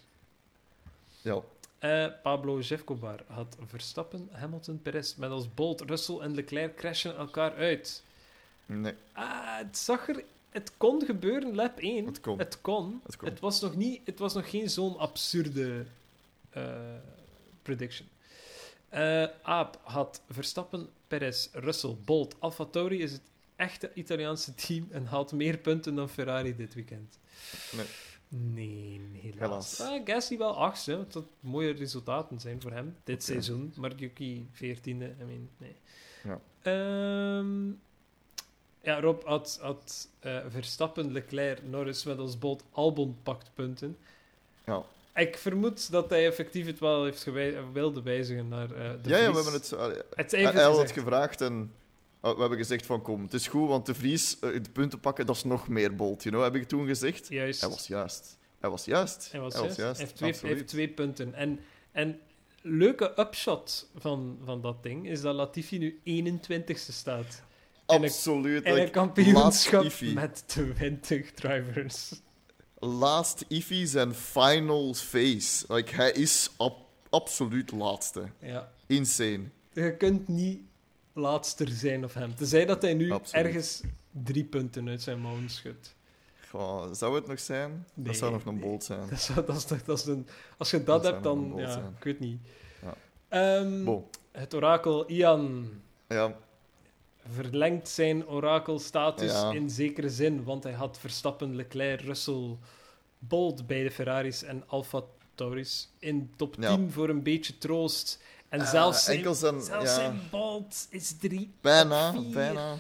[1.22, 1.42] Ja.
[1.80, 7.54] Eh, Pablo Jefcobar had Verstappen, Hamilton, Perez met als Bolt, Russell en Leclerc crashen elkaar
[7.56, 8.04] uit.
[8.66, 8.94] Nee.
[9.14, 10.24] Ah, het zag er...
[10.58, 12.06] Het kon gebeuren, lap 1.
[12.06, 12.38] Het kon.
[12.38, 13.02] Het kon.
[13.04, 13.28] Het kon.
[13.30, 15.86] Het was nog, niet, het was nog geen zo'n absurde
[16.50, 16.96] eh,
[17.62, 18.08] prediction.
[18.90, 22.36] Eh, Aap had Verstappen, Perez, Russell, Bolt.
[22.40, 23.22] AlphaTauri is het
[23.56, 27.20] echte Italiaanse team en haalt meer punten dan Ferrari dit weekend.
[27.72, 27.86] Nee.
[28.30, 29.78] Nee, helaas.
[29.78, 29.82] Helaas.
[29.82, 33.74] Ah, Gasly wel achtste, wat dat mooie resultaten zijn voor hem dit seizoen.
[33.76, 35.76] Maar Yuki veertiende, I mean, nee.
[36.24, 36.42] Ja.
[36.62, 37.72] Ehm,
[38.88, 43.98] ja, Rob had, had eh, Verstappen, Leclerc, Norris met als Bolt, Albon pakt punten.
[44.66, 44.84] Ja.
[45.16, 49.18] Ik vermoed dat hij effectief het wel heeft gewij- wilde wijzigen naar eh, de Ja,
[49.18, 49.72] ja, we hebben het...
[49.72, 51.72] uh, Het hij had het gevraagd en
[52.22, 55.00] oh, we hebben gezegd van kom, het is goed, want de Vries, eh, de punten
[55.00, 57.28] pakken, dat is nog meer bold, you know, heb ik toen gezegd.
[57.30, 57.62] Juist.
[57.62, 58.38] Hij was juist.
[58.60, 59.32] Hij was juist.
[59.32, 59.78] Hij was juist.
[59.78, 60.56] Hij heeft twee, hij absoluut.
[60.58, 61.34] heeft twee punten.
[61.34, 61.60] En,
[61.92, 62.20] en
[62.62, 67.46] leuke upshot van, van dat ding is dat Latifi nu 21ste staat.
[67.88, 68.64] En een- Absoluut.
[68.64, 72.22] En een kampioenschap met 20 drivers.
[72.80, 75.66] Last Ify zijn final phase.
[75.74, 78.24] Like, hij is ab- absoluut laatste.
[78.40, 78.72] Ja.
[78.88, 79.44] Insane.
[79.74, 80.60] Je kunt niet
[81.14, 82.36] laatster zijn of hem.
[82.36, 83.46] Tenzij dat hij nu Absoluut.
[83.46, 83.82] ergens
[84.24, 85.96] drie punten uit zijn mouwen schudt.
[86.50, 87.86] Goh, zou het nog zijn?
[87.94, 89.00] Nee, dat zou nog een bold zijn.
[89.10, 90.28] Dat is, dat is, dat is een,
[90.58, 91.54] als je dat, Dat zou hebt, dan...
[91.56, 91.94] Ja, zijn.
[91.98, 92.40] ik weet niet.
[92.82, 92.94] Ja.
[93.28, 93.90] Ehm,
[94.32, 95.70] het orakel Ian
[96.08, 96.36] Ja,
[97.34, 99.52] verlengt zijn orakelstatus Ja.
[99.52, 102.58] in zekere zin, want hij had Verstappen, Leclerc, Russell,
[103.20, 105.02] Bolt bij de Ferraris en Alfa
[105.36, 106.90] Tauris in top 10 Ja.
[106.90, 108.22] voor een beetje troost.
[108.50, 109.94] En Ah, zelfs, zijn, enkel zijn- zelfs ja.
[109.94, 112.34] zijn Bolt is 3 bijna, op 4.
[112.34, 112.76] bijna.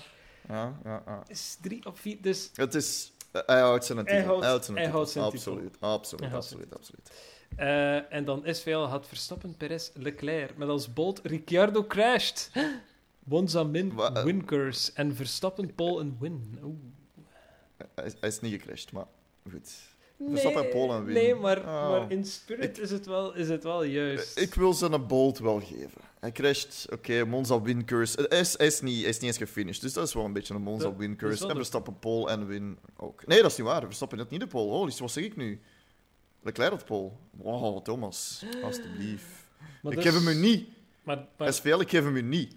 [0.48, 1.24] Ja, ja, ja.
[1.28, 3.11] Is 3 op 4, dus Het is...
[3.32, 4.14] hij houdt zijn titel.
[4.15, 4.91] Hij houdt- zijn hij titel.
[4.91, 5.52] houdt zijn titel.
[5.53, 7.11] absoluut, Absoluut, absoluut, absoluut.
[7.56, 10.57] Eh, en dan SVL had Verstappen, Perez, Leclerc.
[10.57, 12.52] Met als bolt Ricciardo crashed.
[13.28, 14.24] Monza Wa- eh.
[14.24, 14.94] winkers.
[14.94, 16.60] En Verstappen, Paul en win.
[16.64, 16.76] Oeh.
[17.95, 19.06] Hij is, hij is niet gecrashed, maar
[19.52, 19.72] goed.
[20.30, 21.14] Verstappen, Paul en win.
[21.14, 21.90] Nee, maar, Oh.
[21.90, 24.40] maar in spirit is, het wel, is het wel juist.
[24.40, 26.02] Ik wil ze een bolt wel geven.
[26.20, 28.26] Hij crasht, oké, Monza win curse.
[28.30, 30.34] Hij is, hij, is niet, hij is niet eens gefinished, dus dat is wel een
[30.34, 31.40] beetje een Monza Dat- win dat is curse.
[31.40, 33.26] wel En de- Verstappen pole en win ook.
[33.28, 33.82] Nee, dat is niet waar.
[33.84, 34.72] Verstappen had niet de pole.
[34.72, 35.60] Holy, wat zeg ik nu?
[36.41, 37.12] Leclerc had pole.
[37.32, 39.24] Wow, Thomas, alstublieft.
[39.84, 40.68] ik dus- geef hem u niet.
[41.04, 42.56] Maar, Hij maar, is veel, ik geef hem u niet.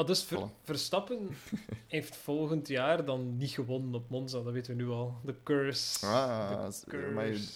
[0.00, 0.48] Maar dus Ver-.
[0.64, 1.28] Verstappen
[1.86, 4.42] heeft volgend jaar dan niet gewonnen op Monza.
[4.42, 5.14] Dat weten we nu al.
[5.24, 6.06] De curse.
[6.06, 7.48] Ah, maar curse.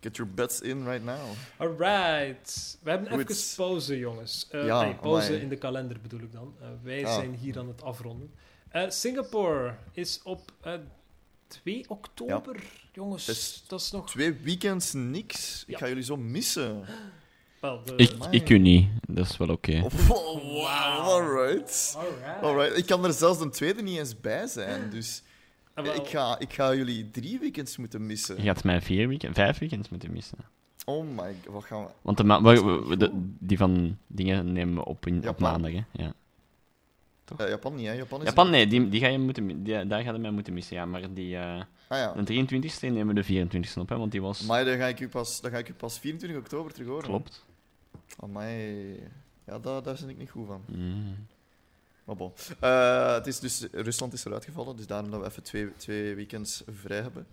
[0.00, 1.20] get your bets in right now.
[1.56, 2.78] Alright.
[2.82, 4.48] We hebben even pauze, jongens.
[4.52, 5.40] Ja, nee, pauze amai.
[5.40, 6.54] in de kalender bedoel ik dan.
[6.60, 7.14] Eh, wij Ah.
[7.14, 8.30] zijn hier aan het afronden.
[8.68, 10.74] Eh, Singapore is op eh,
[11.46, 12.62] 2 oktober.
[12.92, 14.10] Jongens, dat is nog...
[14.10, 15.64] Twee weekends niks.
[15.66, 16.84] Ik ga jullie zo missen.
[17.96, 19.82] Ik, ik u niet, dat is wel oké.
[19.84, 20.64] Oh, wow,
[21.08, 21.94] alright.
[21.98, 22.42] Alright.
[22.42, 25.22] Alright, ik kan er zelfs een tweede niet eens bij zijn, dus
[25.74, 28.36] Ah, ik, ga, ik ga jullie drie weekends moeten missen.
[28.36, 30.38] Je gaat mij vier weekend, vijf weekends moeten missen.
[30.84, 31.88] Oh my god, wat gaan we...
[32.02, 35.40] Want de ma- we- we- we- de- die van dingen nemen we op, in, op
[35.40, 35.72] maandag.
[35.72, 35.80] Hè?
[35.92, 36.12] Ja.
[37.38, 37.92] Eh, Japan niet, hè?
[37.92, 38.26] Japan is...
[38.26, 40.76] Japan, nee, die, die ga je moeten, die, daar gaat je mij moeten missen.
[40.76, 42.12] Ja, maar die, eh, Ah ja.
[42.22, 44.42] de 23e nemen we de 24e op, hè, want die was.
[44.42, 47.04] Maar dan ga, ik u pas, dan ga ik u pas 24 oktober terug horen.
[47.04, 47.44] Klopt.
[48.18, 48.92] Amai.
[49.46, 50.62] Ja, daar, daar ben ik niet goed van.
[50.66, 51.26] Mm.
[52.04, 52.32] Maar bon.
[52.60, 56.14] Eh, het is dus, Rusland is eruit gevallen, dus daarom dat we even twee, twee
[56.14, 57.26] weekends vrij hebben.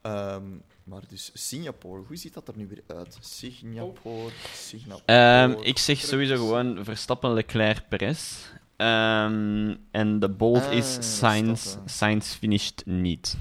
[0.00, 0.42] Ehm,
[0.84, 3.18] maar dus Singapore, hoe ziet dat er nu weer uit?
[3.20, 5.02] Singapore, Singapore.
[5.06, 8.36] Ehm, ik zeg sowieso gewoon Verstappen, Leclerc, Perez.
[8.76, 11.48] Ehm, en de bold Ah, is Sainz.
[11.60, 11.90] Verstappen.
[11.90, 13.36] Sainz finished niet.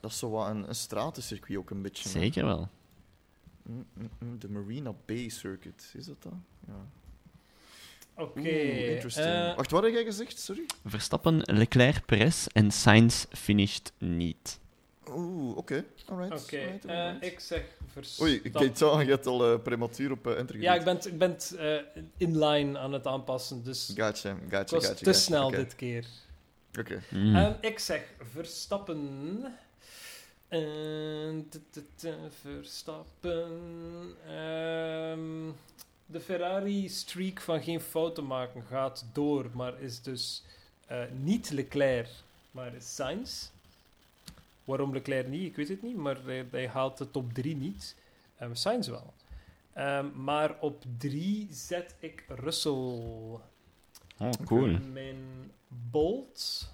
[0.00, 2.08] Dat is zo wat een, een stratencircuit ook een beetje.
[2.08, 2.68] Zeker wel.
[3.62, 6.32] Mm, mm, mm, De Marina Bay Circuit, is dat dat?
[6.66, 6.86] Ja.
[8.14, 8.48] Oké.
[8.48, 9.26] Interesting.
[9.26, 10.38] eh, Wacht, wat heb jij gezegd?
[10.38, 10.66] Sorry?
[10.84, 14.60] Verstappen, Leclerc, Perez en Sainz finished niet.
[15.08, 15.84] Oeh, oké.
[16.08, 16.42] Alright.
[16.42, 18.34] Oké, eh, ik zeg Verstappen.
[18.34, 20.98] Oei, ik kijk zo je hebt al eh, prematuur op uh, enter Ja, ik ben,
[21.06, 21.76] ik ben het, eh,
[22.16, 24.94] in line aan het aanpassen, dus het Gotcha, gotcha, was gotcha.
[24.94, 25.12] te gotcha.
[25.20, 26.06] snel dit keer.
[26.78, 27.02] Oké.
[27.10, 27.36] Mm.
[27.36, 28.02] Ehm, ik zeg
[28.32, 29.44] Verstappen.
[30.52, 32.06] En t- t- t-
[32.40, 33.50] Verstappen.
[34.26, 35.50] Ehm,
[36.06, 40.42] de Ferrari-streak van geen fouten maken gaat door, maar is dus
[40.86, 42.08] eh, niet Leclerc,
[42.50, 43.48] maar is Sainz.
[44.64, 47.96] Waarom Leclerc niet, ik weet het niet, maar hij, hij haalt de top 3 niet.
[48.42, 49.12] Um, Sainz wel.
[49.72, 52.72] Ehm, maar op 3 zet ik Russell.
[54.18, 54.78] Oh, cool.
[54.92, 56.70] Mijn Bolt.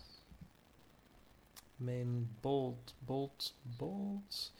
[1.78, 4.52] Mijn Bolt, Bolt, Bolt.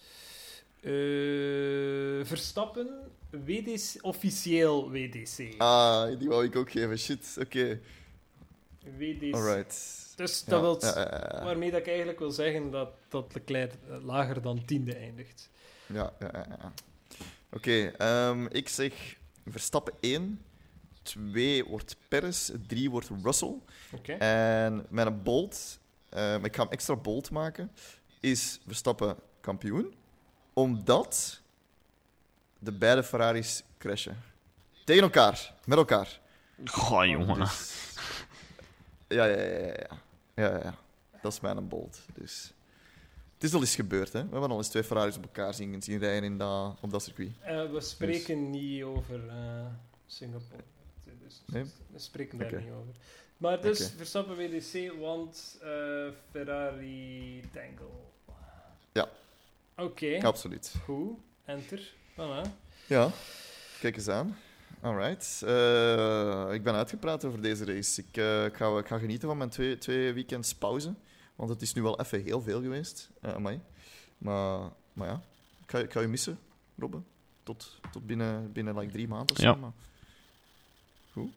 [0.81, 2.89] Eh, Verstappen,
[3.31, 5.55] WDC, officieel WDC.
[5.59, 6.99] Ah, die wou ik ook geven.
[6.99, 7.81] Shit, oké.
[8.99, 9.35] WDC.
[9.35, 9.97] Alright.
[10.17, 14.05] Dus Ja, dat wil ja, waarmee dat ik eigenlijk wil zeggen dat, dat Leclerc eh,
[14.05, 15.51] lager dan tiende eindigt.
[15.87, 16.73] Ja, ja, ja.
[17.53, 19.17] Oké, ehm, ik zeg
[19.47, 20.43] Verstappen 1.
[21.03, 23.55] 2 wordt Perez, 3 wordt Russell.
[23.93, 24.13] Oké.
[24.13, 25.79] En mijn bold,
[26.09, 27.71] ehm, ik ga hem extra bold maken,
[28.21, 29.95] is Verstappen kampioen.
[30.53, 31.41] Omdat
[32.59, 34.17] de beide Ferraris crashen.
[34.85, 36.21] Tegen elkaar, met elkaar.
[36.65, 37.39] Goh, jongen.
[37.39, 37.97] Dus-
[39.09, 39.89] ja, ja, ja, ja, ja.
[40.35, 40.75] ja, ja.
[41.23, 42.01] Dat is mijn bold.
[42.15, 42.53] Dus.
[43.35, 44.25] Het is al eens gebeurd, hè.
[44.25, 47.03] We hebben al eens twee Ferraris op elkaar zien, zien rijden in dat, op dat
[47.03, 47.31] circuit.
[47.41, 49.67] Eh, we spreken niet over eh,
[50.07, 50.63] Singapore.
[51.23, 51.65] Dus, Nee?
[51.91, 52.95] We spreken daar niet over.
[53.39, 53.97] Maar dus Oké.
[53.97, 55.69] Verstappen WDC, want eh,
[56.31, 57.87] Ferrari Tangle.
[58.93, 59.09] Ja.
[59.77, 60.75] Oké, Absoluut.
[60.85, 61.19] goed.
[61.45, 61.93] Enter.
[62.13, 62.51] Voilà.
[62.87, 63.11] Ja,
[63.81, 64.37] kijk eens aan.
[64.81, 65.43] Alright.
[65.47, 68.01] Eh, ik ben uitgepraat over deze race.
[68.01, 70.95] Ik, eh, ik, ga, ik ga genieten van mijn twee, twee weekends pauze.
[71.35, 73.11] Want het is nu wel even heel veel geweest.
[73.23, 73.61] Uh, amai.
[74.19, 75.23] Maar, maar ja,
[75.65, 76.39] ik ga, ik ga je missen,
[76.79, 77.01] Robbe.
[77.43, 79.49] Tot, tot binnen, binnen like, drie maanden of zo.
[79.49, 79.55] Ja.
[79.55, 79.73] Maar...
[81.13, 81.33] Goed.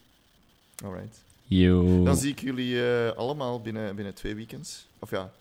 [0.83, 1.23] Alright.
[1.57, 2.03] Yo.
[2.03, 4.87] Dan zie ik jullie eh, allemaal binnen, binnen twee weekends.
[4.99, 5.31] Of ja,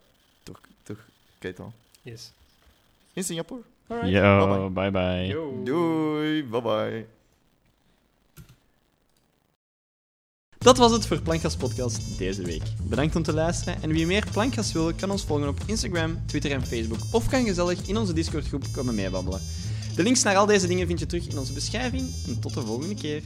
[0.43, 0.99] toch, toch,
[1.39, 1.73] kijk dan.
[2.03, 2.33] Yes.
[3.13, 3.61] In Singapore.
[3.87, 4.13] Alright.
[4.13, 5.27] Yo, bye bye.
[5.27, 5.61] Yo.
[5.65, 7.07] Doei, bye bye.
[10.59, 12.63] Dat was het voor Plankgas Podcast deze week.
[12.83, 16.51] Bedankt om te luisteren en wie meer Plankgas wil, kan ons volgen op Instagram, Twitter
[16.51, 19.41] en Facebook of kan gezellig in onze Discord groep komen meebabbelen.
[19.97, 22.61] De links naar al deze dingen vind je terug in onze beschrijving en tot de
[22.61, 23.23] volgende keer.